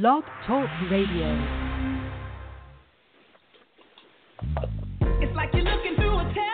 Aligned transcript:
Blog 0.00 0.24
Talk 0.44 0.68
Radio. 0.90 1.38
It's 5.22 5.36
like 5.36 5.50
you're 5.54 5.62
looking 5.62 5.94
through 5.94 6.18
a. 6.18 6.53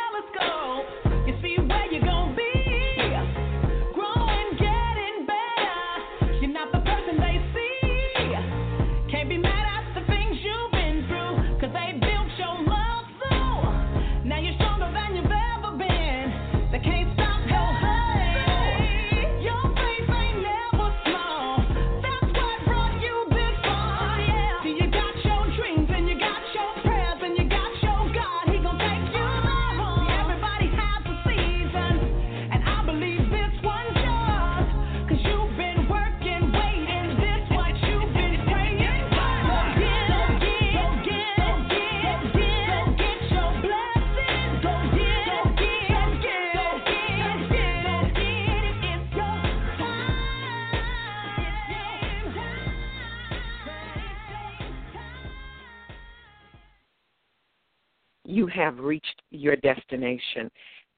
You 58.30 58.46
have 58.46 58.78
reached 58.78 59.22
your 59.32 59.56
destination. 59.56 60.48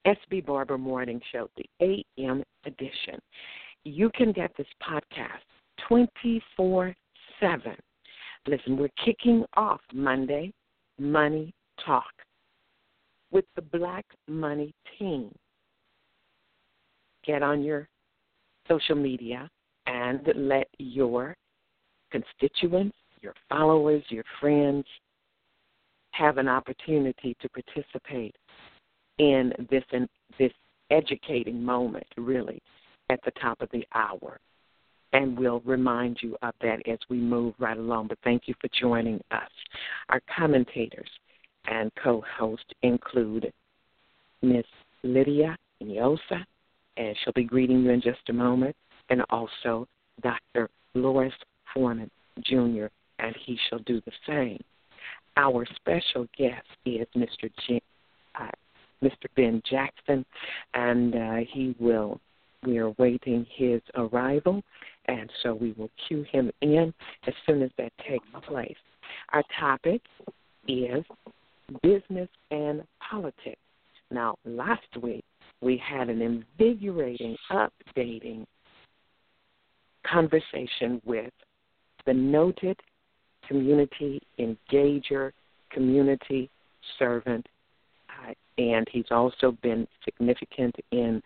SB 0.05 0.45
Barber 0.45 0.77
Morning 0.77 1.19
Show, 1.31 1.49
the 1.57 1.65
AM 1.81 2.43
edition. 2.67 3.19
You 3.85 4.11
can 4.13 4.31
get 4.31 4.51
this 4.55 4.67
podcast 4.87 5.41
24 5.87 6.95
7. 7.39 7.75
Listen, 8.45 8.77
we're 8.77 8.89
kicking 9.03 9.43
off 9.55 9.81
Monday, 9.91 10.53
Money 10.99 11.55
Talk, 11.83 12.11
with 13.31 13.45
the 13.55 13.63
Black 13.63 14.05
Money 14.27 14.71
team. 14.99 15.33
Get 17.25 17.41
on 17.41 17.63
your 17.63 17.89
social 18.67 18.95
media 18.95 19.49
and 19.87 20.21
let 20.35 20.67
your 20.77 21.33
constituents, 22.11 22.95
your 23.21 23.33
followers, 23.49 24.03
your 24.09 24.25
friends 24.39 24.85
have 26.13 26.37
an 26.37 26.47
opportunity 26.47 27.35
to 27.41 27.49
participate 27.49 28.35
in 29.19 29.53
this 29.69 29.83
in 29.91 30.07
this 30.39 30.51
educating 30.89 31.63
moment 31.63 32.05
really 32.17 32.61
at 33.09 33.19
the 33.25 33.31
top 33.41 33.61
of 33.61 33.69
the 33.71 33.85
hour. 33.93 34.39
And 35.11 35.37
we'll 35.37 35.61
remind 35.61 36.17
you 36.21 36.35
of 36.41 36.55
that 36.61 36.87
as 36.87 36.97
we 37.07 37.17
move 37.17 37.53
right 37.59 37.77
along. 37.77 38.07
But 38.07 38.17
thank 38.23 38.43
you 38.47 38.55
for 38.59 38.69
joining 38.79 39.21
us. 39.29 39.49
Our 40.09 40.21
commentators 40.35 41.09
and 41.65 41.91
co-hosts 42.03 42.65
include 42.81 43.51
miss 44.41 44.65
lydia 45.03 45.55
Inyosa, 45.81 46.43
and 46.97 47.15
she'll 47.23 47.33
be 47.33 47.43
greeting 47.43 47.83
you 47.83 47.91
in 47.91 48.01
just 48.01 48.29
a 48.29 48.33
moment 48.33 48.75
and 49.09 49.21
also 49.29 49.87
dr 50.21 50.69
loris 50.93 51.33
foreman 51.73 52.09
jr 52.43 52.85
and 53.19 53.35
he 53.45 53.57
shall 53.69 53.79
do 53.79 54.01
the 54.05 54.11
same 54.27 54.61
our 55.37 55.65
special 55.75 56.27
guest 56.37 56.65
is 56.85 57.07
Mr. 57.15 57.51
J- 57.67 57.81
uh, 58.39 58.47
Mr. 59.03 59.27
Ben 59.35 59.61
Jackson, 59.69 60.25
and 60.73 61.15
uh, 61.15 61.35
he 61.49 61.75
will. 61.79 62.19
We 62.65 62.77
are 62.77 62.91
waiting 62.91 63.45
his 63.53 63.81
arrival, 63.95 64.63
and 65.05 65.29
so 65.41 65.53
we 65.53 65.73
will 65.73 65.89
cue 66.07 66.23
him 66.31 66.49
in 66.61 66.93
as 67.27 67.33
soon 67.45 67.61
as 67.61 67.71
that 67.77 67.91
takes 68.07 68.25
place. 68.47 68.77
Our 69.33 69.43
topic 69.59 70.01
is 70.67 71.03
business 71.81 72.29
and 72.51 72.83
politics. 73.09 73.59
Now, 74.11 74.37
last 74.45 74.87
week 75.01 75.25
we 75.61 75.77
had 75.77 76.09
an 76.09 76.21
invigorating, 76.21 77.35
updating 77.51 78.45
conversation 80.05 81.01
with 81.05 81.31
the 82.05 82.13
noted 82.13 82.77
community 83.47 84.21
engager, 84.39 85.31
community 85.71 86.49
servant, 86.99 87.45
uh, 88.09 88.33
and 88.57 88.87
he's 88.91 89.11
also 89.11 89.51
been 89.63 89.87
significant 90.03 90.75
in, 90.91 91.21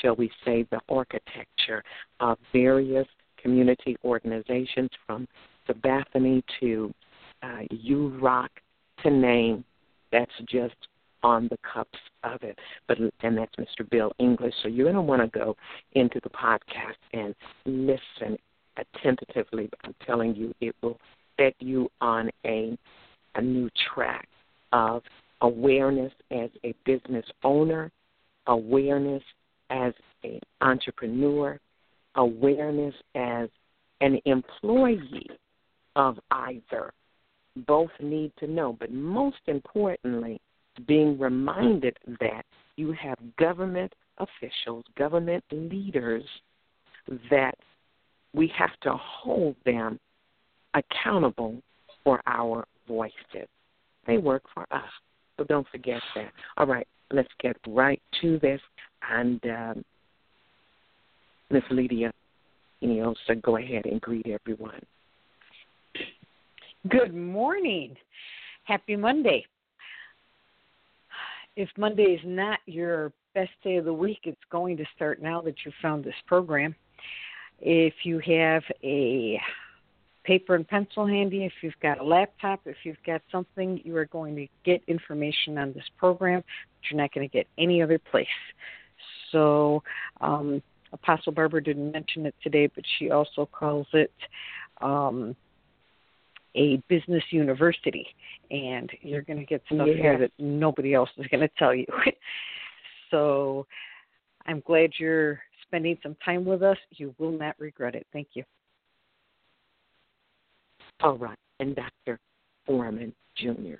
shall 0.00 0.16
we 0.16 0.30
say, 0.44 0.66
the 0.70 0.80
architecture 0.88 1.82
of 2.20 2.38
various 2.52 3.06
community 3.40 3.96
organizations 4.04 4.90
from 5.06 5.28
the 5.66 5.74
Sabathani 5.74 6.42
to 6.60 6.92
uh, 7.42 7.60
U 7.70 8.08
Rock 8.20 8.50
to 9.02 9.10
name. 9.10 9.64
That's 10.10 10.32
just 10.46 10.74
on 11.22 11.48
the 11.48 11.58
cups 11.58 11.98
of 12.22 12.42
it. 12.42 12.58
But 12.86 12.98
and 13.22 13.36
that's 13.36 13.54
Mr. 13.56 13.88
Bill 13.88 14.12
English. 14.18 14.54
So 14.62 14.68
you're 14.68 14.84
going 14.84 14.94
to 14.94 15.02
want 15.02 15.22
to 15.22 15.38
go 15.38 15.56
into 15.92 16.20
the 16.22 16.30
podcast 16.30 16.96
and 17.12 17.34
listen 17.64 18.38
attentively. 18.76 19.70
I'm 19.84 19.94
telling 20.06 20.34
you, 20.34 20.54
it 20.60 20.74
will 20.82 20.98
set 21.36 21.54
you 21.60 21.90
on 22.00 22.30
a 22.46 22.76
a 23.36 23.42
new 23.42 23.68
track 23.92 24.28
of 24.72 25.02
awareness 25.40 26.12
as 26.30 26.50
a 26.64 26.74
business 26.84 27.26
owner, 27.42 27.90
awareness 28.46 29.22
as 29.70 29.92
an 30.22 30.40
entrepreneur, 30.60 31.58
awareness 32.14 32.94
as 33.14 33.48
an 34.00 34.18
employee 34.24 35.28
of 35.96 36.18
either. 36.30 36.92
Both 37.66 37.90
need 38.00 38.32
to 38.38 38.46
know, 38.46 38.76
but 38.78 38.92
most 38.92 39.38
importantly, 39.46 40.40
being 40.86 41.18
reminded 41.18 41.96
that 42.20 42.44
you 42.76 42.92
have 42.92 43.18
government 43.38 43.92
officials, 44.18 44.84
government 44.98 45.44
leaders 45.52 46.24
that 47.30 47.54
we 48.32 48.52
have 48.56 48.72
to 48.82 48.92
hold 48.96 49.54
them 49.64 50.00
accountable 50.74 51.60
for 52.02 52.20
our 52.26 52.66
voices. 52.86 53.48
They 54.06 54.18
work 54.18 54.42
for 54.52 54.66
us, 54.70 54.90
so 55.36 55.44
don't 55.44 55.66
forget 55.70 56.00
that. 56.14 56.30
All 56.56 56.66
right, 56.66 56.86
let's 57.10 57.28
get 57.40 57.56
right 57.66 58.00
to 58.20 58.38
this. 58.40 58.60
And 59.10 59.40
um, 59.46 59.84
Miss 61.50 61.62
Lydia, 61.70 62.12
you 62.80 63.14
so 63.26 63.34
go 63.34 63.56
ahead 63.56 63.86
and 63.86 64.00
greet 64.00 64.26
everyone. 64.26 64.80
Good 66.88 67.14
morning. 67.14 67.96
Happy 68.64 68.96
Monday. 68.96 69.46
If 71.56 71.68
Monday 71.78 72.02
is 72.02 72.20
not 72.24 72.58
your 72.66 73.12
best 73.34 73.52
day 73.62 73.76
of 73.76 73.84
the 73.84 73.92
week, 73.92 74.20
it's 74.24 74.36
going 74.50 74.76
to 74.76 74.84
start 74.94 75.22
now 75.22 75.40
that 75.42 75.54
you've 75.64 75.74
found 75.80 76.04
this 76.04 76.14
program. 76.26 76.74
If 77.60 77.94
you 78.02 78.18
have 78.18 78.62
a 78.82 79.40
paper 80.24 80.54
and 80.54 80.66
pencil 80.66 81.06
handy, 81.06 81.44
if 81.44 81.52
you've 81.62 81.78
got 81.80 82.00
a 82.00 82.04
laptop, 82.04 82.60
if 82.64 82.76
you've 82.84 83.02
got 83.06 83.20
something, 83.30 83.80
you 83.84 83.96
are 83.96 84.06
going 84.06 84.34
to 84.36 84.46
get 84.64 84.82
information 84.88 85.58
on 85.58 85.72
this 85.72 85.84
program 85.98 86.40
that 86.40 86.90
you're 86.90 87.00
not 87.00 87.12
going 87.12 87.28
to 87.28 87.32
get 87.32 87.46
any 87.58 87.82
other 87.82 87.98
place. 87.98 88.26
So, 89.30 89.82
um, 90.20 90.62
Apostle 90.92 91.32
Barbara 91.32 91.62
didn't 91.62 91.92
mention 91.92 92.24
it 92.24 92.34
today, 92.42 92.68
but 92.74 92.84
she 92.98 93.10
also 93.10 93.46
calls 93.46 93.86
it 93.92 94.12
um, 94.80 95.34
a 96.56 96.76
business 96.88 97.24
university, 97.30 98.06
and 98.50 98.90
you're 99.02 99.22
going 99.22 99.40
to 99.40 99.44
get 99.44 99.62
stuff 99.66 99.88
Yeah. 99.88 99.94
here 99.94 100.18
that 100.18 100.30
nobody 100.38 100.94
else 100.94 101.10
is 101.18 101.26
going 101.26 101.40
to 101.40 101.50
tell 101.58 101.74
you. 101.74 101.86
so, 103.10 103.66
I'm 104.46 104.62
glad 104.66 104.90
you're 104.98 105.40
spending 105.66 105.98
some 106.02 106.16
time 106.24 106.44
with 106.44 106.62
us. 106.62 106.78
You 106.90 107.14
will 107.18 107.32
not 107.32 107.56
regret 107.58 107.94
it. 107.94 108.06
Thank 108.12 108.28
you. 108.34 108.44
All 111.00 111.16
right. 111.18 111.38
And 111.60 111.76
Dr. 111.76 112.18
Foreman 112.66 113.12
Jr. 113.36 113.76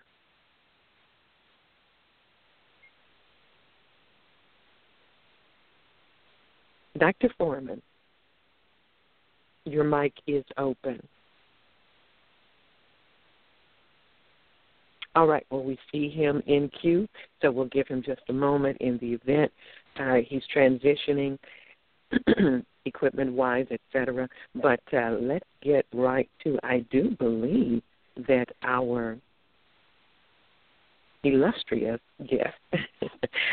Dr. 6.99 7.28
Foreman, 7.37 7.82
your 9.64 9.84
mic 9.84 10.12
is 10.26 10.44
open. 10.58 11.02
All 15.16 15.26
right, 15.26 15.46
well, 15.50 15.62
we 15.62 15.78
see 15.93 16.08
him 16.08 16.43
in 16.46 16.69
queue, 16.81 17.08
so 17.40 17.50
we'll 17.50 17.66
give 17.66 17.87
him 17.87 18.02
just 18.05 18.22
a 18.28 18.32
moment 18.32 18.76
in 18.81 18.99
the 18.99 19.12
event. 19.12 19.52
Uh, 19.99 20.16
he's 20.26 20.43
transitioning 20.55 21.38
equipment 22.85 23.33
wise, 23.33 23.67
etc. 23.71 24.29
But 24.55 24.81
uh, 24.93 25.17
let's 25.21 25.47
get 25.63 25.87
right 25.93 26.29
to 26.45 26.59
I 26.63 26.85
do 26.91 27.17
believe 27.19 27.83
that 28.29 28.47
our 28.63 29.17
illustrious 31.25 32.01
guest 32.29 32.55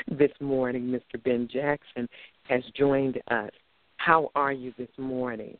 this 0.07 0.31
morning, 0.39 0.83
Mr. 0.83 1.21
Ben 1.23 1.47
Jackson, 1.51 2.07
has 2.49 2.61
joined 2.75 3.17
us. 3.29 3.51
How 3.97 4.31
are 4.35 4.51
you 4.51 4.73
this 4.77 4.89
morning? 4.97 5.57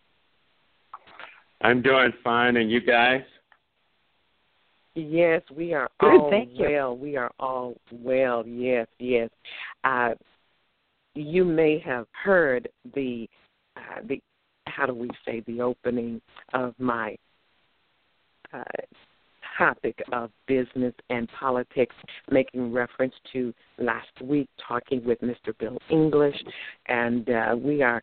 I'm 1.61 1.81
doing 1.81 2.11
fine, 2.23 2.57
and 2.57 2.71
you 2.71 2.81
guys? 2.81 3.21
Yes, 4.95 5.41
we 5.55 5.73
are 5.73 5.89
Good, 5.99 6.19
all 6.19 6.29
thank 6.29 6.49
you. 6.53 6.69
well. 6.69 6.97
We 6.97 7.15
are 7.15 7.31
all 7.39 7.75
well. 7.91 8.45
Yes, 8.45 8.87
yes. 8.99 9.29
Uh, 9.83 10.11
you 11.13 11.45
may 11.45 11.79
have 11.85 12.07
heard 12.23 12.67
the 12.93 13.29
uh, 13.77 14.01
the 14.07 14.21
how 14.67 14.85
do 14.85 14.93
we 14.93 15.09
say 15.25 15.41
the 15.47 15.61
opening 15.61 16.21
of 16.53 16.73
my 16.77 17.17
uh, 18.53 18.63
topic 19.57 20.01
of 20.11 20.31
business 20.47 20.93
and 21.09 21.27
politics, 21.39 21.95
making 22.29 22.71
reference 22.71 23.13
to 23.33 23.53
last 23.79 24.21
week 24.21 24.49
talking 24.67 25.03
with 25.03 25.19
Mr. 25.21 25.57
Bill 25.59 25.77
English, 25.89 26.35
and 26.87 27.29
uh, 27.29 27.55
we 27.57 27.81
are. 27.81 28.01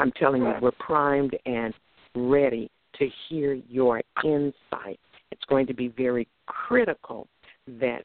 I'm 0.00 0.12
telling 0.12 0.42
you, 0.42 0.52
we're 0.62 0.70
primed 0.72 1.36
and 1.44 1.74
ready 2.14 2.70
to 2.98 3.08
hear 3.28 3.54
your 3.68 4.00
insight. 4.24 5.00
It's 5.32 5.44
going 5.48 5.66
to 5.66 5.74
be 5.74 5.88
very 5.88 6.28
critical 6.46 7.26
that 7.80 8.04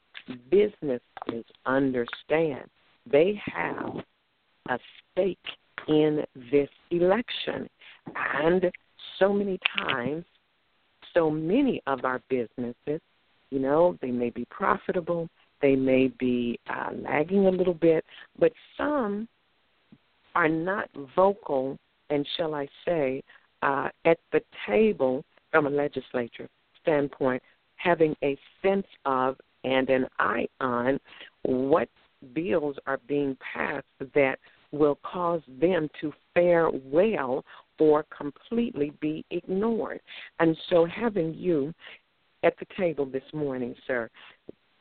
businesses 0.49 1.45
understand 1.65 2.67
they 3.09 3.39
have 3.45 4.03
a 4.69 4.79
stake 5.11 5.37
in 5.87 6.23
this 6.51 6.69
election. 6.91 7.67
And 8.15 8.71
so 9.19 9.33
many 9.33 9.59
times, 9.77 10.25
so 11.13 11.29
many 11.29 11.81
of 11.87 12.05
our 12.05 12.21
businesses, 12.29 13.01
you 13.49 13.59
know, 13.59 13.97
they 14.01 14.11
may 14.11 14.29
be 14.29 14.45
profitable, 14.49 15.29
they 15.61 15.75
may 15.75 16.07
be 16.19 16.59
uh, 16.69 16.89
lagging 16.93 17.47
a 17.47 17.51
little 17.51 17.73
bit, 17.73 18.03
but 18.39 18.51
some 18.77 19.27
are 20.35 20.49
not 20.49 20.89
vocal 21.15 21.77
and, 22.09 22.27
shall 22.37 22.55
I 22.55 22.67
say, 22.85 23.23
uh, 23.61 23.89
at 24.05 24.17
the 24.31 24.41
table 24.67 25.23
from 25.51 25.67
a 25.67 25.69
legislature 25.69 26.49
standpoint, 26.81 27.41
having 27.77 28.15
a 28.23 28.37
sense 28.61 28.87
of 29.05 29.37
and 29.63 29.89
an 29.89 30.07
eye 30.19 30.47
on 30.59 30.99
what 31.43 31.87
bills 32.33 32.75
are 32.85 32.99
being 33.07 33.37
passed 33.53 33.85
that 34.13 34.37
will 34.73 34.99
cause 35.03 35.41
them 35.61 35.87
to 36.01 36.11
fare 36.33 36.69
well 36.69 37.45
or 37.79 38.05
completely 38.15 38.91
be 38.99 39.25
ignored. 39.31 39.99
And 40.39 40.57
so, 40.69 40.85
having 40.85 41.33
you 41.33 41.73
at 42.43 42.55
the 42.59 42.65
table 42.77 43.05
this 43.05 43.23
morning, 43.33 43.75
sir, 43.87 44.09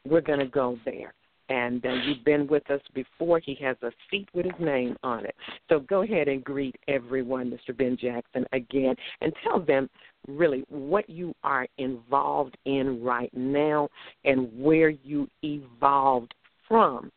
we're 0.06 0.20
going 0.20 0.40
to 0.40 0.46
go 0.46 0.78
there. 0.84 1.14
And 1.48 1.84
uh, 1.84 1.92
you've 2.06 2.24
been 2.24 2.46
with 2.46 2.68
us 2.70 2.80
before. 2.94 3.38
He 3.38 3.56
has 3.62 3.76
a 3.82 3.90
seat 4.10 4.28
with 4.32 4.46
his 4.46 4.54
name 4.58 4.96
on 5.02 5.26
it. 5.26 5.34
So 5.68 5.80
go 5.80 6.02
ahead 6.02 6.28
and 6.28 6.42
greet 6.42 6.76
everyone, 6.88 7.50
Mr. 7.50 7.76
Ben 7.76 7.96
Jackson, 8.00 8.46
again, 8.52 8.94
and 9.20 9.32
tell 9.44 9.60
them 9.60 9.90
really 10.28 10.64
what 10.68 11.10
you 11.10 11.34
are 11.42 11.66
involved 11.78 12.56
in 12.64 13.02
right 13.02 13.30
now 13.34 13.88
and 14.24 14.48
where 14.56 14.90
you 14.90 15.28
evolved 15.42 16.32
from 16.68 17.10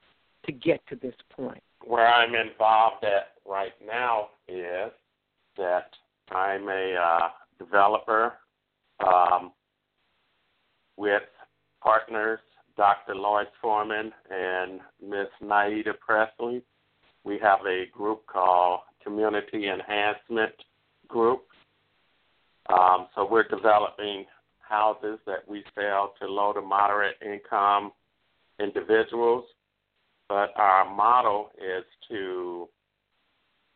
to 0.46 0.52
get 0.52 0.82
to 0.90 0.96
this 0.98 1.16
point. 1.32 1.62
Where 1.86 2.08
I'm 2.08 2.34
involved 2.36 3.04
at 3.04 3.34
right 3.48 3.74
now 3.86 4.30
is 4.48 4.92
that 5.58 5.90
I'm 6.32 6.68
a 6.68 6.96
uh, 6.96 7.30
developer 7.60 8.34
um, 9.00 9.52
with 10.98 11.24
partners 11.82 12.40
Dr. 12.78 13.16
Lois 13.16 13.48
Foreman 13.62 14.12
and 14.30 14.80
Miss 15.02 15.28
Naida 15.42 15.94
Presley. 15.94 16.62
We 17.24 17.40
have 17.42 17.60
a 17.66 17.86
group 17.92 18.26
called 18.28 18.82
Community 19.04 19.70
Enhancement 19.70 20.54
Group. 21.08 21.44
Um, 22.68 23.08
so 23.16 23.28
we're 23.30 23.48
developing 23.48 24.26
houses 24.60 25.20
that 25.26 25.48
we 25.48 25.64
sell 25.76 26.14
to 26.20 26.28
low 26.28 26.54
to 26.54 26.62
moderate 26.62 27.16
income 27.24 27.92
individuals. 28.60 29.46
But 30.28 30.54
our 30.56 30.92
model 30.94 31.52
is 31.58 31.84
to 32.10 32.68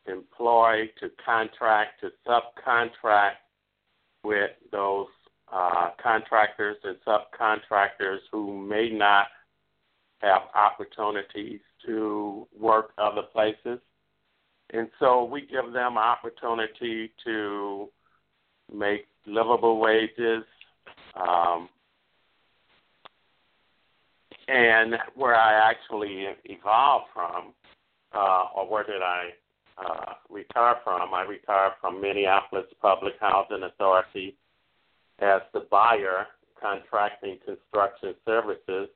employ, 0.06 0.90
to 1.00 1.10
contract, 1.24 2.00
to 2.00 2.10
subcontract 2.26 3.38
with 4.24 4.50
those 4.72 5.06
uh, 5.52 5.90
contractors 6.02 6.76
and 6.84 6.96
subcontractors 7.06 8.18
who 8.30 8.66
may 8.66 8.90
not 8.90 9.26
have 10.18 10.42
opportunities 10.54 11.60
to 11.86 12.46
work 12.58 12.92
other 12.98 13.22
places. 13.22 13.78
And 14.72 14.88
so 14.98 15.24
we 15.24 15.40
give 15.40 15.72
them 15.72 15.98
opportunity 15.98 17.10
to 17.24 17.88
make 18.72 19.06
livable 19.26 19.78
wages. 19.80 20.44
Um, 21.16 21.68
and 24.50 24.96
where 25.14 25.36
I 25.36 25.70
actually 25.70 26.26
evolved 26.44 27.06
from, 27.14 27.52
uh, 28.12 28.46
or 28.56 28.68
where 28.68 28.82
did 28.82 29.00
I 29.00 29.28
uh, 29.78 30.14
retire 30.28 30.76
from? 30.82 31.14
I 31.14 31.22
retired 31.22 31.74
from 31.80 32.00
Minneapolis 32.00 32.66
Public 32.82 33.14
Housing 33.20 33.62
Authority 33.62 34.36
as 35.20 35.42
the 35.54 35.66
buyer 35.70 36.26
contracting 36.60 37.38
construction 37.46 38.14
services 38.26 38.88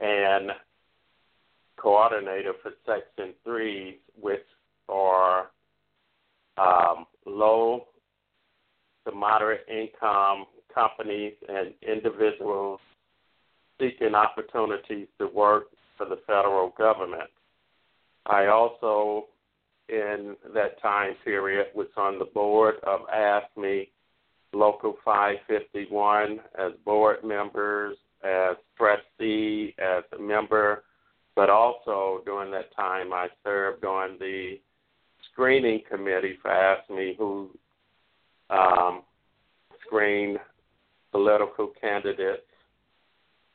and 0.00 0.50
coordinator 1.76 2.52
for 2.60 2.72
Section 2.84 3.34
3, 3.44 3.98
which 4.20 4.44
are 4.88 5.50
um, 6.56 7.06
low 7.26 7.86
to 9.06 9.14
moderate 9.14 9.66
income 9.68 10.46
companies 10.74 11.34
and 11.48 11.72
individuals 11.88 12.80
seeking 13.78 14.14
opportunities 14.14 15.06
to 15.18 15.26
work 15.28 15.66
for 15.96 16.06
the 16.06 16.18
federal 16.26 16.70
government. 16.76 17.30
I 18.26 18.46
also, 18.46 19.26
in 19.88 20.36
that 20.54 20.80
time 20.82 21.14
period, 21.24 21.66
was 21.74 21.88
on 21.96 22.18
the 22.18 22.26
board 22.26 22.76
of 22.84 23.00
AFSCME 23.14 23.88
Local 24.54 24.96
551 25.04 26.40
as 26.58 26.72
board 26.84 27.22
members, 27.22 27.96
as 28.24 28.56
trustee, 28.76 29.74
as 29.78 30.04
a 30.18 30.20
member, 30.20 30.84
but 31.36 31.50
also 31.50 32.22
during 32.24 32.50
that 32.52 32.74
time 32.74 33.12
I 33.12 33.28
served 33.44 33.84
on 33.84 34.16
the 34.18 34.58
screening 35.30 35.82
committee 35.88 36.38
for 36.40 36.50
AFSCME 36.50 37.16
who 37.18 37.50
um, 38.50 39.02
screened 39.86 40.38
political 41.12 41.72
candidates 41.80 42.47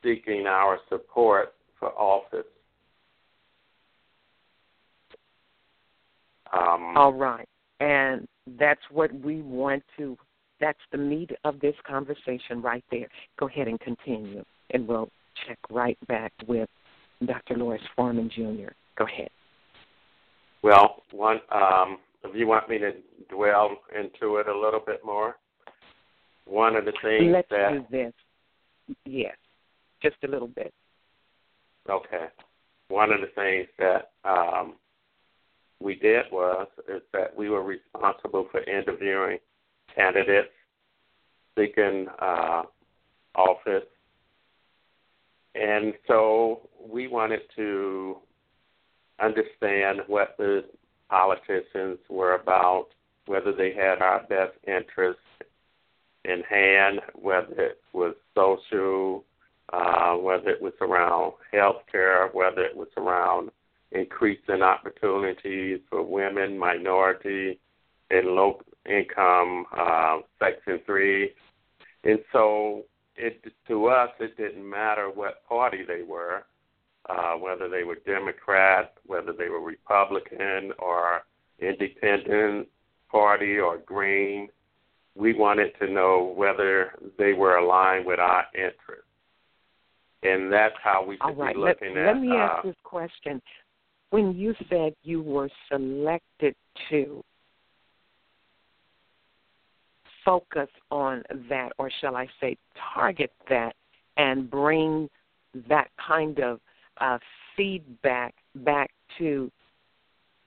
seeking 0.03 0.45
our 0.45 0.79
support 0.89 1.53
for 1.79 1.89
office. 1.89 2.45
Um, 6.51 6.93
All 6.95 7.13
right. 7.13 7.47
And 7.79 8.27
that's 8.59 8.81
what 8.91 9.13
we 9.13 9.41
want 9.41 9.83
to, 9.97 10.17
that's 10.59 10.79
the 10.91 10.97
meat 10.97 11.31
of 11.43 11.59
this 11.59 11.75
conversation 11.87 12.61
right 12.61 12.83
there. 12.91 13.07
Go 13.39 13.47
ahead 13.47 13.67
and 13.67 13.79
continue, 13.79 14.43
and 14.71 14.87
we'll 14.87 15.09
check 15.47 15.57
right 15.69 15.97
back 16.07 16.31
with 16.47 16.69
Dr. 17.25 17.57
Lois 17.57 17.81
Foreman 17.95 18.29
Jr. 18.33 18.71
Go 18.97 19.05
ahead. 19.05 19.29
Well, 20.61 21.03
one, 21.11 21.39
um, 21.51 21.97
if 22.23 22.35
you 22.35 22.47
want 22.47 22.69
me 22.69 22.77
to 22.77 22.91
dwell 23.29 23.71
into 23.93 24.37
it 24.37 24.47
a 24.47 24.57
little 24.57 24.81
bit 24.85 25.01
more, 25.03 25.35
one 26.45 26.75
of 26.75 26.85
the 26.85 26.93
things 27.01 27.31
Let's 27.33 27.49
that 27.49 27.71
do 27.71 27.85
this. 27.91 28.13
Yes, 29.05 29.35
just 30.03 30.17
a 30.23 30.27
little 30.27 30.47
bit. 30.47 30.73
Okay. 31.89 32.27
One 32.89 33.11
of 33.11 33.21
the 33.21 33.27
things 33.35 33.67
that 33.79 34.11
um, 34.23 34.75
we 35.79 35.95
did 35.95 36.25
was 36.31 36.67
is 36.87 37.01
that 37.13 37.35
we 37.35 37.49
were 37.49 37.63
responsible 37.63 38.47
for 38.51 38.61
interviewing 38.63 39.39
candidates 39.95 40.49
seeking 41.57 42.07
uh, 42.19 42.63
office. 43.35 43.87
And 45.55 45.93
so 46.07 46.67
we 46.79 47.07
wanted 47.07 47.41
to 47.55 48.17
understand 49.19 49.99
what 50.07 50.35
the 50.37 50.65
politicians 51.09 51.99
were 52.09 52.35
about, 52.35 52.87
whether 53.27 53.53
they 53.53 53.73
had 53.73 54.01
our 54.01 54.23
best 54.23 54.53
interests 54.67 55.21
in 56.25 56.41
hand, 56.49 57.01
whether 57.13 57.53
it 57.53 57.81
was 57.93 58.15
social, 58.33 59.23
uh, 59.73 60.13
whether 60.13 60.49
it 60.49 60.61
was 60.61 60.73
around 60.81 61.33
health 61.51 61.81
care, 61.91 62.29
whether 62.33 62.63
it 62.63 62.75
was 62.75 62.89
around 62.95 63.49
increasing 63.91 64.61
opportunities 64.61 65.79
for 65.89 66.03
women, 66.03 66.57
minority, 66.57 67.59
and 68.11 68.27
low 68.27 68.61
income 68.87 69.65
uh, 69.75 70.19
Section 70.39 70.79
3. 70.85 71.31
And 72.03 72.19
so 72.31 72.83
it 73.15 73.43
to 73.67 73.87
us, 73.87 74.09
it 74.19 74.37
didn't 74.37 74.69
matter 74.69 75.09
what 75.09 75.47
party 75.47 75.83
they 75.87 76.03
were, 76.03 76.43
uh, 77.09 77.33
whether 77.33 77.67
they 77.67 77.83
were 77.83 77.97
Democrat, 78.05 78.93
whether 79.07 79.33
they 79.33 79.49
were 79.49 79.61
Republican 79.61 80.71
or 80.77 81.23
independent 81.59 82.67
party 83.09 83.57
or 83.57 83.77
green. 83.79 84.49
We 85.15 85.33
wanted 85.33 85.71
to 85.79 85.91
know 85.91 86.33
whether 86.35 86.93
they 87.17 87.33
were 87.33 87.57
aligned 87.57 88.05
with 88.05 88.19
our 88.19 88.45
interests. 88.53 89.05
And 90.23 90.51
that's 90.51 90.75
how 90.83 91.03
we 91.05 91.15
should 91.15 91.23
All 91.23 91.35
right. 91.35 91.55
be 91.55 91.61
looking 91.61 91.95
let, 91.95 92.07
at 92.07 92.13
let 92.15 92.21
me 92.21 92.31
uh, 92.31 92.35
ask 92.35 92.63
this 92.63 92.75
question. 92.83 93.41
When 94.11 94.35
you 94.35 94.53
said 94.69 94.93
you 95.03 95.21
were 95.21 95.49
selected 95.69 96.55
to 96.89 97.23
focus 100.23 100.69
on 100.91 101.23
that, 101.49 101.71
or 101.77 101.91
shall 101.99 102.15
I 102.15 102.27
say, 102.39 102.57
target 102.93 103.31
that, 103.49 103.75
and 104.17 104.49
bring 104.49 105.09
that 105.67 105.89
kind 106.05 106.39
of 106.39 106.59
uh, 107.01 107.17
feedback 107.57 108.33
back 108.55 108.91
to 109.17 109.51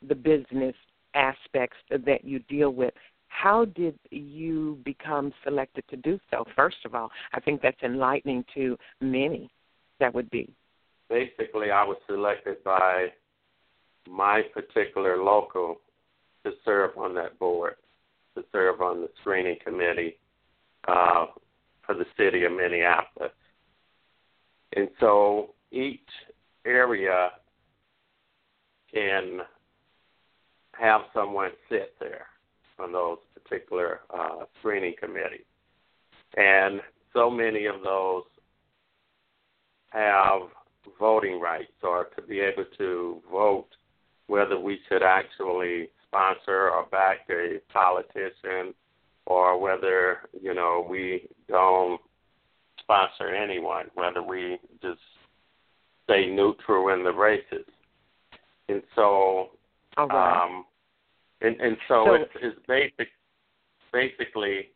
the 0.06 0.14
business 0.14 0.74
aspects 1.14 1.76
that 1.90 2.24
you 2.24 2.38
deal 2.40 2.70
with. 2.70 2.94
How 3.28 3.64
did 3.64 3.98
you 4.10 4.78
become 4.84 5.32
selected 5.44 5.84
to 5.90 5.96
do 5.96 6.18
so? 6.30 6.44
First 6.54 6.78
of 6.84 6.94
all, 6.94 7.10
I 7.32 7.40
think 7.40 7.60
that's 7.60 7.82
enlightening 7.82 8.44
to 8.54 8.76
many. 9.00 9.50
That 10.00 10.14
would 10.14 10.30
be. 10.30 10.52
basically 11.08 11.70
I 11.70 11.84
was 11.84 11.96
selected 12.06 12.62
by 12.64 13.08
my 14.08 14.42
particular 14.52 15.22
local 15.22 15.80
to 16.44 16.52
serve 16.64 16.96
on 16.96 17.14
that 17.14 17.38
board, 17.38 17.74
to 18.36 18.44
serve 18.52 18.80
on 18.80 19.00
the 19.00 19.08
screening 19.20 19.56
committee 19.64 20.18
uh, 20.86 21.26
for 21.84 21.94
the 21.94 22.06
city 22.16 22.44
of 22.44 22.52
Minneapolis. 22.52 23.32
And 24.74 24.88
so 25.00 25.54
each 25.72 26.08
area 26.64 27.30
can 28.92 29.40
have 30.72 31.02
someone 31.14 31.50
sit 31.68 31.94
there 31.98 32.26
on 32.78 32.92
those 32.92 33.18
particular 33.34 34.00
uh, 34.14 34.44
screening 34.58 34.94
committees. 35.00 35.46
And 36.36 36.80
so 37.12 37.30
many 37.30 37.66
of 37.66 37.76
those 37.82 38.24
have 39.90 40.42
voting 40.98 41.40
rights 41.40 41.72
or 41.82 42.06
to 42.16 42.22
be 42.22 42.40
able 42.40 42.64
to 42.78 43.20
vote 43.30 43.68
whether 44.28 44.58
we 44.58 44.78
should 44.88 45.02
actually 45.02 45.88
sponsor 46.06 46.70
or 46.70 46.86
back 46.86 47.18
a 47.30 47.58
politician 47.72 48.74
or 49.26 49.58
whether, 49.58 50.20
you 50.40 50.54
know, 50.54 50.86
we 50.88 51.28
don't 51.48 52.00
sponsor 52.80 53.34
anyone, 53.34 53.86
whether 53.94 54.22
we 54.22 54.58
just 54.80 55.00
stay 56.04 56.26
neutral 56.26 56.88
in 56.94 57.02
the 57.02 57.12
races. 57.12 57.66
And 58.68 58.82
so 58.94 59.50
All 59.96 60.06
right. 60.08 60.44
um 60.44 60.64
and 61.40 61.60
and 61.60 61.76
so, 61.88 62.04
So- 62.06 62.14
it's 62.14 62.30
it's 62.40 62.58
basic 62.66 63.08
basically 63.92 64.68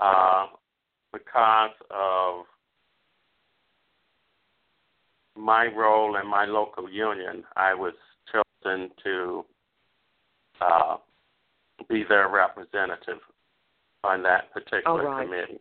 uh 0.00 0.46
because 1.12 1.70
of 1.90 2.44
my 5.36 5.66
role 5.66 6.16
in 6.16 6.26
my 6.26 6.44
local 6.44 6.90
union, 6.90 7.44
I 7.56 7.74
was 7.74 7.94
chosen 8.32 8.90
to 9.04 9.44
uh, 10.60 10.96
be 11.88 12.04
their 12.08 12.28
representative 12.28 13.18
on 14.04 14.22
that 14.22 14.52
particular 14.52 15.04
right. 15.04 15.24
committee. 15.24 15.60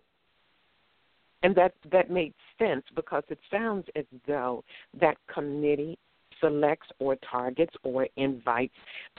And 1.43 1.55
that 1.55 1.73
that 1.91 2.09
made 2.09 2.33
sense 2.57 2.83
because 2.95 3.23
it 3.29 3.37
sounds 3.51 3.85
as 3.95 4.05
though 4.27 4.63
that 4.99 5.17
committee 5.31 5.97
selects 6.39 6.87
or 6.99 7.17
targets 7.29 7.73
or 7.83 8.07
invites 8.17 8.73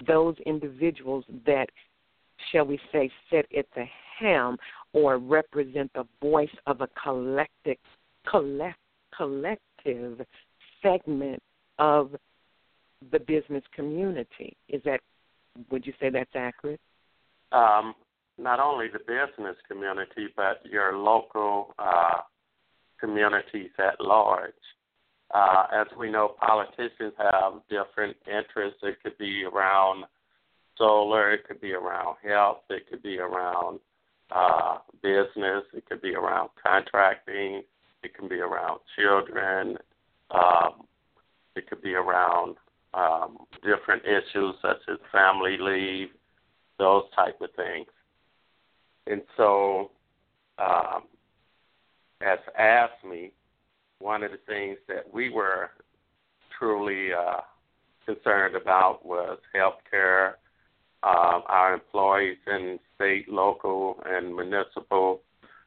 those 0.06 0.34
individuals 0.44 1.24
that, 1.46 1.66
shall 2.50 2.64
we 2.64 2.78
say, 2.92 3.10
sit 3.30 3.46
at 3.56 3.66
the 3.74 3.84
helm 4.18 4.56
or 4.92 5.18
represent 5.18 5.90
the 5.94 6.04
voice 6.20 6.54
of 6.66 6.80
a 6.80 6.88
collective, 7.02 7.76
collect, 8.28 8.78
collective 9.16 10.20
segment 10.86 11.42
of 11.78 12.14
the 13.12 13.18
business 13.20 13.64
community. 13.74 14.56
Is 14.68 14.82
that? 14.84 15.00
Would 15.70 15.86
you 15.86 15.92
say 16.00 16.10
that's 16.10 16.30
accurate? 16.34 16.80
Um, 17.52 17.94
not 18.38 18.60
only 18.60 18.88
the 18.88 18.98
business 18.98 19.56
community, 19.68 20.28
but 20.36 20.60
your 20.64 20.96
local 20.98 21.74
uh, 21.78 22.20
communities 23.00 23.70
at 23.78 24.00
large. 24.00 24.52
Uh, 25.34 25.64
as 25.72 25.86
we 25.98 26.10
know, 26.10 26.34
politicians 26.38 27.12
have 27.18 27.54
different 27.68 28.16
interests. 28.26 28.78
It 28.82 28.98
could 29.02 29.16
be 29.18 29.44
around 29.44 30.04
solar, 30.78 31.32
it 31.32 31.46
could 31.46 31.60
be 31.60 31.72
around 31.72 32.16
health, 32.22 32.58
it 32.70 32.88
could 32.88 33.02
be 33.02 33.18
around 33.18 33.80
uh, 34.30 34.78
business, 35.02 35.64
it 35.74 35.86
could 35.88 36.02
be 36.02 36.14
around 36.14 36.50
contracting, 36.62 37.62
it 38.02 38.14
can 38.14 38.28
be 38.28 38.36
around 38.36 38.80
children, 38.96 39.76
um, 40.30 40.86
it 41.54 41.68
could 41.68 41.82
be 41.82 41.94
around 41.94 42.56
um, 42.94 43.38
different 43.62 44.02
issues 44.04 44.54
such 44.62 44.80
as 44.88 44.98
family 45.12 45.56
leave, 45.58 46.08
those 46.78 47.04
type 47.14 47.40
of 47.40 47.50
things. 47.56 47.86
And 49.06 49.22
so, 49.36 49.90
um, 50.58 51.04
as 52.20 52.38
AFSCME, 52.58 53.32
one 53.98 54.22
of 54.22 54.30
the 54.30 54.38
things 54.46 54.78
that 54.88 55.12
we 55.12 55.30
were 55.30 55.70
truly 56.58 57.12
uh, 57.12 57.40
concerned 58.04 58.56
about 58.56 59.04
was 59.04 59.38
health 59.54 59.78
care. 59.90 60.38
Uh, 61.02 61.40
our 61.46 61.74
employees 61.74 62.38
in 62.46 62.78
state, 62.94 63.28
local, 63.28 64.02
and 64.06 64.34
municipal 64.34 65.20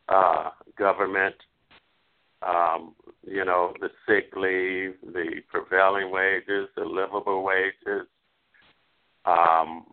uh, 0.09 0.49
government, 0.77 1.35
um, 2.41 2.95
you 3.25 3.43
know, 3.45 3.73
the 3.79 3.89
sick 4.07 4.31
leave, 4.35 4.95
the 5.13 5.41
prevailing 5.49 6.11
wages, 6.11 6.69
the 6.75 6.83
livable 6.83 7.43
wages, 7.43 8.07
um, 9.25 9.85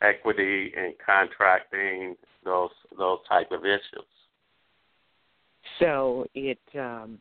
equity 0.00 0.72
in 0.76 0.94
contracting, 1.04 2.16
those 2.44 2.70
those 2.98 3.18
type 3.28 3.50
of 3.52 3.64
issues. 3.64 4.06
So 5.78 6.26
it 6.34 6.58
um, 6.78 7.18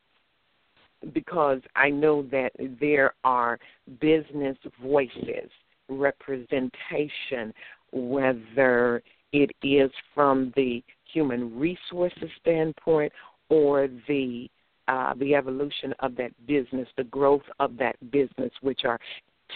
because 1.13 1.59
I 1.75 1.89
know 1.89 2.23
that 2.31 2.51
there 2.79 3.13
are 3.23 3.59
business 3.99 4.57
voices, 4.81 5.49
representation, 5.89 7.53
whether 7.91 9.03
it 9.33 9.51
is 9.63 9.91
from 10.13 10.53
the 10.55 10.83
human 11.11 11.57
resources 11.57 12.29
standpoint 12.39 13.11
or 13.49 13.87
the 14.07 14.49
uh, 14.91 15.13
the 15.15 15.33
evolution 15.33 15.93
of 15.99 16.17
that 16.17 16.31
business, 16.47 16.87
the 16.97 17.05
growth 17.05 17.47
of 17.61 17.77
that 17.77 17.95
business, 18.11 18.51
which 18.61 18.81
are 18.83 18.99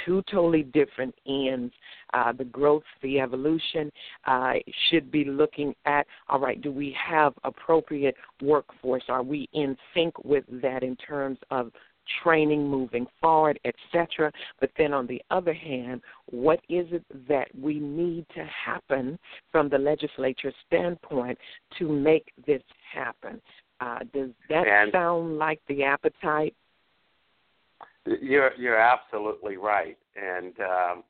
two 0.06 0.24
totally 0.32 0.64
different 0.64 1.14
ends. 1.28 1.74
Uh, 2.14 2.32
the 2.32 2.46
growth, 2.46 2.84
the 3.02 3.20
evolution, 3.20 3.92
uh, 4.28 4.54
should 4.90 5.12
be 5.12 5.26
looking 5.26 5.76
at 5.86 6.08
all 6.30 6.40
right, 6.40 6.62
do 6.62 6.72
we 6.72 6.96
have 6.98 7.34
appropriate 7.44 8.16
workforce? 8.42 9.04
Are 9.10 9.24
we 9.24 9.50
in 9.52 9.76
sync 9.94 10.14
with 10.24 10.46
that 10.62 10.84
in 10.84 10.96
terms 10.96 11.38
of 11.52 11.70
training 12.24 12.70
moving 12.70 13.06
forward, 13.20 13.60
etc. 13.66 14.32
But 14.62 14.70
then 14.78 14.94
on 14.94 15.08
the 15.08 15.22
other 15.32 15.54
hand, 15.54 16.02
what 16.28 16.60
is 16.70 16.86
it 16.92 17.04
that 17.28 17.48
we 17.60 17.80
need 17.80 18.26
to 18.36 18.46
happen 18.46 19.18
from 19.52 19.70
the 19.70 19.78
legislature 19.80 20.54
standpoint 20.68 21.38
to 21.80 21.90
make 21.90 22.32
this 22.46 22.62
happen? 22.94 23.42
Uh, 23.80 24.00
does 24.14 24.30
that 24.50 24.68
And- 24.68 24.92
sound 24.92 25.38
like 25.38 25.62
the 25.68 25.84
appetite? 25.84 26.56
You're 28.06 28.54
you're 28.54 28.78
absolutely 28.80 29.58
right, 29.58 29.98
and 30.16 30.54
um, 30.60 31.04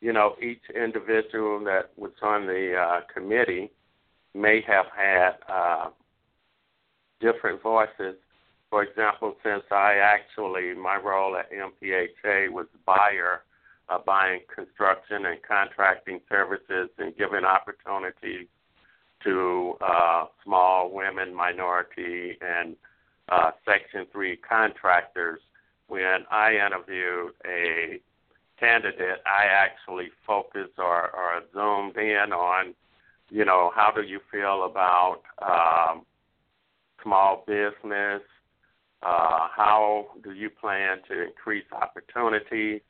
you 0.00 0.12
know 0.12 0.36
each 0.40 0.62
individual 0.70 1.58
that 1.64 1.90
was 1.96 2.12
on 2.22 2.46
the 2.46 2.76
uh, 2.76 3.00
committee 3.12 3.72
may 4.34 4.60
have 4.60 4.86
had 4.96 5.32
uh, 5.48 5.90
different 7.20 7.60
voices. 7.60 8.14
For 8.70 8.84
example, 8.84 9.34
since 9.42 9.64
I 9.72 9.94
actually 9.94 10.74
my 10.74 10.96
role 10.96 11.36
at 11.36 11.50
MPHA 11.50 12.50
was 12.52 12.66
buyer, 12.86 13.42
uh, 13.88 13.98
buying 13.98 14.42
construction 14.54 15.26
and 15.26 15.42
contracting 15.42 16.20
services 16.28 16.88
and 16.98 17.16
giving 17.16 17.44
opportunities 17.44 18.46
to 19.24 19.74
uh, 19.80 20.26
small 20.44 20.90
women, 20.92 21.34
minority, 21.34 22.38
and 22.40 22.76
uh, 23.28 23.50
Section 23.64 24.06
3 24.12 24.36
contractors. 24.36 25.40
When 25.88 26.24
I 26.30 26.52
interviewed 26.52 27.32
a 27.46 28.00
candidate, 28.58 29.20
I 29.26 29.46
actually 29.46 30.08
focused 30.26 30.78
or, 30.78 31.10
or 31.10 31.42
zoomed 31.52 31.96
in 31.96 32.32
on, 32.32 32.74
you 33.30 33.44
know, 33.44 33.72
how 33.74 33.90
do 33.94 34.02
you 34.02 34.20
feel 34.30 34.64
about 34.64 35.22
um, 35.40 36.04
small 37.02 37.44
business? 37.46 38.22
Uh, 39.02 39.46
how 39.54 40.06
do 40.24 40.32
you 40.32 40.50
plan 40.50 40.98
to 41.08 41.22
increase 41.26 41.64
opportunities? 41.72 42.80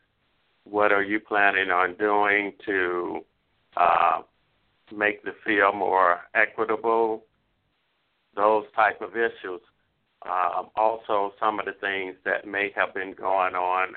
What 0.65 0.93
are 0.93 1.03
you 1.03 1.21
planning 1.21 1.71
on 1.71 1.95
doing 1.97 2.53
to 2.67 3.25
uh, 3.77 4.23
make 4.95 5.25
the 5.25 5.35
field 5.45 5.77
more 5.77 6.21
equitable? 6.35 7.25
Those 8.35 8.65
type 8.75 9.01
of 9.01 9.17
issues. 9.17 9.61
Um, 10.27 10.71
also, 10.77 11.33
some 11.39 11.61
of 11.61 11.67
the 11.67 11.75
things 11.81 12.17
that 12.25 12.47
may 12.47 12.73
have 12.75 12.95
been 12.95 13.13
going 13.13 13.55
on 13.55 13.95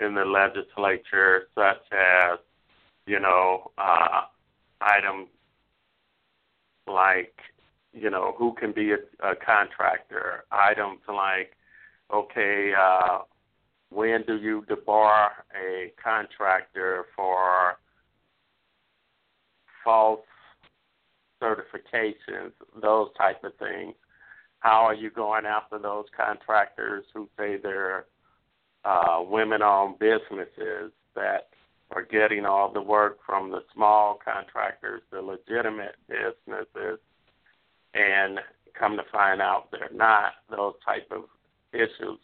in 0.00 0.14
the 0.14 0.24
legislature, 0.24 1.48
such 1.54 1.82
as, 1.92 2.38
you 3.06 3.18
know, 3.18 3.70
uh, 3.78 4.22
items 4.80 5.28
like, 6.86 7.34
you 7.92 8.10
know, 8.10 8.34
who 8.38 8.54
can 8.54 8.72
be 8.72 8.92
a, 8.92 8.98
a 9.26 9.34
contractor, 9.34 10.44
items 10.52 11.00
like, 11.08 11.56
okay, 12.12 12.72
uh, 12.78 13.18
when 13.90 14.22
do 14.26 14.36
you 14.36 14.64
debar 14.68 15.44
a 15.54 15.92
contractor 16.02 17.06
for 17.14 17.78
false 19.86 20.20
certifications, 21.40 22.52
those 22.82 23.08
type 23.16 23.44
of 23.44 23.52
things. 23.56 23.94
How 24.58 24.84
are 24.84 24.94
you 24.94 25.10
going 25.10 25.46
after 25.46 25.78
those 25.78 26.06
contractors 26.16 27.04
who 27.14 27.28
say 27.38 27.56
they're 27.56 28.06
uh, 28.84 29.22
women-owned 29.22 29.98
businesses 29.98 30.90
that 31.14 31.50
are 31.92 32.02
getting 32.02 32.44
all 32.44 32.72
the 32.72 32.82
work 32.82 33.18
from 33.24 33.50
the 33.50 33.60
small 33.72 34.18
contractors, 34.24 35.02
the 35.12 35.22
legitimate 35.22 35.94
businesses, 36.08 36.98
and 37.94 38.40
come 38.74 38.96
to 38.96 39.04
find 39.12 39.40
out 39.40 39.70
they're 39.70 39.88
not? 39.94 40.32
Those 40.50 40.74
type 40.84 41.08
of 41.12 41.24
issues. 41.72 42.18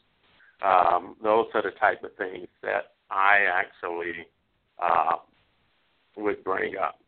Um, 0.62 1.16
those 1.22 1.46
are 1.54 1.62
the 1.62 1.70
type 1.78 2.02
of 2.02 2.14
things 2.16 2.48
that 2.62 2.94
I 3.10 3.46
actually 3.52 4.26
uh, 4.82 5.16
would 6.16 6.42
bring 6.42 6.76
up. 6.76 7.01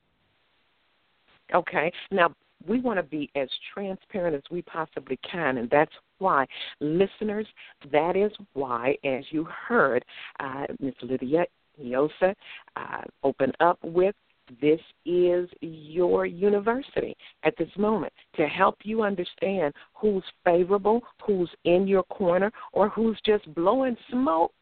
Okay. 1.53 1.93
Now, 2.11 2.35
we 2.67 2.81
want 2.81 2.99
to 2.99 3.03
be 3.03 3.31
as 3.35 3.49
transparent 3.73 4.35
as 4.35 4.43
we 4.51 4.63
possibly 4.63 5.19
can, 5.31 5.59
and 5.59 5.69
that's 5.69 5.93
why, 6.19 6.47
listeners, 6.81 7.47
that 7.93 8.17
is 8.17 8.33
why, 8.55 8.97
as 9.05 9.25
you 9.31 9.45
heard 9.45 10.05
uh, 10.41 10.65
Ms. 10.81 10.95
Lydia 11.03 11.45
Yosa 11.81 12.35
uh, 12.77 13.03
open 13.23 13.53
up 13.61 13.79
with, 13.83 14.15
this 14.61 14.81
is 15.07 15.49
your 15.61 16.27
university 16.27 17.17
at 17.45 17.57
this 17.57 17.71
moment 17.79 18.13
to 18.37 18.47
help 18.47 18.77
you 18.83 19.03
understand 19.03 19.73
who's 19.95 20.25
favorable, 20.45 21.03
who's 21.27 21.49
in 21.65 21.87
your 21.87 22.03
corner, 22.05 22.53
or 22.73 22.89
who's 22.91 23.19
just 23.25 23.53
blowing 23.55 23.97
smoke 24.11 24.53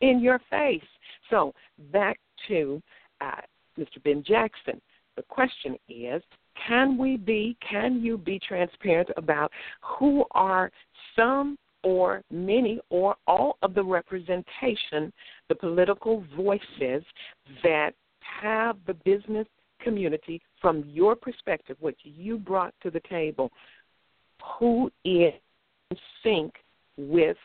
in 0.00 0.20
your 0.20 0.40
face. 0.50 0.80
So, 1.30 1.52
back 1.92 2.18
to 2.48 2.82
uh, 3.20 3.42
Mr. 3.78 4.02
Ben 4.04 4.24
Jackson. 4.26 4.80
The 5.16 5.22
question 5.22 5.76
is 5.88 6.22
can 6.66 6.96
we 6.96 7.16
be, 7.16 7.56
can 7.68 8.00
you 8.02 8.16
be 8.18 8.38
transparent 8.38 9.10
about 9.16 9.50
who 9.82 10.24
are 10.32 10.70
some 11.14 11.58
or 11.82 12.22
many 12.30 12.80
or 12.90 13.16
all 13.26 13.58
of 13.62 13.74
the 13.74 13.84
representation, 13.84 15.12
the 15.48 15.54
political 15.54 16.24
voices 16.36 17.04
that 17.62 17.92
have 18.20 18.76
the 18.86 18.94
business 18.94 19.46
community 19.80 20.40
from 20.60 20.84
your 20.88 21.14
perspective, 21.14 21.76
what 21.80 21.94
you 22.02 22.38
brought 22.38 22.74
to 22.82 22.90
the 22.90 23.00
table, 23.08 23.50
who 24.58 24.90
is 25.04 25.32
in 25.90 25.96
sync 26.22 26.54
with 26.96 27.36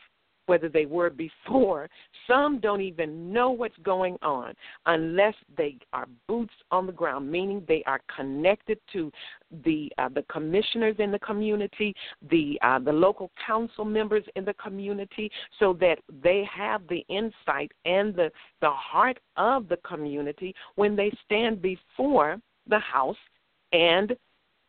whether 0.52 0.68
they 0.68 0.84
were 0.84 1.08
before. 1.08 1.88
Some 2.26 2.60
don't 2.60 2.82
even 2.82 3.32
know 3.32 3.48
what's 3.50 3.78
going 3.82 4.18
on 4.20 4.52
unless 4.84 5.32
they 5.56 5.78
are 5.94 6.06
boots 6.28 6.52
on 6.70 6.84
the 6.84 6.92
ground, 6.92 7.32
meaning 7.32 7.64
they 7.66 7.82
are 7.86 8.02
connected 8.14 8.78
to 8.92 9.10
the 9.64 9.90
uh, 9.96 10.10
the 10.10 10.20
commissioners 10.30 10.96
in 10.98 11.10
the 11.10 11.18
community, 11.20 11.94
the 12.30 12.58
uh, 12.60 12.78
the 12.78 12.92
local 12.92 13.30
council 13.46 13.86
members 13.86 14.24
in 14.36 14.44
the 14.44 14.52
community, 14.66 15.30
so 15.58 15.72
that 15.80 15.96
they 16.22 16.46
have 16.54 16.82
the 16.88 17.02
insight 17.08 17.72
and 17.86 18.14
the 18.14 18.30
the 18.60 18.70
heart 18.70 19.18
of 19.38 19.70
the 19.70 19.78
community 19.78 20.54
when 20.74 20.94
they 20.94 21.10
stand 21.24 21.62
before 21.62 22.36
the 22.68 22.78
house 22.78 23.22
and 23.72 24.14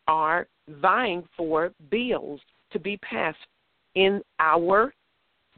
are 0.08 0.48
vying 0.82 1.28
for 1.36 1.74
bills 1.92 2.40
to 2.72 2.80
be 2.80 2.96
passed 2.98 3.38
in 3.96 4.22
our 4.40 4.94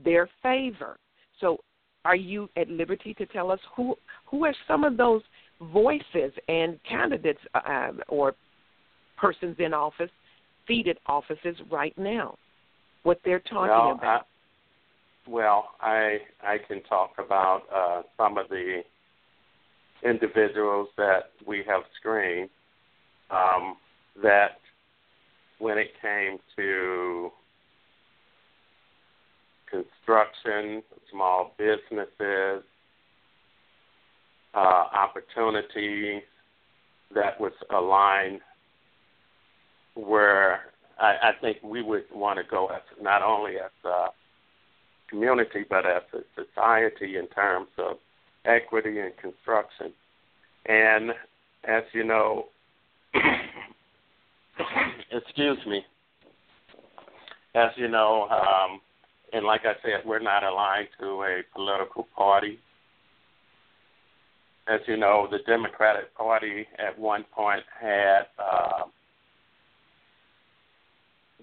their 0.03 0.29
favor. 0.41 0.97
So, 1.39 1.57
are 2.03 2.15
you 2.15 2.49
at 2.55 2.69
liberty 2.69 3.13
to 3.15 3.25
tell 3.25 3.51
us 3.51 3.59
who 3.75 3.95
who 4.25 4.45
are 4.45 4.55
some 4.67 4.83
of 4.83 4.97
those 4.97 5.21
voices 5.73 6.31
and 6.47 6.79
candidates 6.87 7.39
uh, 7.55 7.91
or 8.07 8.35
persons 9.17 9.55
in 9.59 9.73
office, 9.73 10.11
seated 10.67 10.97
offices 11.07 11.55
right 11.71 11.97
now? 11.97 12.37
What 13.03 13.19
they're 13.23 13.39
talking 13.39 13.69
well, 13.69 13.91
about. 13.91 14.27
I, 15.27 15.29
well, 15.29 15.69
I 15.81 16.17
I 16.43 16.57
can 16.67 16.83
talk 16.83 17.13
about 17.17 17.63
uh, 17.73 18.01
some 18.17 18.37
of 18.37 18.49
the 18.49 18.81
individuals 20.03 20.89
that 20.97 21.31
we 21.47 21.63
have 21.67 21.81
screened 21.99 22.49
um, 23.31 23.77
that 24.21 24.59
when 25.59 25.77
it 25.77 25.89
came 26.01 26.37
to 26.55 27.31
construction, 29.69 30.83
small 31.11 31.53
businesses, 31.57 32.63
uh, 34.53 34.85
opportunities 34.93 36.23
that 37.13 37.39
was 37.39 37.51
aligned 37.69 38.41
where 39.95 40.61
I, 40.99 41.15
I 41.23 41.31
think 41.41 41.57
we 41.63 41.81
would 41.81 42.05
want 42.13 42.37
to 42.37 42.43
go 42.49 42.67
as 42.67 42.81
not 43.01 43.21
only 43.21 43.57
as 43.57 43.71
a 43.83 44.07
community 45.09 45.65
but 45.69 45.85
as 45.85 46.03
a 46.13 46.19
society 46.35 47.17
in 47.17 47.27
terms 47.27 47.67
of 47.77 47.97
equity 48.45 48.99
and 48.99 49.15
construction. 49.17 49.93
And 50.65 51.11
as 51.67 51.83
you 51.93 52.03
know, 52.03 52.45
excuse 55.11 55.59
me, 55.67 55.85
as 57.55 57.71
you 57.75 57.87
know, 57.87 58.27
um, 58.29 58.81
and 59.35 59.45
like 59.45 59.65
I 59.65 59.73
said, 59.83 60.05
we're 60.05 60.19
not 60.19 60.45
aligned 60.45 60.87
to 61.01 61.23
a 61.23 61.41
political 61.53 62.07
party. 62.15 62.57
As 64.65 64.79
you 64.87 64.95
know, 64.95 65.27
the 65.29 65.39
Democratic 65.45 66.15
Party 66.15 66.65
at 66.79 66.97
one 66.97 67.25
point 67.35 67.63
had 67.79 68.27
uh, 68.39 68.83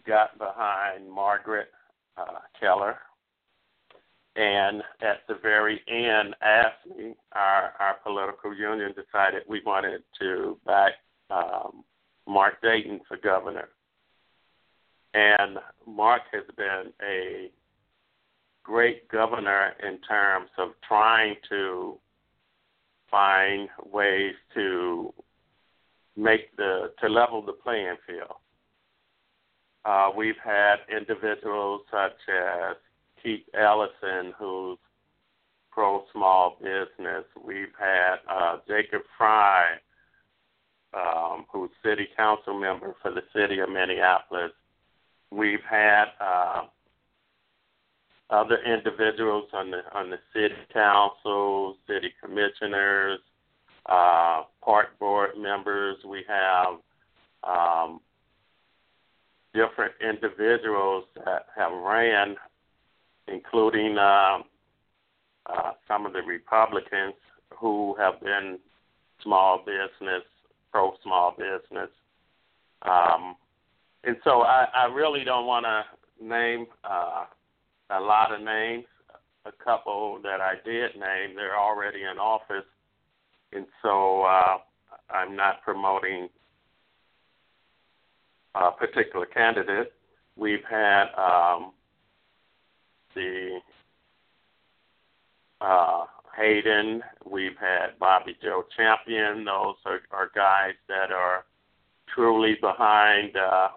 got 0.06 0.38
behind 0.38 1.08
Margaret 1.08 1.68
uh, 2.16 2.40
Kelliher, 2.60 2.96
and 4.36 4.82
at 5.02 5.18
the 5.28 5.34
very 5.42 5.82
end, 5.86 6.34
AFSCME, 6.42 7.14
our 7.32 7.74
our 7.78 7.96
political 8.02 8.56
union, 8.56 8.94
decided 8.94 9.42
we 9.46 9.60
wanted 9.66 10.02
to 10.18 10.56
back 10.64 10.92
um, 11.28 11.84
Mark 12.26 12.54
Dayton 12.62 13.00
for 13.06 13.18
governor. 13.18 13.68
And 15.12 15.58
Mark 15.86 16.22
has 16.32 16.44
been 16.56 16.90
a 17.06 17.50
great 18.62 19.08
governor 19.08 19.72
in 19.82 19.98
terms 19.98 20.50
of 20.58 20.70
trying 20.86 21.36
to 21.48 21.98
find 23.10 23.68
ways 23.84 24.34
to 24.54 25.12
make 26.16 26.54
the 26.56 26.92
to 27.00 27.08
level 27.08 27.42
the 27.44 27.52
playing 27.52 27.96
field. 28.06 28.36
Uh, 29.84 30.10
we've 30.16 30.38
had 30.42 30.76
individuals 30.96 31.82
such 31.90 32.16
as 32.28 32.76
Keith 33.22 33.44
Ellison, 33.54 34.32
who's 34.38 34.78
pro 35.70 36.04
small 36.12 36.56
business. 36.60 37.24
We've 37.42 37.74
had 37.78 38.16
uh, 38.28 38.58
Jacob 38.68 39.02
Frey, 39.18 39.64
um, 40.94 41.46
who's 41.52 41.70
city 41.84 42.08
council 42.16 42.58
member 42.58 42.94
for 43.02 43.10
the 43.10 43.22
city 43.34 43.58
of 43.60 43.70
Minneapolis. 43.70 44.52
we've 45.30 45.64
had 45.68 46.06
uh, 46.20 46.62
other 48.32 48.58
individuals 48.64 49.44
on 49.52 49.70
the 49.70 49.82
on 49.94 50.10
the 50.10 50.18
city 50.32 50.54
council, 50.72 51.76
city 51.86 52.12
commissioners, 52.20 53.18
uh, 53.86 54.42
park 54.64 54.98
board 54.98 55.30
members. 55.38 55.98
We 56.04 56.24
have 56.26 56.78
um, 57.44 58.00
different 59.52 59.92
individuals 60.00 61.04
that 61.24 61.46
have 61.56 61.72
ran, 61.72 62.36
including 63.28 63.98
um, 63.98 64.44
uh, 65.46 65.72
some 65.86 66.06
of 66.06 66.14
the 66.14 66.22
Republicans 66.22 67.14
who 67.58 67.94
have 67.98 68.18
been 68.20 68.58
small 69.22 69.58
business, 69.58 70.22
pro 70.72 70.94
small 71.02 71.36
business. 71.36 71.90
Um, 72.82 73.36
and 74.04 74.16
so 74.24 74.42
I, 74.42 74.66
I 74.74 74.84
really 74.86 75.22
don't 75.22 75.46
want 75.46 75.66
to 75.66 76.26
name 76.26 76.66
uh, 76.82 77.26
a 77.92 78.00
lot 78.00 78.32
of 78.34 78.42
names. 78.42 78.84
A 79.44 79.52
couple 79.64 80.20
that 80.22 80.40
I 80.40 80.54
did 80.64 80.94
name, 80.94 81.34
they're 81.34 81.58
already 81.58 82.02
in 82.02 82.18
office. 82.18 82.64
And 83.52 83.66
so 83.82 84.22
uh, 84.22 84.58
I'm 85.10 85.34
not 85.34 85.62
promoting 85.62 86.28
a 88.54 88.70
particular 88.70 89.26
candidate. 89.26 89.92
We've 90.36 90.64
had 90.70 91.06
um, 91.18 91.72
the 93.14 93.58
uh, 95.60 96.04
Hayden. 96.36 97.02
We've 97.28 97.56
had 97.58 97.98
Bobby 97.98 98.36
Joe 98.42 98.64
Champion. 98.76 99.44
Those 99.44 99.74
are, 99.84 100.00
are 100.12 100.30
guys 100.34 100.74
that 100.88 101.10
are 101.10 101.44
truly 102.14 102.56
behind 102.60 103.36
uh, 103.36 103.68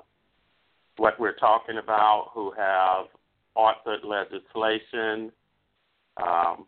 what 0.98 1.20
we're 1.20 1.36
talking 1.36 1.78
about, 1.78 2.30
who 2.34 2.54
have 2.58 3.08
authored 3.56 4.04
legislation. 4.04 5.32
Um, 6.18 6.66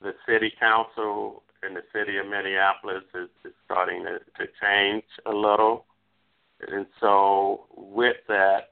the 0.00 0.14
city 0.26 0.52
council 0.58 1.42
in 1.66 1.74
the 1.74 1.82
city 1.92 2.16
of 2.16 2.26
Minneapolis 2.26 3.04
is, 3.14 3.28
is 3.44 3.52
starting 3.64 4.04
to, 4.04 4.18
to 4.18 4.50
change 4.60 5.04
a 5.26 5.32
little. 5.32 5.84
And 6.68 6.86
so, 7.00 7.66
with 7.76 8.16
that, 8.28 8.68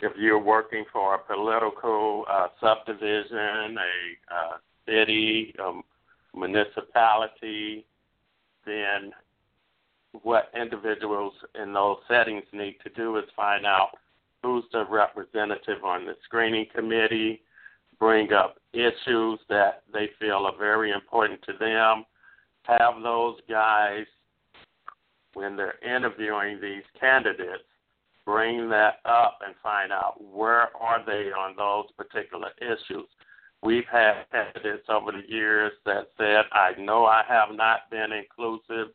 if 0.00 0.12
you're 0.18 0.38
working 0.38 0.84
for 0.92 1.14
a 1.14 1.18
political 1.18 2.24
uh, 2.30 2.48
subdivision, 2.60 3.78
a 3.78 4.34
uh, 4.34 4.56
city, 4.86 5.54
a 5.58 5.80
municipality, 6.36 7.86
then 8.66 9.12
what 10.22 10.50
individuals 10.58 11.32
in 11.60 11.72
those 11.72 11.96
settings 12.08 12.44
need 12.52 12.76
to 12.84 12.90
do 12.90 13.16
is 13.16 13.24
find 13.34 13.66
out 13.66 13.90
who's 14.44 14.64
the 14.72 14.84
representative 14.88 15.82
on 15.84 16.04
the 16.04 16.14
screening 16.24 16.66
committee, 16.74 17.42
bring 17.98 18.32
up 18.32 18.56
issues 18.72 19.38
that 19.48 19.82
they 19.92 20.10
feel 20.20 20.46
are 20.46 20.56
very 20.58 20.92
important 20.92 21.40
to 21.42 21.52
them, 21.58 22.04
have 22.62 23.02
those 23.02 23.36
guys, 23.48 24.04
when 25.34 25.56
they're 25.56 25.78
interviewing 25.84 26.60
these 26.60 26.82
candidates, 26.98 27.64
bring 28.24 28.68
that 28.70 28.96
up 29.04 29.38
and 29.44 29.54
find 29.62 29.92
out 29.92 30.14
where 30.22 30.74
are 30.76 31.04
they 31.04 31.30
on 31.32 31.56
those 31.56 31.86
particular 31.96 32.50
issues. 32.60 33.08
We've 33.62 33.86
had 33.90 34.24
candidates 34.30 34.86
over 34.88 35.12
the 35.12 35.22
years 35.26 35.72
that 35.86 36.08
said, 36.18 36.44
I 36.52 36.72
know 36.78 37.06
I 37.06 37.22
have 37.28 37.54
not 37.54 37.90
been 37.90 38.12
inclusive. 38.12 38.92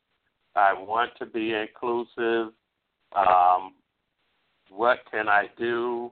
I 0.55 0.73
want 0.73 1.11
to 1.19 1.25
be 1.25 1.53
inclusive. 1.53 2.53
Um, 3.15 3.73
what 4.69 4.99
can 5.11 5.27
I 5.27 5.45
do? 5.57 6.11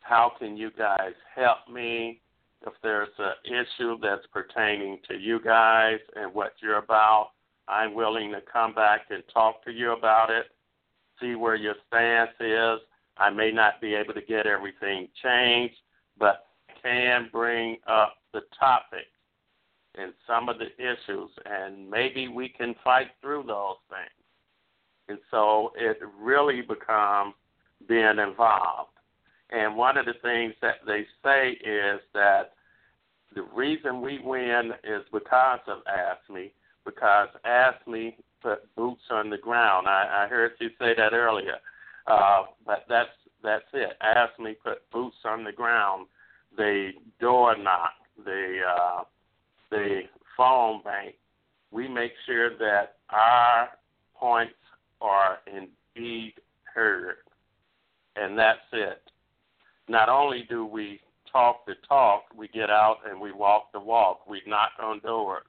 How 0.00 0.32
can 0.38 0.56
you 0.56 0.70
guys 0.76 1.12
help 1.34 1.58
me? 1.72 2.20
If 2.66 2.72
there's 2.82 3.08
an 3.18 3.32
issue 3.44 3.98
that's 4.00 4.26
pertaining 4.32 4.98
to 5.08 5.18
you 5.18 5.40
guys 5.40 5.98
and 6.16 6.32
what 6.34 6.52
you're 6.62 6.78
about, 6.78 7.30
I'm 7.68 7.94
willing 7.94 8.32
to 8.32 8.40
come 8.50 8.74
back 8.74 9.02
and 9.10 9.22
talk 9.32 9.64
to 9.64 9.70
you 9.70 9.92
about 9.92 10.30
it, 10.30 10.46
see 11.20 11.34
where 11.34 11.56
your 11.56 11.74
stance 11.88 12.30
is. 12.40 12.80
I 13.16 13.30
may 13.30 13.50
not 13.50 13.80
be 13.80 13.94
able 13.94 14.14
to 14.14 14.22
get 14.22 14.46
everything 14.46 15.08
changed, 15.22 15.76
but 16.18 16.46
can 16.82 17.28
bring 17.32 17.78
up 17.86 18.16
the 18.32 18.40
topic 18.58 19.06
and 19.96 20.12
some 20.26 20.48
of 20.48 20.56
the 20.58 20.68
issues, 20.78 21.30
and 21.46 21.88
maybe 21.88 22.28
we 22.28 22.48
can 22.48 22.74
fight 22.82 23.08
through 23.20 23.44
those 23.46 23.76
things. 23.88 24.23
And 25.08 25.18
so 25.30 25.72
it 25.76 25.98
really 26.18 26.62
becomes 26.62 27.34
being 27.88 28.18
involved. 28.18 28.90
And 29.50 29.76
one 29.76 29.96
of 29.96 30.06
the 30.06 30.14
things 30.22 30.54
that 30.62 30.76
they 30.86 31.06
say 31.22 31.50
is 31.50 32.00
that 32.14 32.52
the 33.34 33.42
reason 33.54 34.00
we 34.00 34.18
win 34.22 34.72
is 34.82 35.02
because 35.12 35.60
of 35.66 35.78
AFSCME, 35.84 36.50
because 36.84 37.28
AFSCME 37.44 38.14
put 38.42 38.74
boots 38.76 39.02
on 39.10 39.30
the 39.30 39.38
ground. 39.38 39.86
I, 39.86 40.24
I 40.24 40.28
heard 40.28 40.52
you 40.60 40.68
say 40.78 40.94
that 40.96 41.12
earlier, 41.12 41.56
uh, 42.06 42.44
but 42.66 42.84
that's 42.88 43.08
that's 43.42 43.64
it. 43.74 43.96
AFSCME 44.02 44.56
put 44.64 44.90
boots 44.90 45.16
on 45.24 45.44
the 45.44 45.52
ground. 45.52 46.06
They 46.56 46.92
door 47.20 47.56
knock. 47.56 47.92
They 48.24 48.60
uh, 48.66 49.02
they 49.70 50.08
phone 50.36 50.82
bank. 50.82 51.16
We 51.70 51.88
make 51.88 52.12
sure 52.26 52.56
that 52.58 52.96
our 53.10 53.68
points 54.14 54.54
are 55.04 55.38
indeed 55.46 56.34
heard. 56.62 57.16
And 58.16 58.38
that's 58.38 58.58
it. 58.72 59.02
Not 59.88 60.08
only 60.08 60.46
do 60.48 60.64
we 60.64 61.00
talk 61.30 61.66
the 61.66 61.74
talk, 61.86 62.22
we 62.36 62.48
get 62.48 62.70
out 62.70 62.98
and 63.08 63.20
we 63.20 63.32
walk 63.32 63.72
the 63.72 63.80
walk. 63.80 64.26
We 64.26 64.40
knock 64.46 64.70
on 64.82 65.00
doors. 65.00 65.44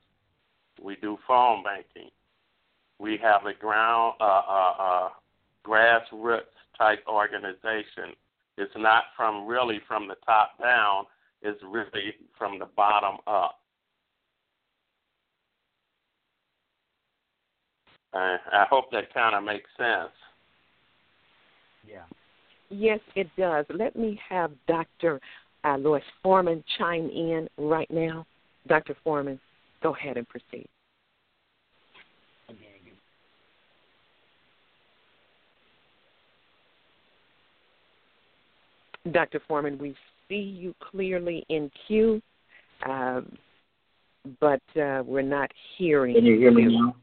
We 0.82 0.98
do 0.98 1.18
phone 1.28 1.64
banking. 1.64 2.12
We 3.00 3.18
have 3.22 3.46
a 3.46 3.54
ground, 3.54 4.16
uh, 4.20 4.24
uh, 4.24 4.74
uh, 4.80 5.10
grassroots 5.66 6.42
type 6.78 7.04
organization. 7.08 8.16
It's 8.58 8.74
not 8.76 9.04
from 9.16 9.48
really 9.48 9.80
from 9.88 10.08
the 10.08 10.16
top 10.26 10.60
down. 10.62 11.06
It's 11.42 11.62
really 11.64 12.16
from 12.38 12.60
the 12.60 12.66
bottom 12.66 13.18
up. 13.28 13.60
I, 18.16 18.38
I 18.52 18.66
hope 18.70 18.86
that 18.92 19.14
kind 19.14 19.36
of 19.36 19.44
makes 19.44 19.70
sense. 19.78 20.12
Yeah. 21.88 22.04
Yes, 22.70 23.00
it 23.16 23.28
does. 23.38 23.66
Let 23.70 23.96
me 23.96 24.20
have 24.28 24.52
Dr. 24.68 25.20
Uh, 25.64 25.78
Lois 25.78 26.04
Foreman 26.24 26.64
chime 26.78 27.10
in 27.10 27.48
right 27.58 27.90
now. 27.92 28.26
Dr. 28.68 28.96
Foreman, 29.04 29.40
go 29.84 29.94
ahead 29.94 30.18
and 30.18 30.28
proceed. 30.28 30.68
Dr. 39.12 39.40
Foreman, 39.48 39.78
we 39.78 39.96
see 40.28 40.36
you 40.36 40.74
clearly 40.80 41.46
in 41.50 41.70
queue, 41.86 42.20
um, 42.88 43.38
but 44.40 44.62
uh, 44.82 45.04
we're 45.06 45.22
not 45.22 45.52
hearing. 45.78 46.16
Can 46.16 46.26
you 46.26 46.40
hear 46.40 46.52
me 46.52 46.66
now? 46.66 46.96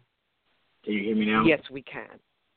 Can 0.84 0.94
you 0.94 1.04
hear 1.04 1.16
me 1.16 1.26
now? 1.26 1.44
Yes, 1.44 1.60
we 1.70 1.82
can. 1.82 2.08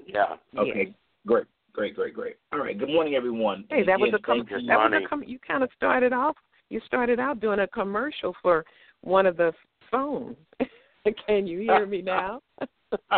Yeah. 0.05 0.35
Okay. 0.57 0.85
Yes. 0.88 0.88
Great. 1.27 1.45
Great. 1.73 1.95
Great. 1.95 2.13
Great. 2.13 2.35
All 2.53 2.59
right. 2.59 2.77
Good 2.77 2.89
morning, 2.89 3.15
everyone. 3.15 3.65
Hey, 3.69 3.83
that 3.85 3.99
was 3.99 4.13
a 4.13 4.19
com- 4.19 4.45
that 4.49 4.77
was 4.77 5.01
a 5.03 5.07
com- 5.07 5.23
you 5.23 5.39
kind 5.45 5.63
of 5.63 5.69
started 5.75 6.13
off. 6.13 6.35
You 6.69 6.81
started 6.88 7.19
out 7.19 7.39
doing 7.39 7.59
a 7.59 7.67
commercial 7.67 8.35
for 8.41 8.65
one 9.01 9.25
of 9.25 9.38
the 9.38 9.51
phones. 9.91 10.35
Can 11.27 11.45
you 11.45 11.59
hear 11.59 11.85
me 11.85 12.01
now? 12.01 12.41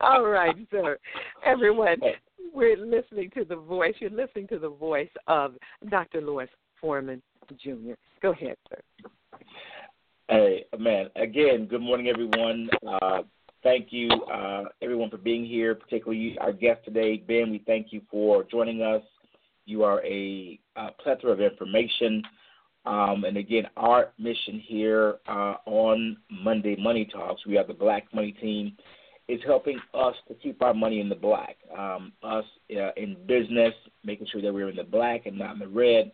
All 0.00 0.24
right, 0.24 0.54
sir. 0.70 0.98
Everyone, 1.44 1.96
we're 2.54 2.78
listening 2.78 3.30
to 3.34 3.44
the 3.44 3.56
voice. 3.56 3.94
You're 3.98 4.10
listening 4.10 4.48
to 4.48 4.58
the 4.58 4.70
voice 4.70 5.10
of 5.26 5.54
Dr. 5.90 6.22
Louis 6.22 6.48
Foreman 6.80 7.20
Jr. 7.62 7.92
Go 8.22 8.32
ahead, 8.32 8.56
sir. 8.70 8.80
Hey, 10.28 10.64
man. 10.78 11.08
Again, 11.16 11.66
good 11.66 11.82
morning, 11.82 12.08
everyone. 12.08 12.70
Uh, 12.86 13.22
thank 13.64 13.88
you, 13.90 14.08
uh, 14.32 14.64
everyone, 14.82 15.10
for 15.10 15.16
being 15.16 15.44
here, 15.44 15.74
particularly 15.74 16.38
our 16.40 16.52
guest 16.52 16.84
today, 16.84 17.16
Ben. 17.16 17.50
We 17.50 17.64
thank 17.66 17.92
you 17.92 18.02
for 18.08 18.44
joining 18.44 18.82
us. 18.82 19.02
You 19.66 19.82
are 19.82 20.04
a, 20.04 20.60
uh 20.76 20.90
plethora 21.02 21.32
of 21.32 21.40
information. 21.40 22.22
Um, 22.86 23.24
and 23.24 23.38
again, 23.38 23.64
our 23.78 24.12
mission 24.18 24.60
here 24.60 25.16
uh, 25.26 25.54
on 25.64 26.18
Monday 26.30 26.76
Money 26.78 27.06
Talks, 27.10 27.46
we 27.46 27.54
have 27.54 27.66
the 27.66 27.74
Black 27.74 28.12
Money 28.12 28.32
Team, 28.32 28.76
is 29.26 29.40
helping 29.46 29.78
us 29.94 30.14
to 30.28 30.34
keep 30.34 30.60
our 30.60 30.74
money 30.74 31.00
in 31.00 31.08
the 31.08 31.14
black. 31.14 31.56
Um, 31.76 32.12
us 32.22 32.44
uh, 32.70 32.90
in 32.98 33.16
business, 33.26 33.72
making 34.04 34.26
sure 34.30 34.42
that 34.42 34.52
we're 34.52 34.68
in 34.68 34.76
the 34.76 34.84
black 34.84 35.24
and 35.24 35.38
not 35.38 35.54
in 35.54 35.60
the 35.60 35.68
red. 35.68 36.12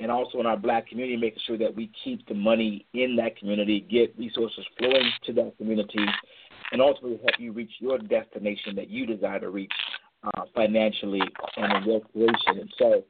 And 0.00 0.10
also 0.10 0.40
in 0.40 0.46
our 0.46 0.56
black 0.56 0.88
community, 0.88 1.16
making 1.16 1.42
sure 1.46 1.58
that 1.58 1.72
we 1.72 1.92
keep 2.02 2.26
the 2.26 2.34
money 2.34 2.86
in 2.94 3.14
that 3.16 3.36
community, 3.36 3.86
get 3.88 4.18
resources 4.18 4.64
flowing 4.78 5.12
to 5.26 5.32
that 5.34 5.56
community, 5.58 6.06
and 6.72 6.80
ultimately 6.80 7.18
help 7.18 7.38
you 7.38 7.52
reach 7.52 7.72
your 7.78 7.98
destination 7.98 8.76
that 8.76 8.88
you 8.88 9.06
desire 9.06 9.40
to 9.40 9.50
reach 9.50 9.72
uh, 10.22 10.42
financially 10.54 11.22
and 11.56 11.72
in 11.72 11.88
wealth 11.88 12.04
creation. 12.12 12.60
And 12.60 12.72
so, 12.78 13.04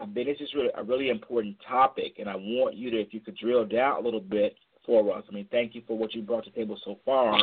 I 0.00 0.06
mean, 0.06 0.26
this 0.26 0.38
is 0.40 0.52
really 0.54 0.70
a 0.76 0.82
really 0.82 1.10
important 1.10 1.56
topic, 1.66 2.14
and 2.18 2.28
I 2.28 2.36
want 2.36 2.74
you 2.74 2.90
to, 2.90 3.00
if 3.00 3.12
you 3.12 3.20
could 3.20 3.36
drill 3.36 3.64
down 3.64 3.96
a 3.98 4.00
little 4.00 4.20
bit 4.20 4.56
for 4.84 5.16
us. 5.16 5.24
I 5.28 5.32
mean, 5.32 5.46
thank 5.50 5.74
you 5.74 5.82
for 5.86 5.96
what 5.96 6.14
you 6.14 6.22
brought 6.22 6.44
to 6.44 6.50
the 6.50 6.56
table 6.56 6.78
so 6.84 6.98
far. 7.04 7.38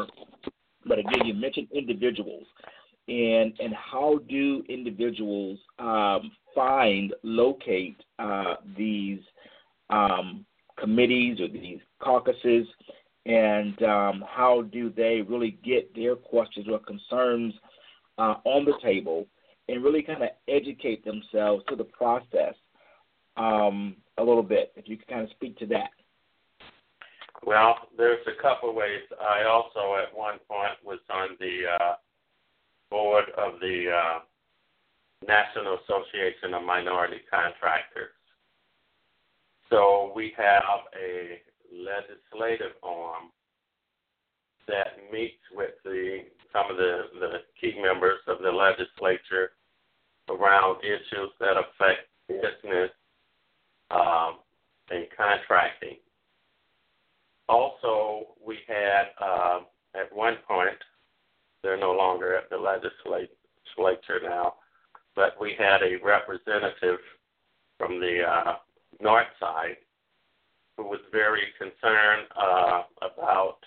But 0.86 1.00
again, 1.00 1.26
you 1.26 1.34
mentioned 1.34 1.68
individuals, 1.74 2.46
and 3.08 3.54
and 3.60 3.74
how 3.74 4.20
do 4.30 4.64
individuals 4.70 5.60
um, 5.80 6.32
find, 6.56 7.14
locate 7.24 7.98
uh, 8.20 8.56
these 8.78 9.20
um, 9.90 10.46
committees 10.78 11.40
or 11.40 11.48
these 11.48 11.80
caucuses, 12.00 12.68
and 13.28 13.84
um, 13.84 14.24
how 14.28 14.64
do 14.72 14.90
they 14.90 15.22
really 15.28 15.60
get 15.64 15.94
their 15.94 16.16
questions 16.16 16.66
or 16.72 16.80
concerns 16.80 17.54
uh, 18.18 18.36
on 18.46 18.64
the 18.64 18.74
table 18.82 19.28
and 19.68 19.84
really 19.84 20.02
kind 20.02 20.24
of 20.24 20.30
educate 20.48 21.04
themselves 21.04 21.64
to 21.68 21.76
the 21.76 21.84
process 21.84 22.56
um, 23.36 23.98
a 24.18 24.24
little 24.24 24.44
bit? 24.44 24.72
If 24.78 24.88
you 24.88 24.96
could 24.96 25.08
kind 25.08 25.24
of 25.24 25.30
speak 25.32 25.58
to 25.60 25.66
that. 25.68 25.90
Well, 27.46 27.76
there's 27.98 28.26
a 28.28 28.42
couple 28.42 28.74
ways. 28.74 29.02
I 29.22 29.44
also, 29.44 30.02
at 30.02 30.18
one 30.18 30.40
point, 30.50 30.72
was 30.84 31.00
on 31.10 31.30
the 31.40 31.60
uh, 31.80 31.94
board 32.90 33.26
of 33.38 33.60
the 33.60 33.92
uh, 33.92 34.20
National 35.28 35.78
Association 35.84 36.54
of 36.54 36.64
Minority 36.64 37.20
Contractors. 37.30 38.12
So 39.70 40.14
we 40.16 40.34
have 40.38 40.88
a 40.98 41.42
legislative 41.72 42.74
arm 42.84 43.32
that 44.68 44.98
meets 45.12 45.42
with 45.56 45.72
the 45.84 46.20
some 46.54 46.72
of 46.72 46.78
the, 46.78 47.04
the 47.20 47.38
key 47.60 47.80
members 47.82 48.20
of 48.28 48.40
the 48.42 48.52
legislature 48.52 49.52
around 50.30 50.78
issues 50.84 51.32
that 51.40 51.56
affect 51.58 52.08
business 52.28 52.92
um, 53.92 54.40
and 54.90 55.06
contracting. 55.16 55.98
Also, 57.50 58.28
we 58.46 58.58
had 58.68 59.06
uh, 59.22 59.60
at 59.96 60.14
one 60.16 60.38
point, 60.48 60.78
they're 61.64 61.80
no 61.80 61.94
longer 61.94 62.36
at 62.36 62.50
the 62.50 62.58
legislature 62.58 64.20
now, 64.24 64.56
but 65.16 65.40
we 65.40 65.56
had 65.58 65.82
a 65.82 66.04
representative 66.04 67.00
from 67.78 68.00
the 68.00 68.22
uh, 68.22 68.56
north 69.02 69.28
side 69.40 69.78
who 70.78 70.84
was 70.84 71.00
very 71.12 71.42
concerned 71.58 72.28
uh, 72.40 72.84
about 73.02 73.58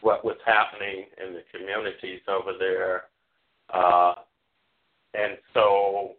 what 0.00 0.24
was 0.24 0.36
happening 0.46 1.06
in 1.22 1.34
the 1.34 1.42
communities 1.52 2.20
over 2.28 2.52
there. 2.58 3.04
Uh, 3.74 4.14
and 5.14 5.36
so 5.52 6.12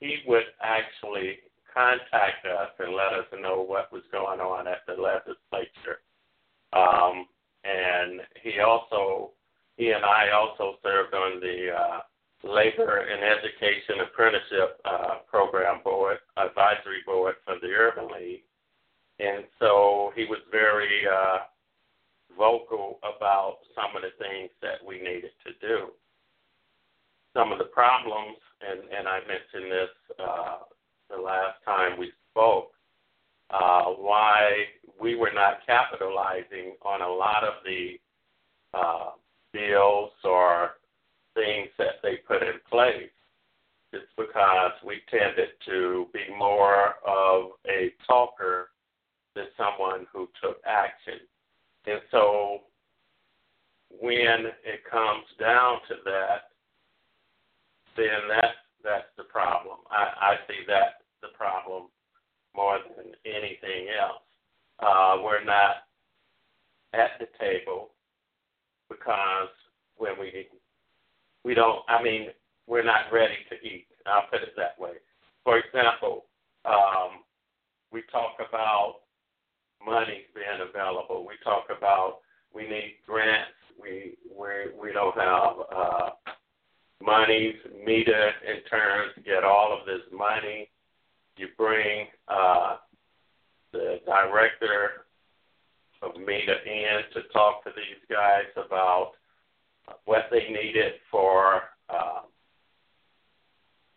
he 0.00 0.18
would 0.26 0.44
actually 0.62 1.38
contact 1.72 2.44
us 2.44 2.70
and 2.78 2.94
let 2.94 3.12
us 3.18 3.26
know 3.40 3.62
what 3.62 3.90
was 3.92 4.02
going 4.12 4.40
on 4.40 4.68
at 4.68 4.84
the 4.86 4.92
legislature. 4.92 6.00
Um, 6.72 7.26
and 7.64 8.20
he 8.42 8.60
also, 8.60 9.30
he 9.76 9.90
and 9.90 10.04
I 10.04 10.30
also 10.30 10.76
served 10.82 11.14
on 11.14 11.40
the 11.40 11.68
uh, 11.74 12.00
Labor 12.44 12.98
and 12.98 13.22
Education 13.22 14.00
Apprenticeship 14.06 14.80
uh, 14.84 15.16
Program 15.28 15.80
Board, 15.82 16.18
Advisory 16.36 17.02
Board 17.04 17.36
for 17.44 17.56
the 17.60 17.68
Urban 17.68 18.08
League. 18.08 18.42
And 19.18 19.44
so 19.58 20.12
he 20.14 20.24
was 20.24 20.38
very 20.50 21.02
uh, 21.06 21.38
vocal 22.36 22.98
about 23.02 23.58
some 23.74 23.96
of 23.96 24.02
the 24.02 24.12
things 24.22 24.50
that 24.60 24.84
we 24.86 24.98
needed 24.98 25.32
to 25.46 25.52
do. 25.66 25.88
Some 27.34 27.52
of 27.52 27.58
the 27.58 27.64
problems, 27.64 28.36
and, 28.60 28.80
and 28.96 29.08
I 29.08 29.20
mentioned 29.20 29.72
this 29.72 30.16
uh, 30.18 30.58
the 31.10 31.20
last 31.20 31.56
time 31.64 31.98
we 31.98 32.10
spoke, 32.30 32.72
uh, 33.50 33.84
why 33.84 34.64
we 35.00 35.14
were 35.14 35.32
not 35.32 35.66
capitalizing 35.66 36.74
on 36.82 37.02
a 37.02 37.08
lot 37.08 37.44
of 37.44 37.54
the 37.64 37.98
uh, 38.74 39.10
bills 39.52 40.10
or 40.24 40.75
things 41.36 41.68
that 41.78 42.02
they 42.02 42.16
put 42.26 42.42
in 42.42 42.58
place 42.68 43.12
is 43.92 44.08
because 44.16 44.72
we 44.84 45.00
tended 45.08 45.50
to 45.66 46.06
be 46.12 46.24
more 46.36 46.94
of 47.06 47.52
a 47.68 47.92
talker 48.06 48.70
than 49.36 49.46
someone 49.56 50.06
who 50.12 50.28
took 50.42 50.58
action. 50.66 51.20
And 51.86 52.00
so 52.10 52.62
when 54.00 54.50
it 54.64 54.82
comes 54.90 55.24
down 55.38 55.78
to 55.88 55.94
that, 56.04 56.50
then 57.96 58.28
that 58.28 58.56
that's 58.82 59.10
the 59.16 59.24
problem. 59.24 59.78
I, 59.90 60.32
I 60.32 60.34
see 60.48 60.64
that 60.68 61.02
the 61.22 61.28
problem 61.36 61.84
more 62.54 62.78
than 62.96 63.12
anything 63.24 63.88
else. 64.00 64.22
Uh, 64.78 65.22
we're 65.22 65.44
not 65.44 65.86
at 66.92 67.18
the 67.18 67.26
table 67.38 67.90
because 68.88 69.48
when 69.96 70.12
we 70.20 70.46
we 71.46 71.54
don't. 71.54 71.78
I 71.88 72.02
mean, 72.02 72.26
we're 72.66 72.84
not 72.84 73.12
ready 73.12 73.38
to 73.50 73.54
eat. 73.64 73.86
I'll 74.04 74.26
put 74.28 74.42
it 74.42 74.54
that 74.56 74.78
way. 74.80 74.94
For 75.44 75.58
example, 75.58 76.24
um, 76.64 77.22
we 77.92 78.02
talk 78.10 78.34
about 78.40 78.96
money 79.84 80.22
being 80.34 80.68
available. 80.68 81.24
We 81.24 81.34
talk 81.44 81.66
about 81.70 82.18
we 82.52 82.62
need 82.62 82.96
grants. 83.06 83.54
We 83.80 84.18
we 84.28 84.48
we 84.82 84.92
don't 84.92 85.16
have 85.16 85.54
uh, 85.72 86.10
money. 87.00 87.54
MEDA 87.86 88.30
in 88.48 88.62
turn 88.68 89.10
get 89.24 89.44
all 89.44 89.72
of 89.72 89.86
this 89.86 90.02
money. 90.12 90.68
You 91.36 91.46
bring 91.56 92.08
uh, 92.26 92.78
the 93.72 94.00
director 94.04 95.06
of 96.02 96.16
MEDA 96.16 96.56
in 96.66 96.98
to 97.14 97.28
talk 97.32 97.62
to 97.62 97.70
these 97.76 98.02
guys 98.10 98.50
about 98.56 99.12
what 100.04 100.26
they 100.30 100.48
needed 100.48 100.94
for 101.10 101.62
uh, 101.88 102.22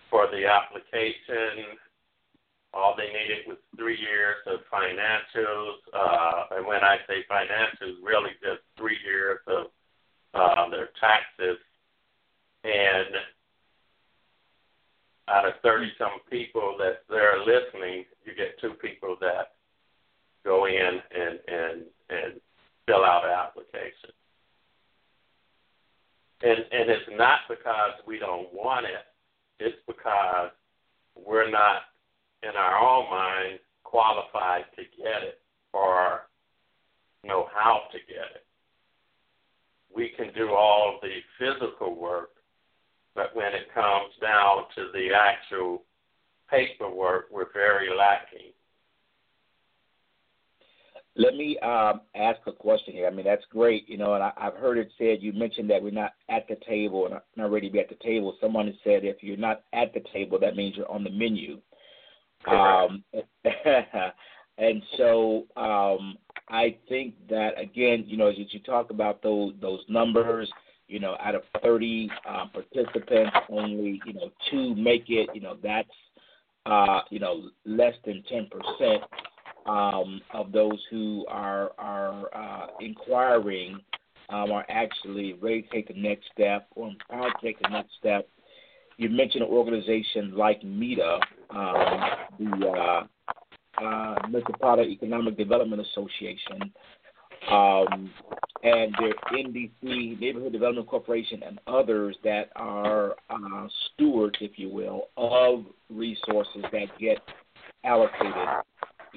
for 0.09 0.27
the 0.31 0.45
application. 0.45 1.77
All 2.73 2.95
they 2.95 3.07
needed 3.07 3.47
was 3.47 3.57
three 3.77 3.97
years 3.97 4.37
of 4.45 4.59
financials, 4.71 5.77
uh, 5.93 6.57
and 6.57 6.67
when 6.67 6.83
I 6.83 6.97
say 7.07 7.25
financials, 7.29 7.95
really 8.03 8.31
just 8.41 8.61
three 8.77 8.97
years 9.03 9.39
of 9.47 9.67
uh, 10.35 10.69
their 10.69 10.89
taxes. 10.99 11.57
And 12.63 13.15
out 15.29 15.47
of 15.47 15.53
30 15.63 15.91
some 15.97 16.19
people 16.29 16.75
that 16.77 17.03
they're 17.09 17.39
listening, 17.39 18.05
you 18.25 18.35
get 18.35 18.59
two 18.59 18.73
people 18.73 19.15
that 19.21 19.53
go 20.45 20.65
in 20.65 20.99
and 21.15 21.39
and 21.47 21.81
and 22.09 22.41
fill 22.85 23.03
out 23.03 23.25
an 23.25 23.31
application 23.31 24.11
and 26.41 26.59
and 26.71 26.89
it's 26.89 27.09
not 27.11 27.39
because 27.49 27.93
we 28.07 28.19
don't 28.19 28.53
want 28.53 28.85
it. 28.85 29.05
It's 29.59 29.77
because 29.87 30.51
we're 31.15 31.49
not 31.49 31.81
in 32.43 32.55
our 32.55 32.77
own 32.79 33.09
mind 33.09 33.59
qualified 33.83 34.65
to 34.75 34.83
get 34.97 35.23
it 35.23 35.41
or 35.73 36.27
know 37.23 37.47
how 37.53 37.81
to 37.91 37.97
get 38.07 38.35
it. 38.35 38.45
We 39.93 40.13
can 40.15 40.33
do 40.33 40.51
all 40.51 40.95
of 40.95 41.01
the 41.01 41.17
physical 41.37 41.95
work, 41.95 42.29
but 43.15 43.35
when 43.35 43.53
it 43.53 43.73
comes 43.73 44.13
down 44.21 44.63
to 44.75 44.91
the 44.93 45.09
actual 45.13 45.83
paperwork, 46.49 47.25
we're 47.31 47.51
very 47.51 47.89
lacking. 47.95 48.53
Let 51.19 51.35
me 51.35 51.59
um, 51.59 51.99
ask 52.15 52.39
a 52.47 52.53
question 52.53 52.93
here. 52.93 53.05
I 53.05 53.09
mean, 53.09 53.25
that's 53.25 53.43
great, 53.51 53.89
you 53.89 53.97
know, 53.97 54.13
and 54.13 54.23
I, 54.23 54.31
I've 54.37 54.53
heard 54.53 54.77
it 54.77 54.89
said. 54.97 55.17
You 55.19 55.33
mentioned 55.33 55.69
that 55.69 55.83
we're 55.83 55.91
not 55.91 56.13
at 56.29 56.47
the 56.47 56.55
table 56.65 57.07
and 57.07 57.15
not 57.35 57.51
ready 57.51 57.67
to 57.67 57.73
be 57.73 57.79
at 57.81 57.89
the 57.89 57.95
table. 57.95 58.37
Someone 58.39 58.67
has 58.67 58.75
said 58.85 59.03
if 59.03 59.17
you're 59.21 59.35
not 59.35 59.63
at 59.73 59.93
the 59.93 60.01
table, 60.13 60.39
that 60.39 60.55
means 60.55 60.77
you're 60.77 60.89
on 60.89 61.03
the 61.03 61.09
menu. 61.09 61.59
Um, 62.47 63.03
and 64.57 64.81
so 64.95 65.43
um, 65.57 66.17
I 66.47 66.77
think 66.87 67.15
that 67.29 67.59
again, 67.59 68.05
you 68.07 68.15
know, 68.15 68.27
as 68.27 68.35
you 68.37 68.59
talk 68.61 68.89
about 68.89 69.21
those 69.21 69.53
those 69.59 69.81
numbers, 69.89 70.49
you 70.87 71.01
know, 71.01 71.17
out 71.19 71.35
of 71.35 71.41
30 71.61 72.09
uh, 72.29 72.45
participants, 72.53 73.35
only 73.49 74.01
you 74.05 74.13
know 74.13 74.31
two 74.49 74.73
make 74.73 75.09
it. 75.09 75.29
You 75.33 75.41
know, 75.41 75.57
that's 75.61 75.89
uh, 76.65 77.01
you 77.09 77.19
know 77.19 77.49
less 77.65 77.95
than 78.05 78.23
10 78.29 78.47
percent 78.49 79.03
um, 79.69 80.21
of 80.33 80.51
those 80.51 80.79
who 80.89 81.25
are 81.29 81.71
are 81.77 82.35
uh, 82.35 82.67
inquiring 82.79 83.79
um, 84.29 84.51
are 84.51 84.65
actually 84.69 85.33
ready 85.33 85.61
to 85.61 85.69
take 85.69 85.87
the 85.87 85.93
next 85.93 86.25
step 86.33 86.67
or 86.75 86.89
empowered 86.89 87.33
to 87.39 87.45
take 87.45 87.61
the 87.61 87.69
next 87.69 87.91
step. 87.99 88.27
You 88.97 89.09
mentioned 89.09 89.43
an 89.43 89.49
organization 89.49 90.35
like 90.35 90.63
MEDA, 90.63 91.19
um, 91.51 91.99
the 92.37 92.67
uh, 92.67 93.83
uh, 93.83 94.15
Metropolitan 94.27 94.91
Economic 94.91 95.37
Development 95.37 95.81
Association. 95.81 96.73
Um, 97.49 98.11
and 98.63 98.93
there's 98.99 99.13
NDC, 99.31 100.19
Neighborhood 100.19 100.51
Development 100.51 100.85
Corporation, 100.85 101.41
and 101.43 101.59
others 101.65 102.17
that 102.25 102.49
are 102.57 103.15
uh, 103.29 103.67
stewards, 103.93 104.35
if 104.41 104.59
you 104.59 104.69
will, 104.69 105.03
of 105.15 105.63
resources 105.89 106.63
that 106.73 106.87
get 106.99 107.19
allocated. 107.85 108.33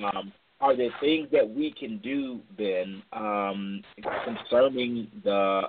Um, 0.05 0.33
are 0.63 0.77
there 0.77 0.91
things 1.01 1.29
that 1.33 1.49
we 1.49 1.73
can 1.73 1.99
do, 1.99 2.41
Ben, 2.57 3.03
um, 3.13 3.83
concerning 4.25 5.09
the 5.25 5.63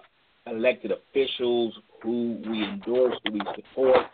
elected 0.45 0.91
officials 0.91 1.73
who 2.01 2.39
we 2.47 2.63
endorse, 2.63 3.15
who 3.25 3.33
we 3.33 3.41
support, 3.55 4.05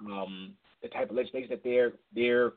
um, 0.00 0.52
the 0.82 0.88
type 0.88 1.10
of 1.10 1.16
legislation 1.16 1.48
that 1.50 1.62
they're 1.62 1.92
they're 2.14 2.52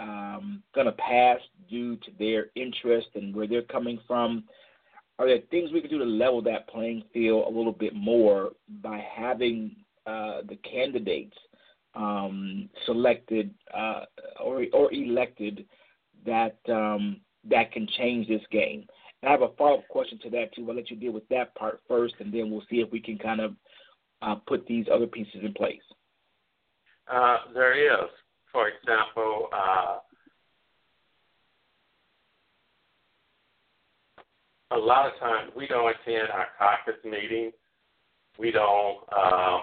um, 0.00 0.62
going 0.74 0.86
to 0.86 0.92
pass 0.92 1.38
due 1.70 1.96
to 1.96 2.10
their 2.18 2.46
interest 2.56 3.08
and 3.14 3.34
where 3.34 3.46
they're 3.46 3.62
coming 3.62 4.00
from? 4.06 4.44
Are 5.18 5.26
there 5.26 5.38
things 5.50 5.70
we 5.72 5.80
can 5.80 5.90
do 5.90 5.98
to 5.98 6.04
level 6.04 6.42
that 6.42 6.68
playing 6.68 7.04
field 7.12 7.46
a 7.46 7.56
little 7.56 7.72
bit 7.72 7.94
more 7.94 8.50
by 8.82 9.04
having 9.14 9.76
uh, 10.06 10.40
the 10.48 10.56
candidates 10.68 11.36
um, 11.94 12.68
selected 12.86 13.54
uh, 13.76 14.04
or 14.40 14.64
or 14.72 14.92
elected 14.92 15.64
that 16.28 16.72
um, 16.72 17.20
that 17.50 17.72
can 17.72 17.88
change 17.98 18.28
this 18.28 18.42
game? 18.52 18.86
And 19.22 19.28
I 19.28 19.32
have 19.32 19.42
a 19.42 19.48
follow 19.58 19.78
up 19.78 19.88
question 19.88 20.18
to 20.22 20.30
that 20.30 20.54
too. 20.54 20.66
I'll 20.68 20.76
let 20.76 20.90
you 20.90 20.96
deal 20.96 21.12
with 21.12 21.28
that 21.28 21.54
part 21.54 21.80
first, 21.88 22.14
and 22.20 22.32
then 22.32 22.50
we'll 22.50 22.62
see 22.70 22.76
if 22.76 22.90
we 22.90 23.00
can 23.00 23.18
kind 23.18 23.40
of 23.40 23.54
uh, 24.22 24.36
put 24.46 24.66
these 24.66 24.86
other 24.92 25.06
pieces 25.06 25.40
in 25.42 25.52
place. 25.54 25.80
Uh, 27.12 27.38
there 27.54 27.74
is, 27.74 28.08
for 28.52 28.68
example, 28.68 29.48
uh, 29.52 29.98
a 34.72 34.76
lot 34.76 35.06
of 35.06 35.18
times 35.18 35.50
we 35.56 35.66
don't 35.66 35.90
attend 35.90 36.28
our 36.30 36.48
caucus 36.58 37.02
meetings. 37.04 37.54
We 38.38 38.52
don't 38.52 38.98
um, 39.16 39.60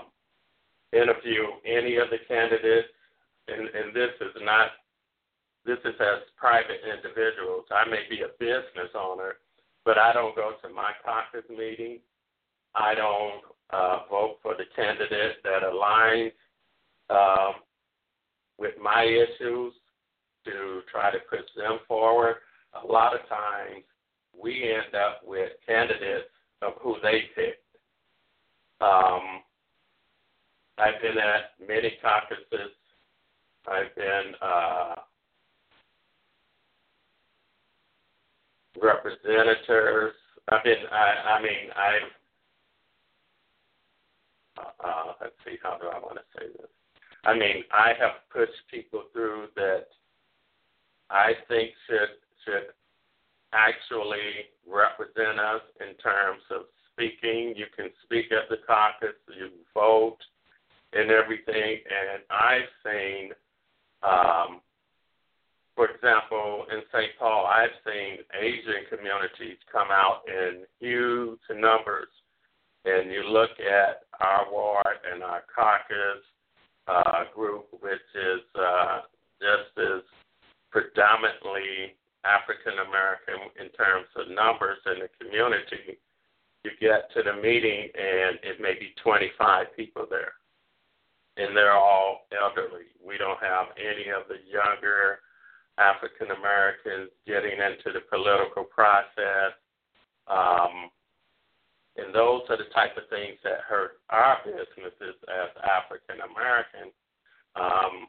interview 0.91 1.43
any 1.65 1.97
of 1.97 2.09
the 2.09 2.17
candidates, 2.27 2.89
and, 3.47 3.69
and 3.69 3.95
this 3.95 4.09
is 4.21 4.41
not. 4.41 4.69
This 5.65 5.79
is 5.83 5.95
as 5.99 6.21
private 6.37 6.81
individuals. 6.85 7.65
I 7.71 7.89
may 7.89 8.03
be 8.09 8.21
a 8.21 8.29
business 8.39 8.91
owner, 8.95 9.37
but 9.83 9.97
I 9.97 10.13
don't 10.13 10.35
go 10.35 10.51
to 10.61 10.69
my 10.69 10.91
caucus 11.03 11.49
meeting. 11.49 11.99
I 12.75 12.93
don't 12.93 13.41
uh, 13.71 13.99
vote 14.09 14.37
for 14.43 14.53
the 14.55 14.65
candidate 14.75 15.37
that 15.43 15.63
aligns 15.63 16.33
um, 17.09 17.55
with 18.59 18.75
my 18.81 19.03
issues 19.03 19.73
to 20.45 20.81
try 20.91 21.11
to 21.11 21.17
push 21.29 21.47
them 21.57 21.79
forward. 21.87 22.35
A 22.83 22.85
lot 22.85 23.15
of 23.15 23.27
times 23.27 23.83
we 24.39 24.71
end 24.71 24.93
up 24.93 25.21
with 25.25 25.49
candidates 25.65 26.29
of 26.61 26.73
who 26.81 26.97
they 27.01 27.23
picked. 27.35 27.63
Um, 28.81 29.41
I've 30.77 31.01
been 31.01 31.17
at 31.17 31.67
many 31.67 31.93
caucuses. 32.01 32.75
I've 33.67 33.95
been 33.95 34.33
uh, 34.41 34.95
representatives. 38.81 40.15
I've 40.49 40.63
been. 40.63 40.85
I, 40.91 41.37
I 41.37 41.41
mean, 41.41 41.71
I've. 41.75 42.11
Uh, 44.57 45.13
let's 45.21 45.35
see. 45.45 45.57
How 45.61 45.77
do 45.77 45.87
I 45.87 45.99
want 45.99 46.17
to 46.17 46.39
say 46.39 46.47
this? 46.47 46.69
I 47.25 47.33
mean, 47.33 47.63
I 47.71 47.93
have 47.99 48.21
pushed 48.31 48.61
people 48.71 49.03
through 49.11 49.47
that 49.55 49.87
I 51.09 51.33
think 51.47 51.71
should 51.87 52.21
should 52.45 52.67
actually 53.53 54.51
represent 54.67 55.39
us 55.39 55.61
in 55.79 55.95
terms 55.97 56.41
of 56.51 56.63
speaking. 56.91 57.53
You 57.55 57.65
can 57.75 57.89
speak 58.03 58.31
at 58.31 58.49
the 58.49 58.57
caucus, 58.67 59.15
you 59.35 59.49
vote, 59.73 60.17
and 60.93 61.11
everything. 61.11 61.79
And 61.89 62.23
I've 62.29 62.71
seen, 62.83 63.31
um, 64.03 64.61
for 65.75 65.91
example, 65.91 66.65
in 66.71 66.81
St. 66.87 67.11
Paul, 67.19 67.45
I've 67.45 67.75
seen 67.83 68.23
Asian 68.31 68.87
communities 68.89 69.59
come 69.69 69.91
out 69.91 70.23
in 70.25 70.63
huge 70.79 71.39
numbers. 71.51 72.07
And 72.85 73.11
you 73.11 73.27
look 73.27 73.51
at 73.59 74.07
our 74.21 74.49
ward 74.51 75.03
and 75.11 75.21
our 75.21 75.43
caucus 75.53 76.23
uh, 76.87 77.23
group, 77.35 77.67
which 77.81 78.07
is 78.15 78.41
uh, 78.55 79.01
just 79.41 79.75
as 79.75 80.01
predominantly 80.71 81.97
African 82.23 82.79
American 82.87 83.51
in 83.59 83.67
terms 83.75 84.07
of 84.15 84.31
numbers 84.31 84.79
in 84.85 85.03
the 85.03 85.09
community, 85.19 85.99
you 86.63 86.71
get 86.79 87.11
to 87.13 87.21
the 87.21 87.35
meeting 87.35 87.89
and 87.93 88.39
it 88.43 88.61
may 88.61 88.73
be 88.79 88.95
25 89.03 89.75
people 89.75 90.07
there. 90.09 90.33
And 91.37 91.55
they're 91.55 91.75
all 91.75 92.27
elderly. 92.31 92.87
We 93.05 93.17
don't 93.17 93.41
have 93.43 93.75
any 93.75 94.07
of 94.09 94.29
the 94.29 94.39
younger 94.47 95.19
African 95.77 96.31
Americans 96.31 97.11
getting 97.27 97.59
into 97.59 97.91
the 97.91 98.05
political 98.09 98.63
process. 98.63 99.53
Um, 100.27 100.89
and 101.97 102.13
those 102.13 102.41
are 102.49 102.57
the 102.57 102.71
type 102.73 102.97
of 102.97 103.07
things 103.09 103.37
that 103.43 103.63
hurt 103.67 103.99
our 104.09 104.37
businesses 104.43 105.15
as 105.27 105.49
African 105.63 106.19
American. 106.23 106.91
Um, 107.55 108.07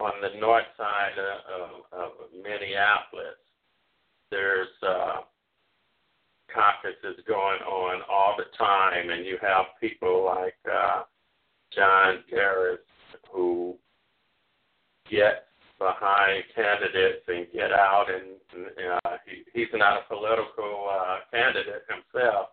on 0.00 0.12
the 0.22 0.38
north 0.38 0.68
side 0.76 1.18
of, 1.18 1.98
of, 1.98 2.12
Minneapolis, 2.32 3.40
there's 4.30 4.68
uh, 4.86 5.22
caucuses 6.52 7.22
going 7.26 7.60
on 7.62 8.02
all 8.08 8.36
the 8.36 8.44
time, 8.56 9.10
and 9.10 9.24
you 9.26 9.38
have 9.42 9.66
people 9.80 10.24
like 10.24 10.54
uh, 10.70 11.02
John 11.74 12.22
Garris 12.32 12.76
who 13.32 13.76
get 15.10 15.47
behind 15.78 16.44
candidates 16.54 17.22
and 17.28 17.46
get 17.52 17.72
out, 17.72 18.06
and 18.10 18.66
uh, 19.04 19.16
he, 19.24 19.42
he's 19.54 19.72
not 19.74 20.02
a 20.02 20.08
political 20.08 20.88
uh, 20.90 21.18
candidate 21.30 21.86
himself, 21.86 22.48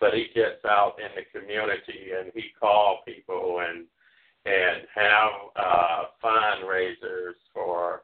but 0.00 0.14
he 0.14 0.26
gets 0.34 0.64
out 0.64 0.94
in 0.98 1.10
the 1.14 1.26
community 1.38 2.14
and 2.16 2.30
he 2.34 2.50
calls 2.58 3.00
people 3.04 3.60
and 3.66 3.84
and 4.46 4.86
have 4.94 5.32
uh, 5.56 6.04
fundraisers 6.24 7.36
for 7.52 8.02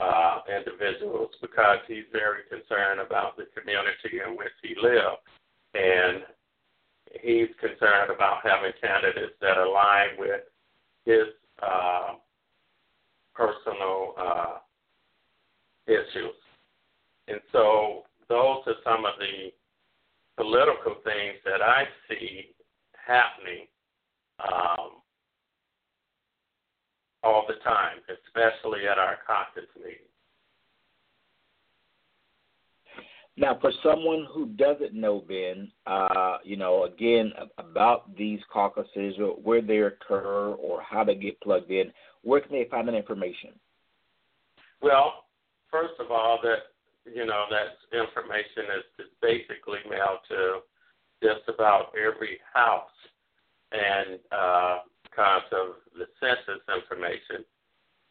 uh, 0.00 0.38
individuals 0.48 1.30
because 1.42 1.78
he's 1.86 2.08
very 2.12 2.42
concerned 2.48 3.00
about 3.00 3.36
the 3.36 3.44
community 3.52 4.22
in 4.24 4.36
which 4.36 4.54
he 4.62 4.74
lives, 4.80 5.20
and 5.74 6.22
he's 7.20 7.50
concerned 7.60 8.10
about 8.14 8.38
having 8.42 8.72
candidates 8.80 9.34
that 9.40 9.58
align 9.58 10.16
with 10.18 10.40
his 11.04 11.34
uh, 11.62 12.14
personal 13.34 14.14
uh, 14.18 14.58
issues. 15.86 16.36
And 17.28 17.40
so 17.52 18.02
those 18.28 18.62
are 18.66 18.74
some 18.84 19.04
of 19.04 19.14
the 19.18 19.52
political 20.36 20.96
things 21.04 21.38
that 21.44 21.62
I 21.62 21.84
see 22.08 22.54
happening 23.06 23.66
um, 24.40 25.02
all 27.22 27.44
the 27.46 27.62
time, 27.62 27.98
especially 28.08 28.88
at 28.90 28.98
our 28.98 29.18
caucus 29.26 29.68
meetings. 29.76 30.08
Now, 33.36 33.58
for 33.60 33.72
someone 33.82 34.26
who 34.32 34.46
doesn't 34.46 34.92
know, 34.92 35.24
Ben, 35.26 35.72
uh, 35.86 36.36
you 36.44 36.56
know, 36.56 36.84
again, 36.84 37.32
about 37.56 38.14
these 38.14 38.40
caucuses 38.52 39.14
or 39.18 39.36
where 39.42 39.62
they 39.62 39.78
occur 39.78 40.52
or 40.52 40.82
how 40.82 41.02
they 41.02 41.14
get 41.14 41.40
plugged 41.40 41.70
in, 41.70 41.90
where 42.22 42.40
can 42.40 42.52
they 42.52 42.66
find 42.70 42.88
that 42.88 42.94
information? 42.94 43.50
Well, 44.80 45.24
first 45.70 45.94
of 46.00 46.10
all, 46.10 46.38
that 46.42 46.72
you 47.04 47.26
know, 47.26 47.46
that 47.50 47.78
information 47.92 48.78
is, 48.78 48.84
basically 49.20 49.78
mailed 49.88 50.18
to 50.28 50.66
just 51.22 51.46
about 51.48 51.94
every 51.94 52.38
house. 52.52 52.90
And 53.70 54.18
uh, 54.32 54.78
because 55.04 55.46
of 55.52 55.78
the 55.94 56.06
census 56.18 56.60
information, 56.66 57.46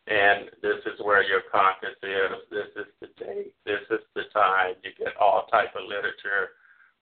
and 0.08 0.50
this 0.62 0.80
is 0.88 1.04
where 1.04 1.22
your 1.22 1.42
caucus 1.52 2.00
is, 2.02 2.32
this 2.50 2.72
is 2.80 2.90
the 3.02 3.08
date, 3.20 3.54
this 3.66 3.84
is 3.92 4.00
the 4.16 4.24
time. 4.34 4.76
You 4.84 4.92
get 4.98 5.18
all 5.20 5.48
type 5.52 5.76
of 5.76 5.84
literature, 5.84 6.56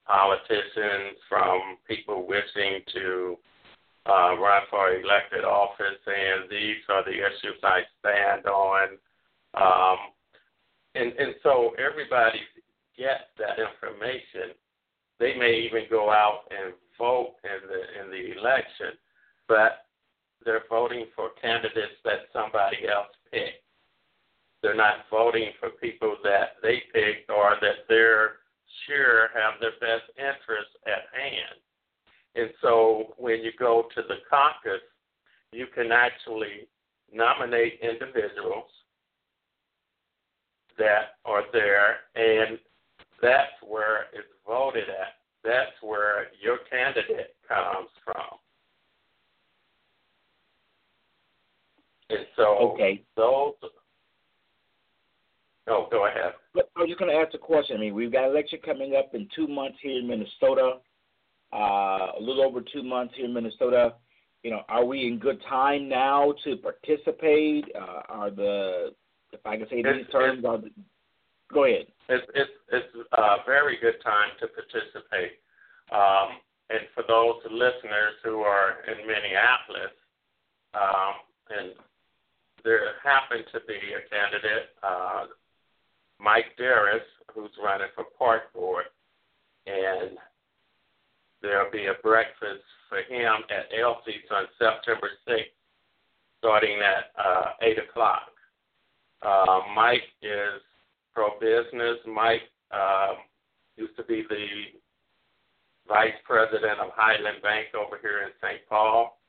politicians 0.08 1.22
from 1.30 1.78
people 1.88 2.28
wishing 2.28 2.82
to 2.94 3.38
uh, 4.10 4.36
run 4.38 4.64
for 4.70 4.90
elected 4.90 5.44
office, 5.46 6.02
and 6.06 6.50
these 6.50 6.82
are 6.90 7.04
the 7.06 7.14
issues 7.14 7.62
I 7.64 7.82
stand 8.00 8.46
on. 8.46 8.98
Um, 9.54 10.00
and 10.96 11.14
and 11.14 11.36
so 11.44 11.72
everybody 11.78 12.40
gets 12.98 13.30
that 13.38 13.62
information. 13.62 14.58
They 15.20 15.36
may 15.38 15.62
even 15.62 15.84
go 15.90 16.10
out 16.10 16.50
and 16.50 16.74
vote 16.98 17.36
in 17.44 17.70
the 17.70 17.82
in 18.02 18.12
the 18.12 18.40
election, 18.40 18.98
but 19.48 19.86
they're 20.44 20.64
voting 20.70 21.06
for 21.16 21.30
candidates 21.42 22.00
that 22.04 22.32
somebody 22.34 22.88
else 22.88 23.14
picked. 23.32 23.64
They're 24.62 24.76
not 24.76 25.08
voting 25.12 25.52
for 25.60 25.70
people 25.70 26.18
that 26.24 26.58
they 26.62 26.84
picked 26.94 27.30
or 27.30 27.56
that 27.62 27.88
their 27.88 28.44
sure 28.86 29.30
have 29.34 29.60
their 29.60 29.78
best 29.80 30.10
interests 30.18 30.76
at 30.86 31.08
hand. 31.16 31.60
And 32.36 32.50
so 32.62 33.14
when 33.18 33.42
you 33.42 33.52
go 33.58 33.86
to 33.96 34.02
the 34.02 34.16
caucus, 34.30 34.82
you 35.52 35.66
can 35.74 35.92
actually 35.92 36.68
nominate 37.12 37.80
individuals 37.82 38.70
that 40.78 41.16
are 41.26 41.44
there, 41.52 41.98
and 42.16 42.60
that's 43.22 43.52
where 43.68 44.04
it's 44.14 44.28
voted 44.48 44.90
at. 44.90 45.16
That's 45.44 45.72
where 45.82 46.28
your 46.42 46.60
candidate 46.70 47.36
comes 47.48 47.90
from. 48.04 48.38
And 52.10 52.26
so 52.36 52.74
Okay. 52.74 53.04
those. 53.16 53.56
Oh, 55.68 55.88
go 55.92 56.08
ahead. 56.08 56.34
But 56.54 56.70
I 56.76 56.82
was 56.82 56.90
just 56.90 57.00
going 57.00 57.12
to 57.12 57.18
ask 57.18 57.34
a 57.36 57.38
question. 57.38 57.78
I 57.78 57.80
mean, 57.80 57.94
we've 57.94 58.12
got 58.12 58.24
an 58.24 58.32
election 58.32 58.60
coming 58.66 58.96
up 58.96 59.14
in 59.14 59.28
two 59.36 59.48
months 59.48 59.78
here 59.82 60.00
in 60.00 60.08
Minnesota, 60.08 60.80
uh, 61.54 62.12
a 62.18 62.22
little 62.22 62.44
over 62.44 62.62
two 62.62 62.84
months 62.84 63.14
here 63.16 63.26
in 63.26 63.34
Minnesota. 63.34 63.96
You 64.44 64.52
know, 64.52 64.62
are 64.70 64.86
we 64.86 65.06
in 65.08 65.20
good 65.20 65.42
time 65.50 65.90
now 65.90 66.34
to 66.46 66.56
participate? 66.58 67.66
Uh, 67.76 68.02
are 68.10 68.32
the, 68.32 68.94
if 69.34 69.46
I 69.46 69.58
can 69.58 69.68
say 69.70 69.78
these 69.78 69.86
It's- 69.86 70.12
terms, 70.12 70.46
are 70.46 70.58
the, 70.60 70.72
go 71.54 71.66
ahead. 71.66 71.88
It's 72.08 72.26
it's 72.34 72.52
it's 72.72 72.88
a 73.14 73.38
very 73.46 73.78
good 73.80 74.02
time 74.04 74.30
to 74.40 74.48
participate. 74.48 75.34
Um, 75.92 76.40
and 76.72 76.82
for 76.96 77.04
those 77.08 77.36
listeners 77.52 78.14
who 78.24 78.40
are 78.42 78.78
in 78.88 79.06
Minneapolis, 79.06 79.94
um, 80.74 81.14
and 81.50 81.74
there 82.64 82.82
happened 83.04 83.46
to 83.54 83.60
be 83.68 83.74
a 83.74 84.02
candidate, 84.10 84.70
uh, 84.84 85.26
Mike 86.20 86.58
Darris, 86.60 87.06
who's 87.34 87.52
running 87.64 87.88
for 87.96 88.06
park 88.18 88.54
board, 88.54 88.86
and 89.68 90.18
there'll 91.42 91.72
be 91.72 91.88
a 91.88 92.02
breakfast 92.02 92.64
for 92.88 93.00
him 93.00 93.44
at 93.50 93.70
Elsie's 93.78 94.28
on 94.32 94.46
September 94.58 95.10
6th, 95.28 95.54
starting 96.40 96.80
at 96.80 97.12
uh, 97.18 97.52
8 97.62 97.78
o'clock. 97.90 98.32
Uh, 99.22 99.60
Mike 99.76 100.08
is 100.22 100.62
pro-business. 101.14 101.98
Mike 102.08 102.48
um, 102.72 103.18
used 103.78 103.96
to 103.98 104.04
be 104.04 104.24
the 104.30 104.46
vice 105.88 106.18
president 106.24 106.80
of 106.80 106.92
Highland 106.96 107.42
Bank 107.42 107.68
over 107.76 107.98
here 108.02 108.24
in 108.24 108.32
St. 108.42 108.62
Paul. 108.70 109.20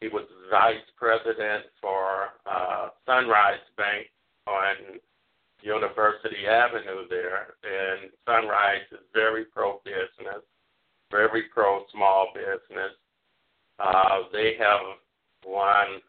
He 0.00 0.08
was 0.08 0.24
vice 0.50 0.84
president 0.96 1.64
for 1.80 2.34
uh, 2.50 2.88
Sunrise 3.06 3.64
Bank 3.76 4.06
on 4.46 5.00
University 5.62 6.46
Avenue 6.46 7.08
there, 7.08 7.56
and 7.64 8.10
Sunrise 8.26 8.84
is 8.92 9.00
very 9.14 9.46
pro-business, 11.10 11.30
very 11.30 11.42
pro-small 11.52 12.28
business. 12.34 12.92
Uh, 13.78 14.20
they 14.32 14.54
have 14.58 14.80
won 15.46 16.00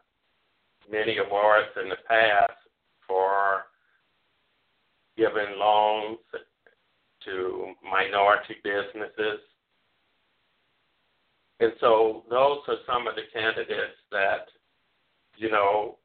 many 0.92 1.18
awards 1.18 1.70
in 1.82 1.90
the 1.90 1.98
past 2.08 2.52
for 3.08 3.64
giving 5.18 5.58
loans 5.58 6.20
to 7.24 7.74
minority 7.84 8.56
businesses. 8.64 9.40
And 11.60 11.72
so 11.80 12.24
those 12.30 12.60
are 12.68 12.76
some 12.86 13.08
of 13.08 13.16
the 13.16 13.22
candidates 13.34 13.98
that, 14.12 14.48
you 15.38 15.50
know, 15.50 15.98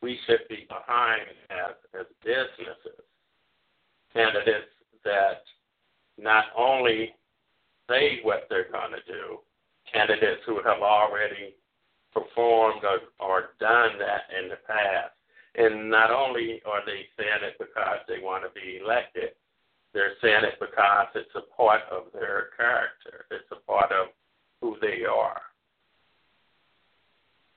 we 0.00 0.18
should 0.26 0.48
be 0.48 0.66
behind 0.68 1.28
as, 1.50 1.74
as 1.98 2.06
businesses. 2.24 3.04
Candidates 4.12 4.66
that 5.04 5.42
not 6.18 6.46
only 6.56 7.14
say 7.88 8.20
what 8.22 8.46
they're 8.48 8.70
going 8.70 8.92
to 8.92 9.12
do, 9.12 9.38
candidates 9.92 10.42
who 10.46 10.56
have 10.64 10.82
already 10.82 11.54
performed 12.12 12.82
or, 12.84 13.00
or 13.24 13.50
done 13.60 13.98
that 13.98 14.28
in 14.38 14.48
the 14.48 14.58
past. 14.66 15.12
And 15.54 15.90
not 15.90 16.10
only 16.10 16.62
are 16.64 16.84
they 16.86 17.06
saying 17.18 17.42
it 17.42 17.56
because 17.58 17.98
they 18.08 18.22
want 18.22 18.44
to 18.44 18.50
be 18.58 18.80
elected, 18.82 19.30
they're 19.92 20.14
saying 20.22 20.44
it 20.44 20.58
because 20.58 21.08
it's 21.14 21.34
a 21.34 21.54
part 21.54 21.82
of 21.90 22.04
their 22.12 22.48
character. 22.56 23.26
It's 23.30 23.50
a 23.52 23.60
part 23.70 23.92
of 23.92 24.08
who 24.60 24.76
they 24.80 25.04
are. 25.04 25.40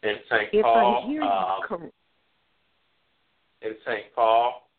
In 0.03 0.15
St. 0.29 0.63
Paul, 0.63 1.03
hear 1.07 1.21
you 1.21 1.27
um, 1.27 1.91
in 3.61 3.75
St. 3.85 4.13
Paul, 4.13 4.69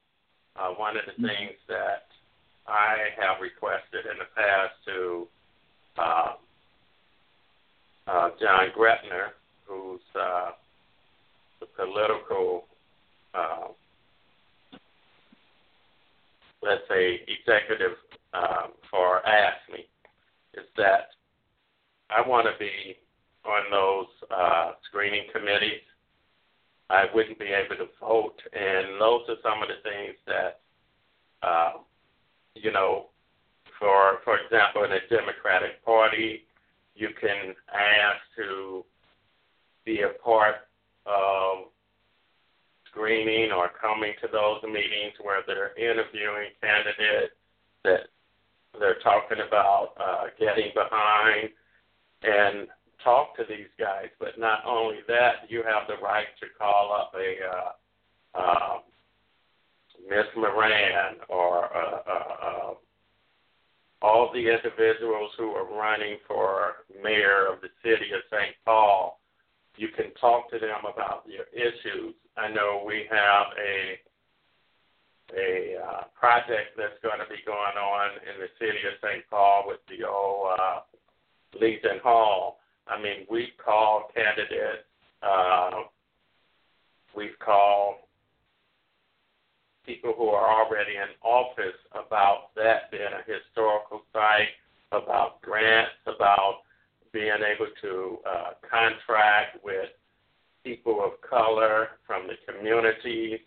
uh, 0.56 0.70
one 0.70 0.96
of 0.96 1.04
the 1.06 1.12
Mm-hmm. 1.12 1.26
things 1.26 1.56
that 1.68 2.06
I 2.66 3.08
have 3.18 3.40
requested 3.40 4.04
in 4.04 4.18
the 4.18 4.28
past 4.36 4.74
to 4.86 5.26
uh, 5.98 6.32
uh, 8.06 8.30
John 8.40 8.68
Gretner, 8.78 9.30
who's 9.66 10.00
uh, 10.14 10.50
the 11.60 11.66
political, 11.66 12.64
uh, 13.34 13.68
let's 16.62 16.82
say, 16.88 17.20
executive 17.26 17.96
um, 18.32 18.72
for 18.90 19.22
AFSCME, 19.26 19.84
is 20.54 20.66
that 20.76 21.08
I 22.10 22.26
want 22.26 22.46
to 22.46 22.52
be 22.58 22.96
on 23.44 23.70
those 23.70 24.06
uh, 24.30 24.72
screening 24.88 25.24
committees. 25.32 25.82
I 26.88 27.06
wouldn't 27.12 27.38
be 27.38 27.46
able 27.46 27.76
to 27.76 27.90
vote, 28.00 28.36
and 28.52 29.00
those 29.00 29.22
are 29.28 29.36
some 29.42 29.62
of 29.62 29.68
the 29.68 29.82
things 29.82 30.16
that, 30.26 30.60
uh, 31.42 31.72
you 32.54 32.70
know, 32.70 33.06
for 33.78 34.18
for 34.24 34.38
example, 34.38 34.84
in 34.84 34.90
the 34.90 35.00
Democratic 35.10 35.84
Party, 35.84 36.42
you 36.94 37.08
can 37.20 37.54
ask 37.72 38.20
to 38.36 38.84
be 39.84 40.02
a 40.02 40.18
part 40.22 40.56
of 41.06 41.68
screening 42.90 43.52
or 43.52 43.70
coming 43.80 44.12
to 44.20 44.28
those 44.32 44.62
meetings 44.64 45.12
where 45.22 45.42
they're 45.46 45.76
interviewing 45.76 46.50
candidates 46.60 47.34
that 47.84 48.08
they're 48.78 48.98
talking 49.02 49.38
about 49.46 49.92
uh, 50.00 50.24
getting 50.38 50.70
behind 50.74 51.50
and 52.22 52.68
talk 53.04 53.36
to 53.36 53.44
these 53.48 53.70
guys. 53.78 54.08
But 54.18 54.38
not 54.38 54.64
only 54.66 54.98
that, 55.08 55.48
you 55.48 55.62
have 55.62 55.86
the 55.88 56.02
right 56.02 56.26
to 56.40 56.46
call 56.58 56.92
up 56.92 57.12
a 57.14 57.36
uh, 57.46 58.40
uh, 58.40 58.78
Miss 60.08 60.26
Moran 60.36 61.16
or 61.28 61.76
uh, 61.76 62.00
uh, 62.10 62.74
all 64.02 64.30
the 64.32 64.50
individuals 64.50 65.30
who 65.38 65.50
are 65.50 65.64
running 65.64 66.18
for 66.26 66.84
mayor 67.02 67.46
of 67.52 67.60
the 67.60 67.68
city 67.82 68.12
of 68.14 68.22
St. 68.30 68.54
Paul. 68.64 69.20
You 69.76 69.88
can 69.88 70.12
talk 70.20 70.50
to 70.50 70.58
them 70.58 70.84
about 70.84 71.24
your 71.26 71.46
issues. 71.52 72.14
I 72.36 72.48
know 72.48 72.84
we 72.86 73.06
have 73.10 73.46
a 73.58 74.00
a 75.34 75.74
uh, 75.82 76.02
project 76.14 76.78
that's 76.78 77.02
going 77.02 77.18
to 77.18 77.26
be 77.26 77.42
going 77.44 77.76
on 77.76 78.10
in 78.22 78.38
the 78.38 78.46
city 78.60 78.78
of 78.86 78.94
St. 79.02 79.24
Paul 79.28 79.64
with 79.66 79.80
the 79.88 80.06
old 80.06 80.54
uh, 80.54 80.80
Legion 81.60 81.98
Hall. 82.02 82.58
I 82.86 83.00
mean, 83.00 83.26
we've 83.28 83.56
called 83.58 84.14
candidates. 84.14 84.86
Uh, 85.22 85.90
we've 87.16 87.38
called 87.44 87.96
people 89.86 90.12
who 90.16 90.28
are 90.28 90.64
already 90.64 90.96
in 90.96 91.08
office 91.22 91.78
about 91.92 92.54
that 92.56 92.90
being 92.90 93.02
a 93.02 93.22
historical 93.30 94.02
site, 94.12 94.52
about 94.92 95.40
grants, 95.40 95.92
about 96.06 96.60
being 97.12 97.30
able 97.30 97.70
to 97.80 98.18
uh, 98.28 98.50
contract 98.68 99.64
with 99.64 99.88
people 100.64 101.00
of 101.02 101.12
color 101.28 101.88
from 102.06 102.26
the 102.26 102.34
community, 102.52 103.38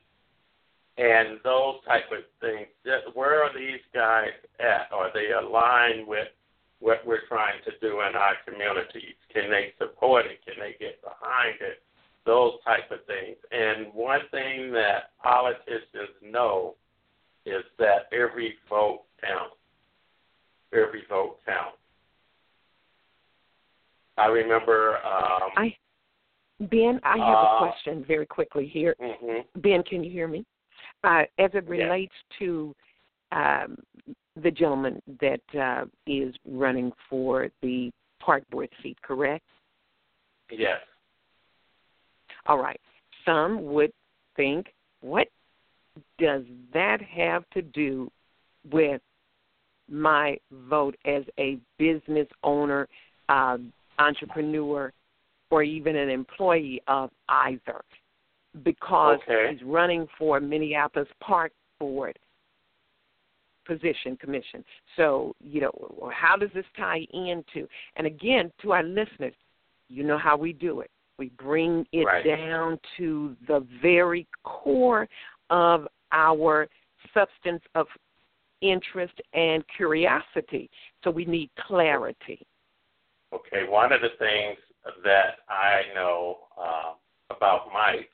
and 0.97 1.39
those 1.43 1.75
type 1.85 2.11
of 2.11 2.23
things. 2.41 2.67
Where 3.13 3.43
are 3.43 3.53
these 3.53 3.81
guys 3.93 4.35
at? 4.59 4.87
Are 4.91 5.11
they 5.13 5.31
aligned 5.31 6.07
with 6.07 6.27
what 6.79 7.05
we're 7.05 7.27
trying 7.27 7.61
to 7.65 7.71
do 7.81 8.01
in 8.01 8.15
our 8.15 8.35
communities? 8.47 9.15
Can 9.33 9.49
they 9.49 9.73
support 9.77 10.25
it? 10.25 10.39
Can 10.45 10.55
they 10.59 10.75
get 10.79 11.01
behind 11.01 11.55
it? 11.61 11.83
Those 12.25 12.53
type 12.63 12.91
of 12.91 12.99
things. 13.05 13.37
And 13.51 13.93
one 13.93 14.21
thing 14.31 14.71
that 14.73 15.11
politicians 15.23 16.13
know 16.21 16.75
is 17.45 17.63
that 17.77 18.07
every 18.11 18.55
vote 18.69 19.03
counts. 19.21 19.55
Every 20.73 21.03
vote 21.09 21.37
counts. 21.45 21.77
I 24.17 24.27
remember. 24.27 24.97
Um, 24.97 25.49
I 25.55 25.75
Ben, 26.59 26.99
I 27.03 27.17
have 27.17 27.37
Uh, 27.37 27.55
a 27.55 27.57
question 27.59 28.03
very 28.03 28.25
quickly 28.25 28.67
here. 28.67 28.93
mhm. 28.99 29.45
Ben, 29.61 29.81
can 29.83 30.03
you 30.03 30.11
hear 30.11 30.27
me? 30.27 30.45
Uh, 31.05 31.23
as 31.37 31.49
it 31.55 31.63
Yes. 31.63 31.69
relates 31.69 32.15
to 32.37 32.75
um, 33.31 33.77
the 34.35 34.51
gentleman 34.51 35.01
that 35.21 35.55
uh, 35.55 35.85
is 36.07 36.35
running 36.45 36.91
for 37.09 37.49
the 37.61 37.91
park 38.19 38.43
board 38.49 38.69
seat, 38.81 38.99
correct? 39.01 39.45
Yes. 40.49 40.81
All 42.45 42.57
right. 42.57 42.79
Some 43.25 43.65
would 43.73 43.91
think, 44.35 44.73
what 45.01 45.27
does 46.17 46.43
that 46.73 47.01
have 47.01 47.43
to 47.51 47.61
do 47.61 48.11
with 48.71 49.01
my 49.89 50.37
vote 50.51 50.95
as 51.05 51.23
a 51.39 51.57
business 51.77 52.27
owner, 52.43 52.87
uh, 53.27 53.57
entrepreneur, 53.97 54.91
or 55.51 55.63
even 55.63 55.95
an 55.95 56.09
employee 56.09 56.81
of 56.87 57.09
either 57.27 57.81
because 58.63 59.19
Okay. 59.21 59.51
he's 59.51 59.63
running 59.63 60.07
for 60.17 60.39
Minneapolis 60.39 61.07
Park 61.19 61.51
Board 61.79 62.17
position 63.65 64.17
commission. 64.17 64.65
So, 64.95 65.35
you 65.39 65.61
know, 65.61 66.11
how 66.11 66.35
does 66.35 66.51
this 66.53 66.65
tie 66.75 67.05
into? 67.13 67.67
And 67.95 68.07
again, 68.07 68.51
to 68.61 68.71
our 68.71 68.83
listeners, 68.83 69.33
you 69.89 70.03
know 70.03 70.17
how 70.17 70.35
we 70.37 70.53
do 70.53 70.81
it. 70.81 70.89
We 71.19 71.29
bring 71.37 71.85
it 71.91 72.05
Right. 72.05 72.23
down 72.25 72.79
to 72.97 73.35
the 73.45 73.59
very 73.81 74.25
core 74.43 75.07
of 75.49 75.87
our 76.13 76.67
substance 77.13 77.61
of 77.75 77.87
interest 78.61 79.21
and 79.33 79.67
curiosity. 79.67 80.71
So 81.03 81.11
we 81.11 81.25
need 81.25 81.51
clarity. 81.59 82.47
Okay, 83.33 83.67
one 83.67 83.91
of 83.91 84.01
the 84.01 84.09
things 84.17 84.57
that 85.03 85.39
I 85.49 85.83
know 85.93 86.47
uh, 86.57 86.93
about 87.29 87.71
Mike 87.73 88.09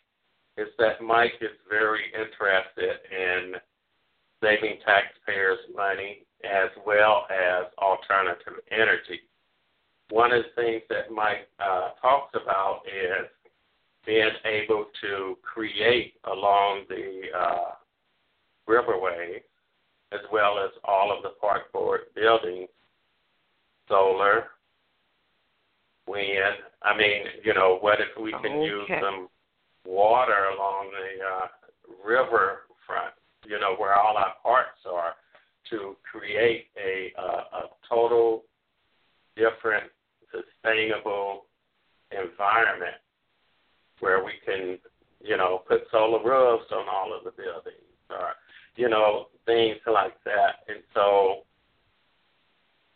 is 0.58 0.68
that 0.80 1.02
Mike 1.02 1.36
is 1.42 1.52
very 1.70 2.06
interested 2.14 3.00
in 3.12 3.56
saving 4.42 4.80
taxpayers 4.84 5.60
money 5.76 6.26
as 6.44 6.70
well 6.86 7.28
as 7.30 7.66
alternative 7.78 8.60
energy. 8.72 9.22
One 10.10 10.32
of 10.32 10.44
the 10.44 10.62
things 10.62 10.84
that 10.90 11.12
Mike 11.12 11.48
uh, 11.60 11.90
talks 12.02 12.36
about 12.36 12.82
is 12.86 13.28
being 14.06 14.30
able 14.46 14.86
to 15.02 15.36
create 15.42 16.14
along 16.26 16.84
the 16.90 17.22
uh, 17.36 17.72
riverway 18.70 19.42
as 20.12 20.20
well 20.32 20.60
as 20.64 20.70
all 20.84 21.16
of 21.16 21.24
the 21.24 21.32
park 21.42 21.72
board 21.74 22.02
buildings 22.16 22.70
solar, 23.88 24.46
wind. 26.08 26.56
I 26.84 26.98
mean, 26.98 27.24
you 27.44 27.54
know, 27.54 27.78
what 27.82 28.00
if 28.00 28.22
we 28.22 28.32
can 28.44 28.62
use 28.62 28.90
some 29.02 29.28
water 29.86 30.50
along 30.56 30.92
the 30.92 31.26
uh, 31.26 32.08
river 32.08 32.62
front, 32.86 33.14
you 33.46 33.60
know, 33.60 33.76
where 33.78 33.96
all 33.96 34.18
our 34.18 34.34
parks 34.42 34.80
are, 34.90 35.14
to 35.70 35.96
create 36.10 36.68
a, 36.78 37.12
uh, 37.20 37.58
a 37.58 37.62
total 37.90 38.44
different, 39.36 39.86
sustainable 40.36 41.46
environment 42.12 43.00
where 44.00 44.24
we 44.24 44.34
can, 44.46 44.78
you 45.22 45.38
know, 45.38 45.64
put 45.68 45.84
solar 45.92 46.24
roofs 46.24 46.72
on 46.72 46.86
all 46.90 47.16
of 47.16 47.24
the 47.24 47.32
buildings 47.32 47.96
or, 48.10 48.34
you 48.76 48.90
know, 48.90 49.28
things 49.46 49.78
like 49.88 50.16
that. 50.26 50.66
And 50.68 50.84
so 50.94 51.44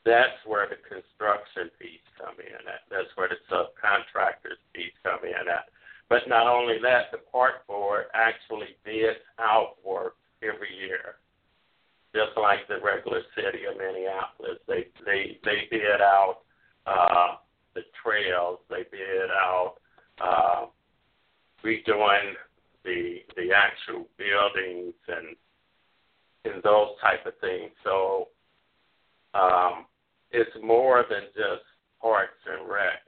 that's 0.05 0.39
where 0.45 0.67
the 0.67 0.77
construction 0.83 1.69
piece 1.79 2.03
come 2.17 2.35
in 2.39 2.67
at. 2.67 2.83
That's 2.89 3.09
where 3.15 3.29
the 3.29 3.39
subcontractors 3.51 4.59
piece 4.73 4.95
come 5.03 5.23
in 5.23 5.47
at. 5.47 5.69
But 6.09 6.27
not 6.27 6.47
only 6.47 6.79
that, 6.81 7.11
the 7.11 7.19
park 7.31 7.67
board 7.67 8.05
actually 8.13 8.75
bids 8.83 9.19
out 9.39 9.75
work 9.85 10.15
every 10.41 10.73
year. 10.75 11.21
Just 12.15 12.35
like 12.37 12.67
the 12.67 12.81
regular 12.83 13.21
city 13.35 13.65
of 13.69 13.77
Minneapolis. 13.77 14.57
They 14.67 14.89
they 15.05 15.37
they 15.45 15.69
bid 15.69 16.01
out 16.01 16.41
uh 16.89 17.35
the 17.75 17.81
trails, 18.03 18.59
they 18.69 18.83
bid 18.91 19.29
out 19.31 19.75
uh 20.23 20.65
redoing 21.63 22.33
the 22.83 23.17
the 23.35 23.49
actual 23.55 24.07
buildings 24.17 24.93
and 25.07 25.35
and 26.45 26.63
those 26.63 26.89
type 27.01 27.25
of 27.25 27.33
things. 27.41 27.71
So 27.83 28.29
um, 29.33 29.85
it's 30.31 30.49
more 30.63 31.05
than 31.09 31.23
just 31.35 31.63
parks 32.01 32.33
and 32.45 32.69
rec. 32.69 33.01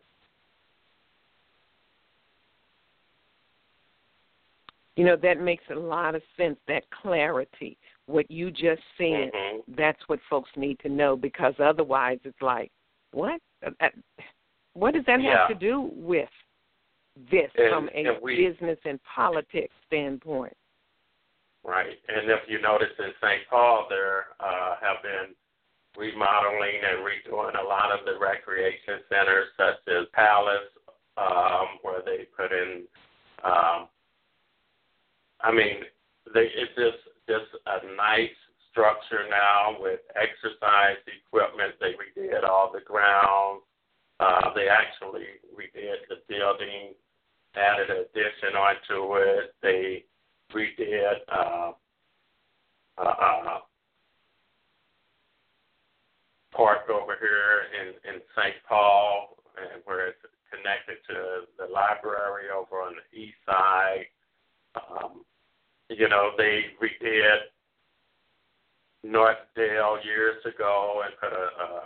You 4.98 5.06
know, 5.06 5.16
that 5.24 5.40
makes 5.40 5.64
a 5.72 5.76
lot 5.76 6.16
of 6.16 6.22
sense, 6.38 6.58
that 6.68 6.84
clarity. 7.02 7.78
What 8.08 8.30
you 8.30 8.52
just 8.52 8.82
said, 8.98 9.32
Mhm. 9.34 9.64
that's 9.70 10.08
what 10.10 10.20
folks 10.30 10.50
need 10.58 10.80
to 10.80 10.90
know 10.90 11.16
because 11.16 11.58
otherwise 11.60 12.20
it's 12.26 12.42
like, 12.42 12.72
what? 13.12 13.42
Uh, 13.66 13.90
What 14.74 14.94
does 14.94 15.04
that 15.06 15.20
have 15.20 15.24
Yeah. 15.24 15.48
to 15.48 15.56
do 15.56 15.82
with 15.82 16.30
this 17.16 17.52
And- 17.56 17.70
from 17.70 17.90
a 17.94 18.18
we- 18.20 18.38
business 18.38 18.80
and 18.86 19.04
politics 19.04 19.76
standpoint? 19.86 20.56
Right. 21.64 22.00
And 22.08 22.32
if 22.32 22.48
you 22.48 22.60
notice 22.60 22.98
in 22.98 23.14
St. 23.20 23.48
Paul, 23.50 23.88
there 23.90 24.28
uh, 24.40 24.78
have 24.78 25.02
been 25.04 25.36
remodeling 25.98 26.82
and 26.82 27.00
redoing 27.00 27.60
a 27.60 27.64
lot 27.64 27.92
of 27.92 28.06
the 28.06 28.18
recreation 28.18 29.04
centers, 29.10 29.50
such 29.58 29.86
as 29.88 30.08
Palace, 30.14 30.70
um, 31.18 31.80
where 31.82 32.02
they 32.02 32.26
put 32.26 32.52
in. 32.54 32.88
Um, 33.44 33.90
I 35.42 35.52
mean, 35.52 35.84
they, 36.34 36.48
it's 36.48 36.74
just 36.76 37.04
just 37.28 37.52
a 37.66 37.86
nice 37.96 38.30
structure 38.72 39.28
now 39.30 39.76
with 39.80 40.00
exercise 40.16 40.98
equipment. 41.06 41.76
They 41.80 41.94
redid 42.00 42.48
all 42.48 42.72
the 42.74 42.82
grounds. 42.82 43.62
Uh, 44.20 44.54
they 44.56 44.68
actually 44.68 45.28
redid 45.54 46.08
the 46.10 46.22
building, 46.28 46.94
added 47.56 47.90
addition 47.90 48.56
onto 48.56 49.18
it. 49.18 49.54
They 49.62 50.06
redid 50.54 51.20
uh, 51.32 51.72
uh, 52.98 53.02
uh, 53.02 53.60
park 56.54 56.90
over 56.90 57.18
here 57.20 57.68
in 57.80 58.14
in 58.14 58.22
St. 58.36 58.56
Paul, 58.68 59.38
and 59.58 59.82
where 59.86 60.08
it's 60.08 60.20
connected 60.52 60.98
to 61.08 61.48
the 61.58 61.72
library 61.72 62.52
over 62.56 62.82
on 62.82 62.94
the 62.96 63.20
east 63.20 63.38
side. 63.46 64.06
Um, 64.76 65.24
you 65.90 66.08
know, 66.08 66.32
they 66.38 66.66
redid 66.82 67.52
Northdale 69.06 70.04
years 70.06 70.44
ago 70.46 71.02
and 71.04 71.14
put 71.20 71.34
a, 71.34 71.64
a 71.64 71.82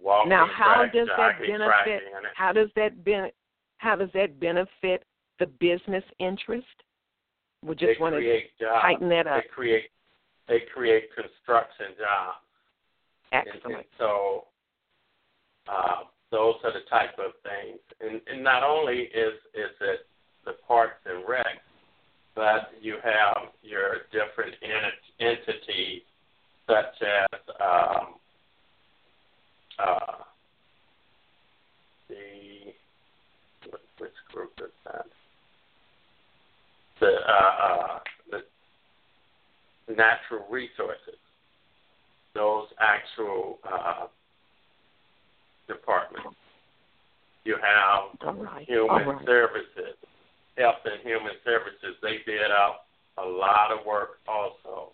walking 0.00 0.30
Now, 0.30 0.46
how 0.46 0.74
track, 0.74 0.92
does 0.92 1.08
that 1.16 1.38
benefit? 1.40 2.02
How 2.34 2.52
does 2.52 2.68
that 2.76 3.04
ben, 3.04 3.30
How 3.78 3.96
does 3.96 4.10
that 4.14 4.38
benefit 4.38 5.04
the 5.38 5.46
business 5.46 6.04
interest? 6.18 6.66
We 7.64 7.74
just 7.74 7.86
they 7.86 7.96
want 8.00 8.14
to 8.16 8.40
jobs. 8.60 8.82
tighten 8.82 9.08
that 9.08 9.26
up. 9.26 9.42
They 9.42 9.48
create 9.48 9.84
they 10.46 10.60
create 10.74 11.08
construction 11.14 11.96
jobs. 11.98 12.44
And, 13.32 13.44
Excellent. 13.48 13.76
and 13.76 13.84
so 13.98 14.44
uh, 15.68 16.04
those 16.30 16.54
are 16.64 16.72
the 16.72 16.84
type 16.88 17.18
of 17.18 17.32
things. 17.42 17.80
And, 18.00 18.20
and 18.30 18.44
not 18.44 18.62
only 18.62 19.08
is 19.08 19.34
is 19.54 19.74
it 19.80 20.06
the 20.44 20.52
parks 20.66 21.00
and 21.06 21.24
rec, 21.28 21.46
but 22.34 22.70
you 22.80 22.96
have 23.02 23.52
your 23.62 24.06
different 24.12 24.54
ent- 24.62 25.08
entities 25.18 26.02
such 26.68 27.02
as 27.02 27.40
um, 27.60 28.14
uh, 29.80 30.22
the 32.08 32.72
which 33.98 34.12
group 34.32 34.52
is 34.60 34.70
that? 34.84 35.06
The 37.00 37.06
uh, 37.06 37.64
uh, 37.64 37.98
the 38.30 39.94
natural 39.94 40.46
resources 40.50 41.18
those 42.38 42.68
actual 42.78 43.58
uh, 43.66 44.06
departments. 45.66 46.38
You 47.44 47.56
have 47.56 48.36
right. 48.38 48.66
human 48.66 49.08
right. 49.08 49.26
services, 49.26 49.98
health 50.56 50.84
and 50.84 51.02
human 51.02 51.34
services. 51.44 51.96
They 52.00 52.18
bid 52.24 52.50
out 52.52 52.86
a 53.18 53.26
lot 53.26 53.72
of 53.72 53.84
work 53.84 54.20
also. 54.28 54.92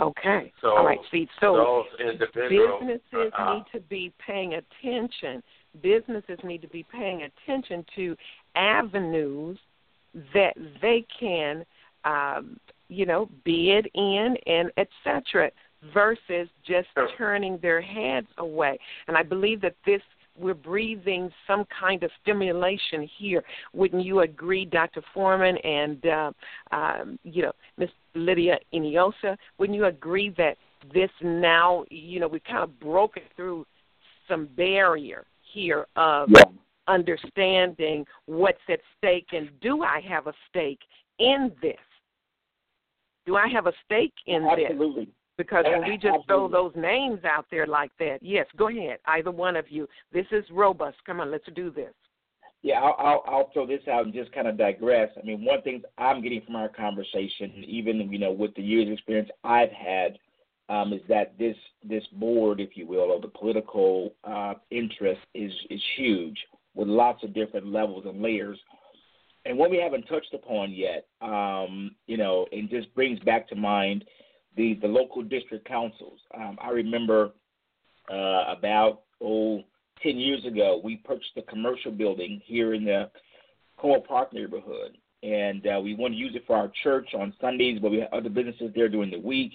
Okay. 0.00 0.52
So 0.60 0.76
All 0.76 0.84
right. 0.84 0.98
See, 1.10 1.28
so 1.40 1.84
businesses 1.98 3.32
uh, 3.38 3.54
need 3.54 3.64
to 3.72 3.80
be 3.88 4.12
paying 4.24 4.54
attention. 4.54 5.42
Businesses 5.82 6.38
need 6.42 6.62
to 6.62 6.68
be 6.68 6.84
paying 6.90 7.22
attention 7.22 7.84
to 7.96 8.16
avenues 8.56 9.58
that 10.32 10.54
they 10.82 11.04
can, 11.18 11.64
um, 12.04 12.58
you 12.88 13.06
know, 13.06 13.28
bid 13.44 13.88
in 13.94 14.36
and 14.46 14.70
et 14.76 14.88
cetera, 15.02 15.50
versus 15.92 16.48
just 16.66 16.88
Sure. 16.94 17.08
turning 17.16 17.58
their 17.58 17.80
heads 17.80 18.28
away. 18.38 18.78
And 19.06 19.16
I 19.16 19.22
believe 19.22 19.60
that 19.60 19.76
this 19.84 20.02
we're 20.38 20.54
breathing 20.54 21.30
some 21.46 21.64
kind 21.78 22.02
of 22.02 22.10
stimulation 22.22 23.08
here. 23.18 23.42
Wouldn't 23.72 24.04
you 24.04 24.20
agree, 24.20 24.64
Dr. 24.64 25.02
Foreman 25.12 25.56
and 25.58 26.06
uh, 26.06 26.32
um, 26.72 27.18
you 27.22 27.42
know 27.42 27.52
Miss 27.78 27.90
Lydia 28.14 28.58
Iniosa? 28.72 29.36
Wouldn't 29.58 29.76
you 29.76 29.86
agree 29.86 30.34
that 30.36 30.56
this 30.92 31.10
now, 31.22 31.84
you 31.90 32.20
know, 32.20 32.28
we 32.28 32.40
kind 32.40 32.62
of 32.64 32.78
broken 32.80 33.22
through 33.36 33.66
some 34.28 34.46
barrier 34.56 35.24
here 35.52 35.86
of 35.96 36.30
Yeah. 36.30 36.42
understanding 36.88 38.06
what's 38.26 38.60
at 38.68 38.80
stake 38.98 39.32
and 39.32 39.48
do 39.60 39.82
I 39.82 40.00
have 40.00 40.26
a 40.26 40.34
stake 40.48 40.80
in 41.18 41.52
this? 41.62 41.78
Do 43.26 43.36
I 43.36 43.48
have 43.48 43.66
a 43.66 43.72
stake 43.84 44.12
in 44.26 44.42
this? 44.44 44.66
Absolutely. 44.70 45.08
Because 45.36 45.64
when 45.66 45.88
we 45.88 45.96
just 45.96 46.26
throw 46.28 46.48
those 46.48 46.72
names 46.76 47.20
out 47.24 47.46
there 47.50 47.66
like 47.66 47.90
that, 47.98 48.18
yes, 48.22 48.46
go 48.56 48.68
ahead, 48.68 48.98
either 49.06 49.32
one 49.32 49.56
of 49.56 49.68
you. 49.68 49.88
This 50.12 50.26
is 50.30 50.44
robust. 50.50 50.98
Come 51.06 51.20
on, 51.20 51.30
let's 51.30 51.44
do 51.54 51.70
this. 51.70 51.92
Yeah, 52.62 52.80
I'll, 52.80 52.96
I'll, 52.98 53.24
I'll 53.26 53.50
throw 53.52 53.66
this 53.66 53.82
out 53.92 54.04
and 54.04 54.14
just 54.14 54.32
kind 54.32 54.48
of 54.48 54.56
digress. 54.56 55.10
I 55.20 55.26
mean, 55.26 55.44
one 55.44 55.60
thing 55.62 55.82
I'm 55.98 56.22
getting 56.22 56.40
from 56.42 56.56
our 56.56 56.68
conversation, 56.68 57.62
even 57.66 58.10
you 58.10 58.18
know 58.18 58.32
with 58.32 58.54
the 58.54 58.62
years 58.62 58.86
of 58.86 58.92
experience 58.92 59.28
I've 59.44 59.70
had, 59.70 60.18
um, 60.68 60.92
is 60.92 61.02
that 61.08 61.36
this 61.38 61.56
this 61.86 62.04
board, 62.12 62.60
if 62.60 62.70
you 62.74 62.86
will, 62.86 63.14
of 63.14 63.20
the 63.20 63.28
political 63.28 64.14
uh, 64.24 64.54
interest 64.70 65.20
is 65.34 65.52
is 65.68 65.80
huge 65.96 66.38
with 66.74 66.88
lots 66.88 67.22
of 67.22 67.34
different 67.34 67.66
levels 67.66 68.04
and 68.06 68.22
layers. 68.22 68.58
And 69.44 69.58
what 69.58 69.70
we 69.70 69.76
haven't 69.76 70.04
touched 70.04 70.32
upon 70.32 70.72
yet, 70.72 71.06
um, 71.20 71.94
you 72.06 72.16
know, 72.16 72.46
and 72.50 72.70
just 72.70 72.94
brings 72.94 73.18
back 73.20 73.46
to 73.50 73.54
mind 73.54 74.06
the 74.56 74.74
the 74.80 74.88
local 74.88 75.22
district 75.22 75.66
councils. 75.66 76.18
Um, 76.36 76.58
I 76.60 76.70
remember 76.70 77.30
uh, 78.10 78.44
about 78.56 79.02
oh 79.20 79.62
10 80.02 80.18
years 80.18 80.44
ago, 80.44 80.80
we 80.82 80.96
purchased 80.96 81.36
a 81.36 81.42
commercial 81.42 81.90
building 81.90 82.40
here 82.44 82.74
in 82.74 82.84
the 82.84 83.10
Como 83.78 84.00
Park 84.00 84.32
neighborhood, 84.32 84.98
and 85.22 85.66
uh, 85.66 85.80
we 85.80 85.94
wanted 85.94 86.16
to 86.16 86.20
use 86.20 86.34
it 86.34 86.44
for 86.46 86.56
our 86.56 86.70
church 86.82 87.08
on 87.14 87.32
Sundays, 87.40 87.78
but 87.80 87.90
we 87.90 87.98
had 87.98 88.12
other 88.12 88.28
businesses 88.28 88.70
there 88.74 88.88
during 88.88 89.10
the 89.10 89.18
week. 89.18 89.52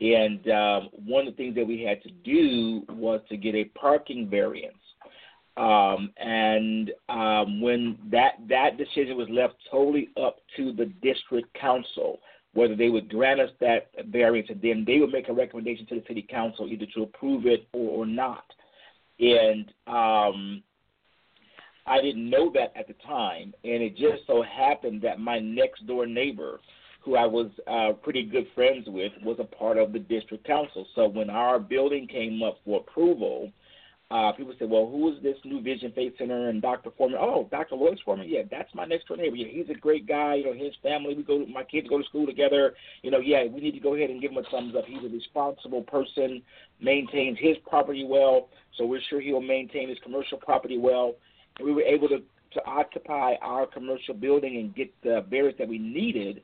And 0.00 0.48
um, 0.50 0.88
one 1.06 1.26
of 1.26 1.34
the 1.34 1.36
things 1.36 1.54
that 1.56 1.66
we 1.66 1.82
had 1.82 2.02
to 2.02 2.10
do 2.10 2.84
was 2.88 3.20
to 3.28 3.36
get 3.36 3.54
a 3.54 3.64
parking 3.64 4.28
variance. 4.28 4.76
Um, 5.56 6.10
and 6.16 6.90
um, 7.08 7.60
when 7.60 7.98
that 8.10 8.34
that 8.48 8.78
decision 8.78 9.16
was 9.16 9.28
left 9.30 9.54
totally 9.70 10.08
up 10.22 10.38
to 10.56 10.72
the 10.72 10.86
district 11.02 11.52
council, 11.54 12.20
whether 12.52 12.74
they 12.74 12.88
would 12.88 13.08
grant 13.08 13.40
us 13.40 13.50
that 13.60 13.90
variance, 14.08 14.48
and 14.50 14.60
then 14.60 14.84
they 14.86 14.98
would 14.98 15.12
make 15.12 15.28
a 15.28 15.32
recommendation 15.32 15.86
to 15.86 15.94
the 15.96 16.04
city 16.08 16.26
council 16.28 16.66
either 16.68 16.86
to 16.94 17.02
approve 17.02 17.46
it 17.46 17.68
or, 17.72 18.00
or 18.00 18.06
not. 18.06 18.44
And 19.20 19.72
um, 19.86 20.62
I 21.86 22.00
didn't 22.00 22.28
know 22.28 22.50
that 22.54 22.72
at 22.76 22.88
the 22.88 22.94
time, 23.06 23.54
and 23.64 23.82
it 23.82 23.96
just 23.96 24.26
so 24.26 24.42
happened 24.42 25.02
that 25.02 25.20
my 25.20 25.38
next 25.38 25.86
door 25.86 26.06
neighbor, 26.06 26.60
who 27.02 27.16
I 27.16 27.26
was 27.26 27.50
uh, 27.66 27.92
pretty 28.02 28.24
good 28.24 28.46
friends 28.54 28.84
with, 28.88 29.12
was 29.22 29.36
a 29.38 29.44
part 29.44 29.78
of 29.78 29.92
the 29.92 29.98
district 29.98 30.46
council. 30.46 30.86
So 30.94 31.08
when 31.08 31.30
our 31.30 31.58
building 31.58 32.06
came 32.06 32.42
up 32.42 32.58
for 32.64 32.80
approval, 32.80 33.52
uh, 34.10 34.32
people 34.32 34.52
say, 34.58 34.64
"Well, 34.64 34.88
who 34.90 35.12
is 35.12 35.22
this 35.22 35.36
new 35.44 35.62
Vision 35.62 35.92
Faith 35.92 36.14
Center 36.18 36.48
and 36.48 36.60
Dr. 36.60 36.90
Foreman?" 36.96 37.18
Oh, 37.20 37.46
Dr. 37.50 37.76
Lois 37.76 37.98
Foreman. 38.04 38.28
Yeah, 38.28 38.42
that's 38.50 38.74
my 38.74 38.84
next 38.84 39.06
door 39.06 39.16
neighbor. 39.16 39.36
Yeah, 39.36 39.48
he's 39.48 39.70
a 39.70 39.78
great 39.78 40.06
guy. 40.06 40.34
You 40.34 40.46
know, 40.46 40.52
his 40.52 40.74
family. 40.82 41.14
We 41.14 41.22
go. 41.22 41.46
My 41.46 41.62
kids 41.62 41.88
go 41.88 41.98
to 41.98 42.04
school 42.04 42.26
together. 42.26 42.74
You 43.02 43.12
know, 43.12 43.20
yeah, 43.20 43.44
we 43.46 43.60
need 43.60 43.74
to 43.74 43.80
go 43.80 43.94
ahead 43.94 44.10
and 44.10 44.20
give 44.20 44.32
him 44.32 44.38
a 44.38 44.50
thumbs 44.50 44.74
up. 44.76 44.84
He's 44.86 45.04
a 45.04 45.08
responsible 45.08 45.82
person, 45.82 46.42
maintains 46.80 47.38
his 47.40 47.56
property 47.68 48.04
well. 48.04 48.48
So 48.76 48.84
we're 48.84 49.00
sure 49.08 49.20
he'll 49.20 49.40
maintain 49.40 49.88
his 49.88 49.98
commercial 50.02 50.38
property 50.38 50.78
well. 50.78 51.14
And 51.58 51.66
we 51.66 51.72
were 51.72 51.82
able 51.82 52.08
to 52.08 52.18
to 52.54 52.64
occupy 52.66 53.34
our 53.42 53.64
commercial 53.64 54.14
building 54.14 54.56
and 54.56 54.74
get 54.74 54.92
the 55.02 55.24
barriers 55.30 55.54
that 55.58 55.68
we 55.68 55.78
needed. 55.78 56.42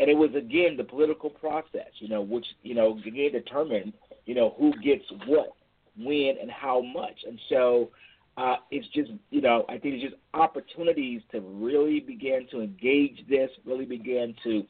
And 0.00 0.10
it 0.10 0.16
was 0.16 0.30
again 0.34 0.76
the 0.76 0.84
political 0.84 1.30
process, 1.30 1.90
you 2.00 2.08
know, 2.08 2.22
which 2.22 2.46
you 2.64 2.74
know 2.74 2.98
again 3.06 3.30
determined, 3.32 3.92
you 4.26 4.34
know, 4.34 4.56
who 4.58 4.72
gets 4.82 5.04
what 5.26 5.50
when, 6.02 6.36
and 6.40 6.50
how 6.50 6.80
much. 6.80 7.20
And 7.26 7.38
so 7.48 7.90
uh, 8.38 8.56
it's 8.70 8.86
just, 8.94 9.10
you 9.30 9.40
know, 9.40 9.64
I 9.68 9.78
think 9.78 9.96
it's 9.96 10.04
just 10.04 10.16
opportunities 10.32 11.22
to 11.32 11.40
really 11.40 11.98
begin 11.98 12.46
to 12.52 12.60
engage 12.60 13.26
this, 13.28 13.50
really 13.64 13.84
begin 13.84 14.34
to 14.44 14.64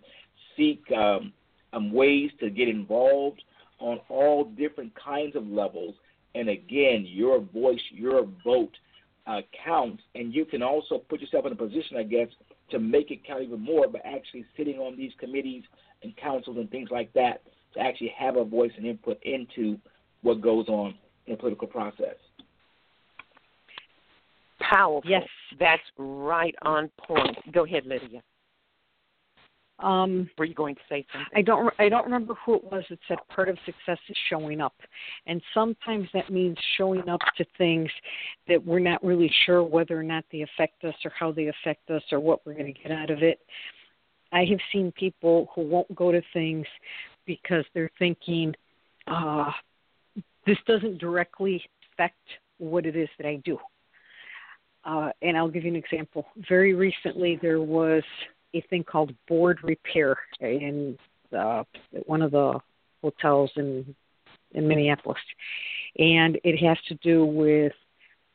seek 0.56 0.82
um, 0.92 1.32
um, 1.74 1.92
ways 1.92 2.30
to 2.40 2.48
get 2.48 2.68
involved 2.68 3.42
on 3.78 4.00
all 4.08 4.44
different 4.44 4.92
kinds 4.94 5.36
of 5.36 5.46
levels. 5.46 5.94
And 6.34 6.48
again, 6.48 7.04
your 7.06 7.40
voice, 7.40 7.80
your 7.90 8.26
vote 8.42 8.74
uh, 9.26 9.42
counts. 9.64 10.02
And 10.14 10.34
you 10.34 10.46
can 10.46 10.62
also 10.62 10.98
put 10.98 11.20
yourself 11.20 11.44
in 11.44 11.52
a 11.52 11.56
position, 11.56 11.98
I 11.98 12.04
guess, 12.04 12.28
to 12.70 12.78
make 12.78 13.10
it 13.10 13.26
count 13.26 13.42
even 13.42 13.60
more 13.60 13.86
by 13.86 14.00
actually 14.04 14.46
sitting 14.56 14.78
on 14.78 14.96
these 14.96 15.12
committees 15.18 15.64
and 16.02 16.16
councils 16.16 16.56
and 16.56 16.70
things 16.70 16.88
like 16.90 17.12
that 17.12 17.42
to 17.74 17.80
actually 17.80 18.14
have 18.18 18.36
a 18.36 18.44
voice 18.44 18.72
and 18.78 18.86
input 18.86 19.22
into 19.22 19.78
what 20.22 20.40
goes 20.40 20.68
on 20.68 20.94
in 21.28 21.32
the 21.32 21.38
political 21.38 21.68
process. 21.68 22.16
Powerful. 24.60 25.08
Yes. 25.08 25.26
That's 25.58 25.82
right 25.96 26.54
on 26.62 26.90
point. 27.06 27.36
Go 27.52 27.64
ahead, 27.64 27.86
Lydia. 27.86 28.22
Um, 29.80 30.28
Were 30.36 30.44
you 30.44 30.54
going 30.54 30.74
to 30.74 30.80
say 30.88 31.06
something? 31.12 31.30
I 31.36 31.42
don't. 31.42 31.72
I 31.78 31.88
don't 31.88 32.04
remember 32.04 32.34
who 32.44 32.56
it 32.56 32.64
was 32.64 32.82
that 32.90 32.98
said 33.06 33.18
part 33.32 33.48
of 33.48 33.56
success 33.64 33.98
is 34.08 34.16
showing 34.28 34.60
up, 34.60 34.74
and 35.26 35.40
sometimes 35.54 36.08
that 36.14 36.30
means 36.32 36.56
showing 36.76 37.08
up 37.08 37.20
to 37.36 37.44
things 37.56 37.88
that 38.48 38.64
we're 38.64 38.80
not 38.80 39.04
really 39.04 39.32
sure 39.46 39.62
whether 39.62 39.96
or 39.96 40.02
not 40.02 40.24
they 40.32 40.40
affect 40.42 40.82
us 40.82 40.94
or 41.04 41.12
how 41.16 41.30
they 41.30 41.46
affect 41.46 41.88
us 41.90 42.02
or 42.10 42.18
what 42.18 42.44
we're 42.44 42.54
going 42.54 42.74
to 42.74 42.80
get 42.80 42.90
out 42.90 43.10
of 43.10 43.22
it. 43.22 43.38
I 44.32 44.44
have 44.46 44.58
seen 44.72 44.90
people 44.92 45.48
who 45.54 45.62
won't 45.62 45.94
go 45.94 46.10
to 46.10 46.22
things 46.32 46.66
because 47.24 47.64
they're 47.72 47.90
thinking, 48.00 48.54
uh, 49.06 49.52
this 50.48 50.58
doesn't 50.66 50.98
directly 50.98 51.62
affect 51.92 52.16
what 52.56 52.86
it 52.86 52.96
is 52.96 53.08
that 53.18 53.26
I 53.26 53.36
do. 53.44 53.58
Uh, 54.84 55.10
and 55.20 55.36
I'll 55.36 55.50
give 55.50 55.64
you 55.64 55.70
an 55.70 55.76
example. 55.76 56.26
Very 56.48 56.72
recently, 56.72 57.38
there 57.40 57.60
was 57.60 58.02
a 58.54 58.62
thing 58.62 58.82
called 58.82 59.12
board 59.28 59.58
repair 59.62 60.16
in 60.40 60.98
uh, 61.36 61.64
one 62.06 62.22
of 62.22 62.30
the 62.30 62.58
hotels 63.02 63.50
in 63.56 63.94
in 64.52 64.66
Minneapolis, 64.66 65.20
and 65.98 66.38
it 66.42 66.56
has 66.56 66.78
to 66.88 66.94
do 67.02 67.26
with 67.26 67.74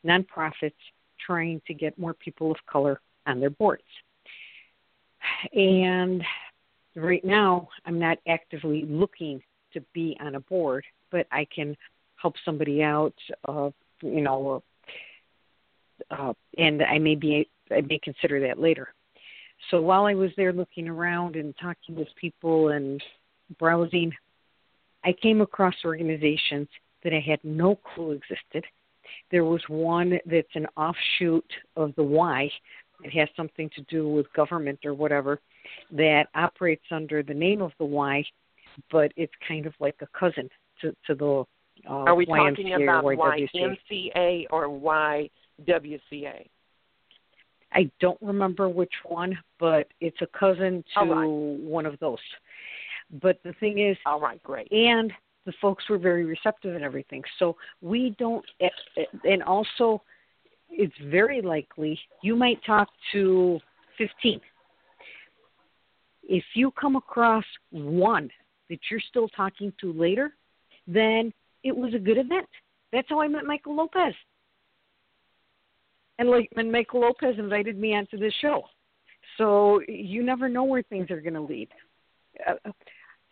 nonprofits 0.06 0.72
trying 1.18 1.60
to 1.66 1.74
get 1.74 1.98
more 1.98 2.14
people 2.14 2.52
of 2.52 2.56
color 2.70 3.00
on 3.26 3.40
their 3.40 3.50
boards. 3.50 3.82
And 5.52 6.22
right 6.94 7.24
now, 7.24 7.68
I'm 7.84 7.98
not 7.98 8.18
actively 8.28 8.84
looking 8.86 9.42
to 9.72 9.80
be 9.92 10.16
on 10.20 10.36
a 10.36 10.40
board, 10.40 10.84
but 11.10 11.26
I 11.32 11.46
can 11.52 11.76
help 12.24 12.34
somebody 12.42 12.82
out, 12.82 13.12
uh, 13.46 13.68
you 14.00 14.22
know, 14.22 14.62
uh, 16.10 16.32
and 16.56 16.82
I 16.82 16.98
may 16.98 17.16
be 17.16 17.46
I 17.70 17.82
may 17.82 17.98
consider 17.98 18.40
that 18.46 18.58
later. 18.58 18.88
So 19.70 19.82
while 19.82 20.06
I 20.06 20.14
was 20.14 20.30
there 20.38 20.52
looking 20.52 20.88
around 20.88 21.36
and 21.36 21.54
talking 21.60 21.94
with 21.94 22.08
people 22.18 22.70
and 22.70 23.02
browsing, 23.58 24.10
I 25.04 25.12
came 25.12 25.42
across 25.42 25.74
organizations 25.84 26.68
that 27.02 27.12
I 27.12 27.20
had 27.20 27.40
no 27.44 27.78
clue 27.94 28.12
existed. 28.12 28.64
There 29.30 29.44
was 29.44 29.60
one 29.68 30.18
that's 30.24 30.54
an 30.54 30.66
offshoot 30.78 31.50
of 31.76 31.94
the 31.96 32.02
Y. 32.02 32.50
It 33.02 33.12
has 33.12 33.28
something 33.36 33.68
to 33.76 33.82
do 33.82 34.08
with 34.08 34.32
government 34.32 34.80
or 34.86 34.94
whatever 34.94 35.40
that 35.92 36.28
operates 36.34 36.86
under 36.90 37.22
the 37.22 37.34
name 37.34 37.60
of 37.60 37.72
the 37.78 37.84
Y, 37.84 38.24
but 38.90 39.12
it's 39.16 39.32
kind 39.46 39.66
of 39.66 39.74
like 39.78 39.96
a 40.00 40.18
cousin 40.18 40.48
to, 40.80 40.96
to 41.06 41.14
the 41.14 41.44
uh, 41.88 41.92
Are 41.92 42.14
we 42.14 42.26
talking 42.26 42.74
about. 42.74 43.04
YMCA 43.04 44.46
or 44.50 44.68
YWCA? 44.68 46.46
I 47.72 47.90
don't 48.00 48.18
remember 48.22 48.68
which 48.68 48.92
one, 49.04 49.36
but 49.58 49.88
it's 50.00 50.20
a 50.22 50.28
cousin 50.38 50.84
to 50.94 51.00
right. 51.00 51.26
one 51.26 51.86
of 51.86 51.98
those. 51.98 52.18
But 53.20 53.40
the 53.44 53.52
thing 53.54 53.80
is, 53.80 53.96
All 54.06 54.20
right, 54.20 54.42
great. 54.42 54.70
and 54.70 55.12
the 55.44 55.52
folks 55.60 55.88
were 55.90 55.98
very 55.98 56.24
receptive 56.24 56.74
and 56.74 56.84
everything. 56.84 57.22
So 57.38 57.56
we 57.82 58.14
don't, 58.18 58.44
and 59.24 59.42
also, 59.42 60.02
it's 60.70 60.94
very 61.04 61.42
likely 61.42 61.98
you 62.22 62.34
might 62.34 62.64
talk 62.64 62.88
to 63.12 63.60
15. 63.98 64.40
If 66.22 66.44
you 66.54 66.70
come 66.70 66.96
across 66.96 67.44
one 67.70 68.30
that 68.70 68.78
you're 68.90 69.02
still 69.10 69.28
talking 69.28 69.72
to 69.80 69.92
later, 69.92 70.32
then 70.86 71.32
it 71.64 71.76
was 71.76 71.94
a 71.94 71.98
good 71.98 72.18
event. 72.18 72.46
That's 72.92 73.08
how 73.08 73.20
I 73.20 73.26
met 73.28 73.44
Michael 73.44 73.74
Lopez. 73.74 74.14
And 76.18 76.28
like 76.30 76.48
and 76.56 76.70
Michael 76.70 77.00
Lopez 77.00 77.34
invited 77.38 77.76
me 77.76 77.94
onto 77.96 78.16
this 78.16 78.32
show. 78.40 78.62
So 79.38 79.80
you 79.88 80.22
never 80.22 80.48
know 80.48 80.62
where 80.62 80.82
things 80.82 81.10
are 81.10 81.20
going 81.20 81.34
to 81.34 81.40
lead. 81.40 81.68
Uh, 82.46 82.70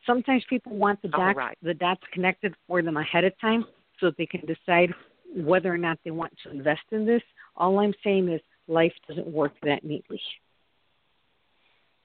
sometimes 0.05 0.43
people 0.51 0.74
want 0.74 1.01
the 1.03 1.11
All 1.14 1.20
dots 1.20 1.37
right. 1.37 1.59
the 1.62 1.74
dots 1.74 2.03
connected 2.12 2.55
for 2.66 2.83
them 2.83 2.97
ahead 2.97 3.24
of 3.24 3.39
time 3.41 3.64
so 4.01 4.07
that 4.07 4.16
they 4.18 4.26
can 4.26 4.41
decide 4.47 4.93
whether 5.37 5.72
or 5.72 5.78
not 5.78 5.99
they 6.05 6.11
want 6.11 6.33
to 6.43 6.51
invest 6.51 6.83
in 6.91 7.07
this. 7.07 7.22
All 7.57 7.78
I'm 7.78 7.95
saying 8.03 8.28
is 8.28 8.41
life 8.66 8.93
doesn't 9.07 9.28
work 9.28 9.53
that 9.62 9.85
neatly. 9.85 10.20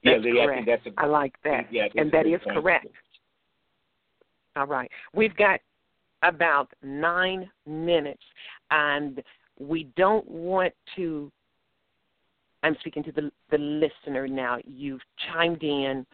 Yeah, 0.02 0.12
That's 0.12 0.24
Lydia, 0.24 0.42
I 0.44 0.54
think 0.54 0.66
that's 0.66 0.86
a 0.86 0.90
I 0.96 1.06
like 1.06 1.34
that. 1.42 1.66
Yeah, 1.72 1.84
that's 1.84 1.94
and 1.96 2.08
a 2.08 2.10
that 2.12 2.22
good 2.24 2.34
is 2.34 2.40
point. 2.44 2.56
correct. 2.56 2.86
All 4.54 4.66
right. 4.66 4.90
We've 5.12 5.36
got 5.36 5.60
about 6.22 6.70
nine 6.82 7.50
minutes, 7.66 8.22
and 8.70 9.22
we 9.58 9.88
don't 9.96 10.28
want 10.28 10.72
to. 10.96 11.30
I'm 12.62 12.76
speaking 12.80 13.04
to 13.04 13.12
the 13.12 13.30
the 13.50 13.58
listener 13.58 14.26
now. 14.26 14.58
You've 14.66 15.00
chimed 15.32 15.62
in, 15.62 16.04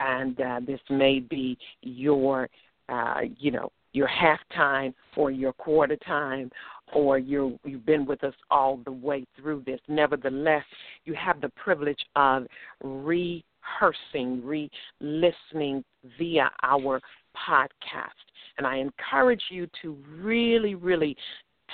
and 0.00 0.40
uh, 0.40 0.60
this 0.66 0.80
may 0.90 1.20
be 1.20 1.56
your 1.82 2.48
uh, 2.88 3.20
you 3.38 3.50
know, 3.50 3.72
your 3.92 4.08
halftime 4.08 4.92
or 5.16 5.30
your 5.30 5.52
quarter 5.52 5.96
time 5.96 6.50
or 6.92 7.18
you 7.18 7.58
you've 7.64 7.86
been 7.86 8.04
with 8.04 8.22
us 8.24 8.34
all 8.50 8.78
the 8.84 8.92
way 8.92 9.24
through 9.36 9.62
this. 9.64 9.80
Nevertheless, 9.88 10.64
you 11.04 11.14
have 11.14 11.40
the 11.40 11.48
privilege 11.50 12.00
of 12.16 12.46
rehearsing, 12.82 14.44
re-listening 14.44 15.84
via 16.18 16.50
our 16.62 17.00
podcast. 17.36 18.10
And 18.58 18.66
I 18.66 18.76
encourage 18.76 19.42
you 19.50 19.68
to 19.82 19.96
really, 20.20 20.74
really 20.74 21.16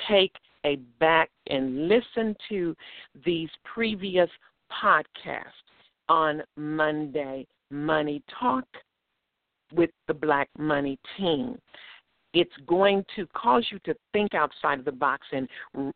take 0.09 0.33
a 0.65 0.77
back 0.99 1.31
and 1.49 1.89
listen 1.89 2.37
to 2.49 2.77
these 3.25 3.49
previous 3.65 4.29
podcasts 4.83 5.45
on 6.09 6.43
Monday 6.57 7.47
Money 7.71 8.23
Talk 8.39 8.65
with 9.73 9.91
the 10.09 10.15
Black 10.15 10.49
Money 10.59 10.99
team. 11.17 11.59
It's 12.33 12.51
going 12.67 13.05
to 13.17 13.27
cause 13.29 13.67
you 13.73 13.79
to 13.85 13.95
think 14.13 14.35
outside 14.35 14.79
of 14.79 14.85
the 14.85 14.93
box 14.93 15.27
and 15.33 15.49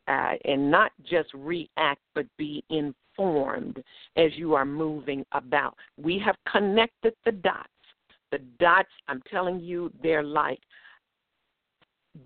uh, 0.08 0.32
and 0.44 0.70
not 0.70 0.90
just 1.08 1.28
react, 1.32 2.00
but 2.14 2.26
be 2.38 2.64
informed 2.70 3.82
as 4.16 4.32
you 4.34 4.54
are 4.54 4.64
moving 4.64 5.24
about. 5.32 5.76
We 5.96 6.20
have 6.24 6.36
connected 6.50 7.14
the 7.24 7.32
dots. 7.32 7.68
The 8.34 8.40
dots, 8.58 8.88
I'm 9.06 9.22
telling 9.30 9.60
you, 9.60 9.92
they're 10.02 10.24
like 10.24 10.58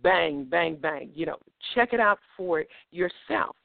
bang, 0.03 0.45
bang, 0.45 0.77
bang. 0.77 1.11
You 1.15 1.27
know, 1.27 1.37
check 1.75 1.93
it 1.93 2.01
out 2.01 2.19
for 2.35 2.65
yourself. 2.91 3.57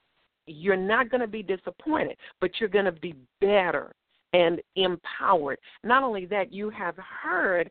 You're 0.45 0.75
not 0.75 1.09
going 1.09 1.21
to 1.21 1.27
be 1.27 1.41
disappointed, 1.41 2.17
but 2.41 2.51
you're 2.59 2.67
going 2.67 2.83
to 2.83 2.91
be 2.91 3.15
better 3.39 3.93
and 4.33 4.59
empowered. 4.75 5.57
Not 5.85 6.03
only 6.03 6.25
that, 6.25 6.51
you 6.51 6.69
have 6.71 6.95
heard 6.97 7.69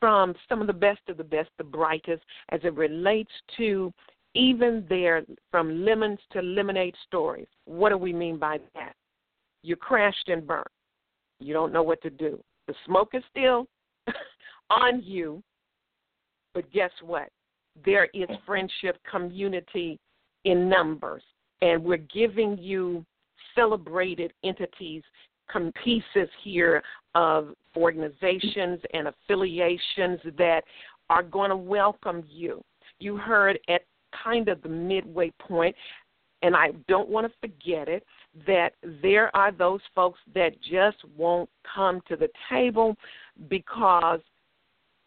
from 0.00 0.34
some 0.48 0.62
of 0.62 0.66
the 0.66 0.72
best 0.72 1.00
of 1.10 1.18
the 1.18 1.24
best, 1.24 1.50
the 1.58 1.64
brightest, 1.64 2.22
as 2.48 2.60
it 2.64 2.74
relates 2.74 3.32
to 3.58 3.92
even 4.34 4.86
their 4.88 5.22
from 5.50 5.84
lemons 5.84 6.18
to 6.32 6.40
lemonade 6.40 6.94
stories. 7.06 7.48
What 7.66 7.90
do 7.90 7.98
we 7.98 8.14
mean 8.14 8.38
by 8.38 8.56
that? 8.74 8.94
You 9.62 9.76
crashed 9.76 10.28
and 10.28 10.46
burnt. 10.46 10.66
You 11.40 11.52
don't 11.52 11.74
know 11.74 11.82
what 11.82 12.00
to 12.00 12.10
do. 12.10 12.42
The 12.66 12.74
smoke 12.86 13.10
is 13.14 13.22
still 13.30 13.66
on 14.70 15.02
you, 15.02 15.42
but 16.54 16.70
guess 16.72 16.90
what? 17.02 17.28
There 17.84 18.08
is 18.14 18.28
friendship, 18.46 18.98
community 19.10 19.98
in 20.44 20.68
numbers, 20.68 21.22
and 21.62 21.82
we're 21.82 21.96
giving 21.96 22.56
you 22.58 23.04
celebrated 23.54 24.32
entities, 24.44 25.02
pieces 25.84 26.28
here 26.42 26.82
of 27.14 27.54
organizations 27.76 28.80
and 28.92 29.08
affiliations 29.08 30.20
that 30.38 30.62
are 31.10 31.22
going 31.22 31.50
to 31.50 31.56
welcome 31.56 32.24
you. 32.28 32.62
You 32.98 33.16
heard 33.16 33.58
at 33.68 33.82
kind 34.22 34.48
of 34.48 34.62
the 34.62 34.68
midway 34.68 35.32
point, 35.40 35.74
and 36.42 36.56
I 36.56 36.70
don't 36.88 37.08
want 37.08 37.26
to 37.26 37.32
forget 37.40 37.88
it, 37.88 38.04
that 38.46 38.70
there 39.02 39.34
are 39.36 39.52
those 39.52 39.80
folks 39.94 40.18
that 40.34 40.60
just 40.60 40.98
won't 41.16 41.48
come 41.74 42.00
to 42.08 42.16
the 42.16 42.28
table 42.50 42.96
because 43.48 44.20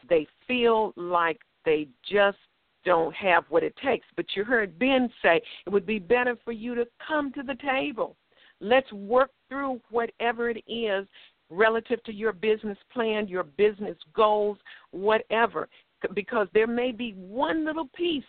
they 0.10 0.28
feel 0.48 0.94
like 0.96 1.40
they 1.66 1.88
just 2.10 2.38
don't 2.86 3.14
have 3.14 3.44
what 3.50 3.64
it 3.64 3.76
takes. 3.84 4.06
But 4.16 4.26
you 4.36 4.44
heard 4.44 4.80
Ben 4.80 5.10
say 5.22 5.42
it 5.66 5.70
would 5.70 5.86
be 5.86 6.00
better 6.00 6.38
for 6.46 6.54
you 6.54 6.74
to 6.76 6.88
come 7.06 7.34
to 7.34 7.44
the 7.44 7.56
table. 7.56 8.16
Let's 8.62 8.92
work 8.94 9.32
through 9.50 9.82
whatever 9.90 10.50
it 10.50 10.64
is 10.68 11.06
relative 11.50 12.02
to 12.04 12.14
your 12.14 12.34
business 12.34 12.78
plan, 12.94 13.28
your 13.28 13.44
business 13.44 13.98
goals, 14.16 14.58
whatever, 14.92 15.68
because 16.14 16.48
there 16.54 16.68
may 16.68 16.92
be 16.92 17.12
one 17.12 17.66
little 17.66 17.88
piece 17.96 18.24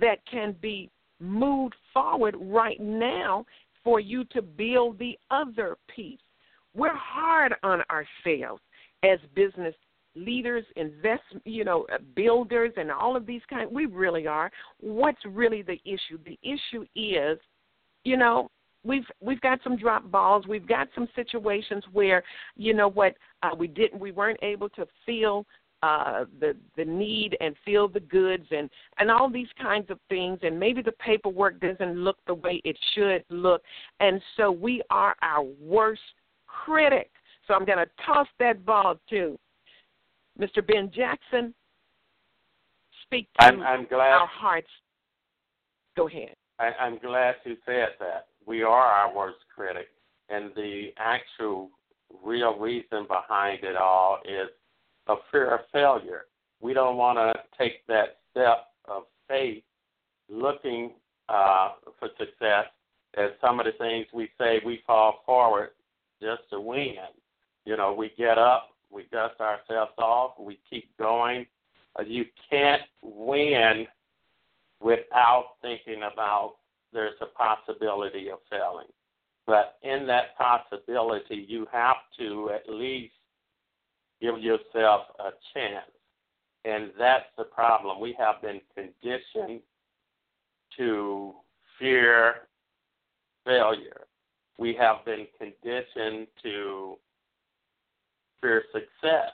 that 0.00 0.18
can 0.30 0.56
be 0.60 0.90
moved 1.20 1.74
forward 1.92 2.36
right 2.40 2.80
now 2.80 3.44
for 3.88 4.00
you 4.00 4.22
to 4.24 4.42
build 4.42 4.98
the 4.98 5.18
other 5.30 5.78
piece. 5.96 6.20
We're 6.74 6.94
hard 6.94 7.54
on 7.62 7.80
ourselves 7.90 8.60
as 9.02 9.18
business 9.34 9.74
leaders, 10.14 10.62
invest, 10.76 11.22
you 11.46 11.64
know, 11.64 11.86
builders, 12.14 12.70
and 12.76 12.92
all 12.92 13.16
of 13.16 13.24
these 13.24 13.40
kind. 13.48 13.70
We 13.72 13.86
really 13.86 14.26
are. 14.26 14.50
What's 14.78 15.24
really 15.24 15.62
the 15.62 15.80
issue? 15.86 16.18
The 16.26 16.38
issue 16.42 16.84
is, 16.94 17.38
you 18.04 18.18
know, 18.18 18.50
we've 18.84 19.06
we've 19.22 19.40
got 19.40 19.58
some 19.64 19.78
drop 19.78 20.10
balls. 20.10 20.46
We've 20.46 20.68
got 20.68 20.88
some 20.94 21.08
situations 21.16 21.82
where, 21.90 22.22
you 22.56 22.74
know, 22.74 22.90
what 22.90 23.14
uh, 23.42 23.56
we 23.56 23.68
didn't, 23.68 23.98
we 23.98 24.12
weren't 24.12 24.40
able 24.42 24.68
to 24.70 24.84
feel 25.06 25.46
uh 25.82 26.24
the 26.40 26.56
the 26.76 26.84
need 26.84 27.36
and 27.40 27.54
feel 27.64 27.88
the 27.88 28.00
goods 28.00 28.46
and 28.50 28.68
and 28.98 29.10
all 29.10 29.30
these 29.30 29.48
kinds 29.60 29.88
of 29.90 29.98
things 30.08 30.38
and 30.42 30.58
maybe 30.58 30.82
the 30.82 30.92
paperwork 30.92 31.60
doesn't 31.60 31.94
look 31.96 32.16
the 32.26 32.34
way 32.34 32.60
it 32.64 32.76
should 32.94 33.24
look 33.30 33.62
and 34.00 34.20
so 34.36 34.50
we 34.50 34.82
are 34.90 35.14
our 35.22 35.44
worst 35.60 36.00
critic 36.46 37.10
so 37.46 37.54
i'm 37.54 37.64
going 37.64 37.78
to 37.78 37.86
toss 38.04 38.26
that 38.40 38.64
ball 38.66 38.96
to 39.08 39.38
Mr. 40.40 40.64
Ben 40.64 40.90
Jackson, 40.94 41.52
speak 43.04 43.28
to 43.40 43.46
I'm, 43.46 43.60
I'm 43.62 43.86
glad, 43.86 44.12
our 44.12 44.26
hearts. 44.26 44.68
Go 45.96 46.06
ahead. 46.06 46.34
I, 46.60 46.70
I'm 46.80 46.98
glad 46.98 47.36
you 47.44 47.56
said 47.66 47.88
that. 47.98 48.26
We 48.46 48.62
are 48.62 48.70
our 48.70 49.14
worst 49.14 49.38
critic, 49.54 49.88
and 50.28 50.52
the 50.54 50.88
actual 50.96 51.70
real 52.24 52.56
reason 52.56 53.06
behind 53.08 53.64
it 53.64 53.76
all 53.76 54.18
is 54.24 54.48
a 55.08 55.16
fear 55.30 55.54
of 55.54 55.60
failure. 55.72 56.22
We 56.60 56.74
don't 56.74 56.96
want 56.96 57.18
to 57.18 57.34
take 57.56 57.86
that 57.86 58.18
step 58.30 58.66
of 58.86 59.04
faith 59.28 59.62
looking 60.28 60.92
uh, 61.28 61.70
for 61.98 62.08
success 62.18 62.66
as 63.16 63.30
some 63.40 63.58
of 63.60 63.66
the 63.66 63.72
things 63.72 64.06
we 64.12 64.28
say 64.38 64.60
we 64.64 64.82
fall 64.86 65.22
forward 65.24 65.70
just 66.20 66.42
to 66.50 66.60
win. 66.60 66.94
You 67.64 67.76
know, 67.76 67.92
we 67.92 68.12
get 68.16 68.38
up, 68.38 68.70
we 68.90 69.04
dust 69.12 69.40
ourselves 69.40 69.92
off. 69.98 70.32
We 70.38 70.58
keep 70.68 70.96
going. 70.98 71.46
Uh, 71.98 72.04
you 72.06 72.24
can't 72.50 72.82
win 73.02 73.86
without 74.80 75.54
thinking 75.62 76.02
about 76.10 76.56
there's 76.92 77.14
a 77.20 77.26
possibility 77.26 78.30
of 78.30 78.38
failing. 78.50 78.86
But 79.46 79.78
in 79.82 80.06
that 80.06 80.36
possibility, 80.36 81.46
you 81.48 81.66
have 81.72 81.96
to 82.18 82.50
at 82.54 82.72
least 82.72 83.14
give 84.20 84.38
yourself 84.38 85.02
a 85.20 85.30
chance. 85.54 85.90
And 86.64 86.90
that's 86.98 87.24
the 87.36 87.44
problem. 87.44 88.00
We 88.00 88.16
have 88.18 88.42
been 88.42 88.60
conditioned 88.74 89.60
to 90.76 91.34
fear 91.78 92.48
failure. 93.44 94.02
We 94.58 94.74
have 94.74 95.04
been 95.04 95.26
conditioned 95.38 96.26
to 96.42 96.96
fear 98.40 98.64
success. 98.72 99.32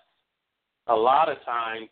A 0.86 0.94
lot 0.94 1.30
of 1.30 1.42
times 1.44 1.88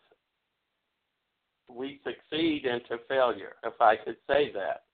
we 1.68 2.00
succeed 2.04 2.66
into 2.66 3.02
failure, 3.08 3.54
if 3.64 3.80
I 3.80 3.96
could 3.96 4.16
say 4.26 4.52
that. 4.52 4.84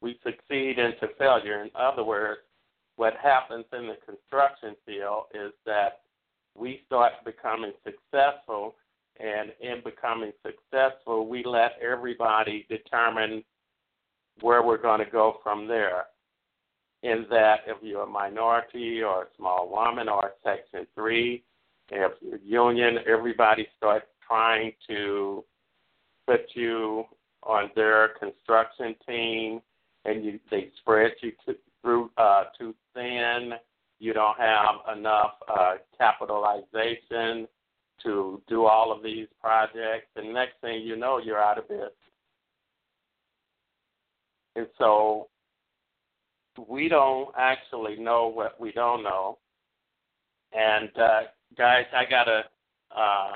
We 0.00 0.18
succeed 0.22 0.78
into 0.78 1.08
failure. 1.18 1.62
In 1.62 1.70
other 1.74 2.04
words, 2.04 2.40
what 2.96 3.14
happens 3.20 3.64
in 3.72 3.88
the 3.88 3.96
construction 4.06 4.76
field 4.86 5.24
is 5.34 5.52
that 5.66 6.02
we 6.56 6.82
start 6.86 7.12
becoming 7.24 7.72
successful, 7.84 8.76
and 9.18 9.52
in 9.60 9.82
becoming 9.84 10.32
successful, 10.44 11.28
we 11.28 11.44
let 11.44 11.72
everybody 11.80 12.66
determine 12.68 13.44
where 14.40 14.62
we're 14.62 14.80
going 14.80 15.04
to 15.04 15.10
go 15.10 15.38
from 15.42 15.68
there 15.68 16.06
in 17.02 17.26
that 17.30 17.60
if 17.66 17.76
you're 17.82 18.04
a 18.04 18.06
minority 18.06 19.02
or 19.02 19.24
a 19.24 19.26
small 19.36 19.68
woman 19.68 20.08
or 20.08 20.26
a 20.26 20.30
Section 20.42 20.86
3, 20.94 21.42
if 21.90 22.12
you're 22.22 22.38
union, 22.38 22.98
everybody 23.06 23.68
starts 23.76 24.06
trying 24.26 24.72
to 24.88 25.44
put 26.26 26.46
you 26.54 27.04
on 27.42 27.70
their 27.76 28.08
construction 28.18 28.96
team 29.06 29.60
and 30.06 30.24
you, 30.24 30.40
they 30.50 30.70
spread 30.80 31.12
you 31.22 31.32
to, 31.46 31.54
through 31.82 32.10
uh, 32.16 32.44
too 32.58 32.74
thin. 32.94 33.52
You 33.98 34.12
don't 34.12 34.38
have 34.38 34.96
enough 34.96 35.32
uh, 35.48 35.74
capitalization 35.96 37.46
to 38.02 38.42
do 38.48 38.66
all 38.66 38.92
of 38.92 39.02
these 39.02 39.28
projects. 39.40 40.08
And 40.16 40.34
next 40.34 40.54
thing 40.60 40.82
you 40.82 40.96
know, 40.96 41.18
you're 41.18 41.42
out 41.42 41.58
of 41.58 41.68
business. 41.68 41.90
And 44.56 44.66
so 44.78 45.28
we 46.68 46.88
don't 46.88 47.30
actually 47.36 47.96
know 47.96 48.28
what 48.28 48.60
we 48.60 48.72
don't 48.72 49.02
know. 49.02 49.38
And 50.52 50.90
uh, 50.96 51.20
guys, 51.56 51.84
I 51.94 52.04
gotta 52.08 52.42
uh, 52.96 53.32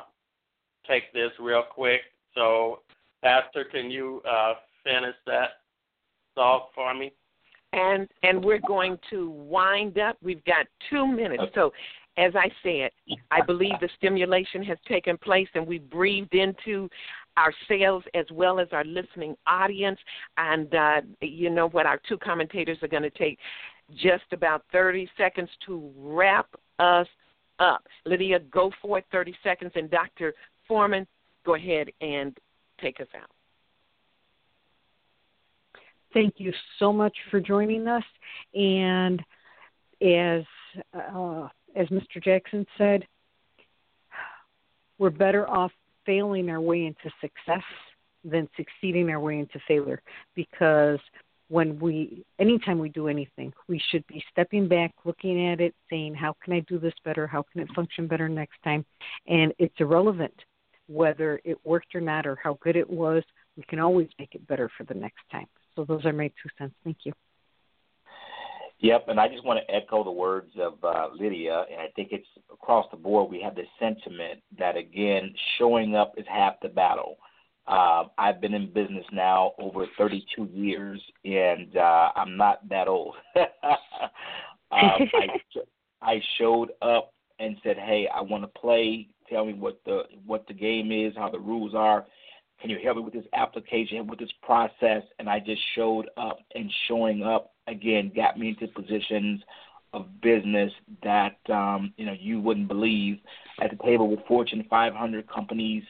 take 0.87 1.13
this 1.13 1.31
real 1.41 1.65
quick. 1.69 2.01
So, 2.35 2.81
Pastor, 3.23 3.65
can 3.65 3.91
you 3.91 4.23
uh, 4.29 4.55
finish 4.85 5.17
that 5.27 5.51
thought 6.35 6.69
for 6.75 6.95
me? 6.95 7.13
And 7.79 8.09
and 8.23 8.45
we're 8.45 8.61
going 8.67 8.99
to 9.11 9.31
wind 9.31 9.99
up. 9.99 10.17
We've 10.23 10.45
got 10.45 10.67
two 10.91 11.07
minutes. 11.07 11.45
So, 11.55 11.73
as 12.17 12.33
I 12.35 12.51
said, 12.63 12.91
I 13.31 13.41
believe 13.43 13.75
the 13.81 13.89
stimulation 13.97 14.63
has 14.65 14.79
taken 14.89 15.17
place 15.17 15.49
and 15.55 15.67
we 15.67 15.79
breathed 15.79 16.35
into 16.35 16.89
ourselves 17.39 18.05
as 18.15 18.27
well 18.33 18.59
as 18.59 18.69
our 18.73 18.85
listening 18.85 19.37
audience. 19.47 19.99
And 20.37 20.75
uh, 20.75 21.01
you 21.21 21.51
know 21.51 21.69
what? 21.69 21.87
Our 21.87 22.01
two 22.09 22.19
commentators 22.19 22.79
are 22.83 22.89
going 22.89 23.05
to 23.05 23.11
take 23.11 23.39
just 23.95 24.25
about 24.33 24.65
30 24.73 25.09
seconds 25.17 25.49
to 25.67 25.91
wrap 25.97 26.49
us 26.79 27.07
up. 27.59 27.85
Lydia, 28.05 28.41
go 28.51 28.73
for 28.83 28.99
it, 28.99 29.05
30 29.13 29.35
seconds. 29.43 29.73
And 29.77 29.91
Dr. 29.91 30.35
Foreman, 30.67 31.07
go 31.47 31.55
ahead 31.55 31.89
and 32.01 32.37
take 32.81 33.01
us 33.01 33.09
out. 33.21 33.31
Thank 36.15 36.35
you 36.39 36.53
so 36.79 36.93
much 36.93 37.17
for 37.31 37.41
joining 37.41 37.87
us. 37.87 38.05
And 38.55 39.23
as 40.01 40.43
uh, 40.95 41.49
as 41.77 41.87
Mr. 41.89 42.23
Jackson 42.23 42.67
said, 42.77 43.07
we're 44.99 45.11
better 45.11 45.49
off 45.49 45.73
failing 46.05 46.49
our 46.51 46.61
way 46.61 46.87
into 46.87 47.15
success 47.21 47.63
than 48.25 48.49
succeeding 48.57 49.11
our 49.11 49.21
way 49.21 49.39
into 49.39 49.61
failure 49.67 50.03
because 50.35 50.99
when 51.49 51.79
we 51.79 52.25
anytime 52.39 52.79
we 52.79 52.89
do 52.89 53.09
anything 53.09 53.53
we 53.69 53.81
should 53.91 54.07
be 54.07 54.23
stepping 54.31 54.67
back 54.69 54.93
looking 55.05 55.49
at 55.49 55.61
it 55.61 55.75
saying 55.89 56.15
how 56.15 56.35
can 56.43 56.53
i 56.53 56.61
do 56.61 56.79
this 56.79 56.95
better 57.05 57.27
how 57.27 57.45
can 57.53 57.63
it 57.63 57.69
function 57.75 58.07
better 58.07 58.29
next 58.29 58.57
time 58.65 58.85
and 59.29 59.53
it's 59.59 59.75
irrelevant 59.79 60.35
whether 60.89 61.41
it 61.45 61.59
worked 61.65 61.95
or 61.95 62.01
not 62.01 62.27
or 62.27 62.37
how 62.43 62.59
good 62.61 62.77
it 62.77 62.89
was 62.89 63.23
we 63.57 63.63
can 63.65 63.79
always 63.79 64.09
make 64.19 64.35
it 64.35 64.47
better 64.49 64.71
for 64.77 64.85
the 64.85 64.95
next 64.95 65.23
time 65.31 65.47
so 65.79 65.85
those 65.85 66.05
are 66.05 66.13
my 66.13 66.27
two 66.43 66.51
cents 66.59 66.75
thank 66.85 66.99
you 67.05 67.13
Yep, 68.81 69.07
and 69.09 69.19
I 69.19 69.27
just 69.27 69.45
want 69.45 69.59
to 69.59 69.75
echo 69.75 70.05
the 70.05 70.11
words 70.11 70.53
of 70.57 70.75
uh, 70.85 71.09
Lydia, 71.13 71.65
and 71.69 71.81
I 71.81 71.89
think 71.97 72.11
it's 72.13 72.29
across 72.53 72.87
the 72.93 72.97
board. 72.97 73.29
We 73.29 73.41
have 73.43 73.57
this 73.57 73.67
sentiment 73.81 74.41
that 74.57 74.77
again, 74.77 75.35
showing 75.59 75.97
up 75.97 76.15
is 76.17 76.25
half 76.29 76.55
the 76.63 76.69
battle. 76.69 77.19
Uh, 77.67 78.05
I've 78.19 78.41
been 78.41 78.55
in 78.55 78.73
business 78.73 79.05
now 79.13 79.53
over 79.59 79.85
32 79.99 80.49
years, 80.53 81.03
and 81.25 81.77
uh, 81.77 82.13
I'm 82.15 82.37
not 82.37 82.69
that 82.69 82.87
old. 82.87 83.17
uh, 83.35 83.45
I, 84.71 85.09
I 86.03 86.23
showed 86.39 86.71
up 86.81 87.13
and 87.41 87.57
said, 87.65 87.79
"Hey, 87.79 88.09
I 88.15 88.21
want 88.21 88.45
to 88.45 88.61
play. 88.61 89.09
Tell 89.29 89.45
me 89.45 89.55
what 89.55 89.81
the 89.87 90.03
what 90.25 90.47
the 90.47 90.55
game 90.55 90.93
is, 90.93 91.15
how 91.17 91.31
the 91.31 91.41
rules 91.41 91.75
are. 91.75 92.07
Can 92.61 92.71
you 92.71 92.79
help 92.83 92.97
me 92.97 93.03
with 93.03 93.15
this 93.15 93.27
application, 93.33 94.07
with 94.07 94.19
this 94.19 94.33
process?" 94.43 95.03
And 95.19 95.29
I 95.29 95.39
just 95.41 95.63
showed 95.75 96.09
up, 96.17 96.41
and 96.55 96.73
showing 96.87 97.23
up 97.23 97.53
again 97.67 98.13
got 98.15 98.39
me 98.39 98.49
into 98.51 98.67
positions 98.69 99.43
of 99.93 100.21
business 100.21 100.73
that 101.03 101.39
um, 101.51 101.93
you 101.97 102.07
know 102.07 102.15
you 102.19 102.41
wouldn't 102.41 102.69
believe 102.69 103.19
at 103.61 103.71
the 103.71 103.77
table 103.85 104.09
with 104.09 104.21
Fortune 104.27 104.65
500 104.69 105.29
companies 105.29 105.83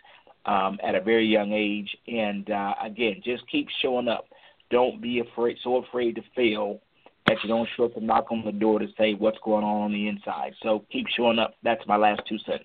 um, 0.47 0.79
at 0.83 0.95
a 0.95 1.01
very 1.01 1.27
young 1.27 1.53
age. 1.53 1.97
And 2.07 2.51
uh, 2.51 2.75
again, 2.83 3.21
just 3.25 3.49
keep 3.51 3.69
showing 3.83 4.09
up. 4.09 4.27
Don't 4.71 5.01
be 5.01 5.21
afraid, 5.21 5.57
so 5.63 5.77
afraid 5.77 6.17
to 6.17 6.23
fail 6.35 6.81
that 7.27 7.37
you 7.43 7.49
don't 7.49 7.69
show 7.77 7.85
up 7.85 7.97
and 7.97 8.07
knock 8.07 8.27
on 8.31 8.45
the 8.45 8.53
door 8.53 8.79
to 8.79 8.87
say 8.97 9.15
what's 9.15 9.39
going 9.45 9.65
on 9.65 9.83
on 9.83 9.93
the 9.93 10.09
inside. 10.09 10.55
So 10.63 10.85
keep 10.91 11.07
showing 11.09 11.39
up. 11.39 11.55
That's 11.63 11.87
my 11.87 11.97
last 11.97 12.23
two 12.29 12.39
cents. 12.39 12.65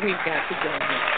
We've 0.00 0.14
got 0.24 0.48
to 0.48 0.54
go. 0.62 1.17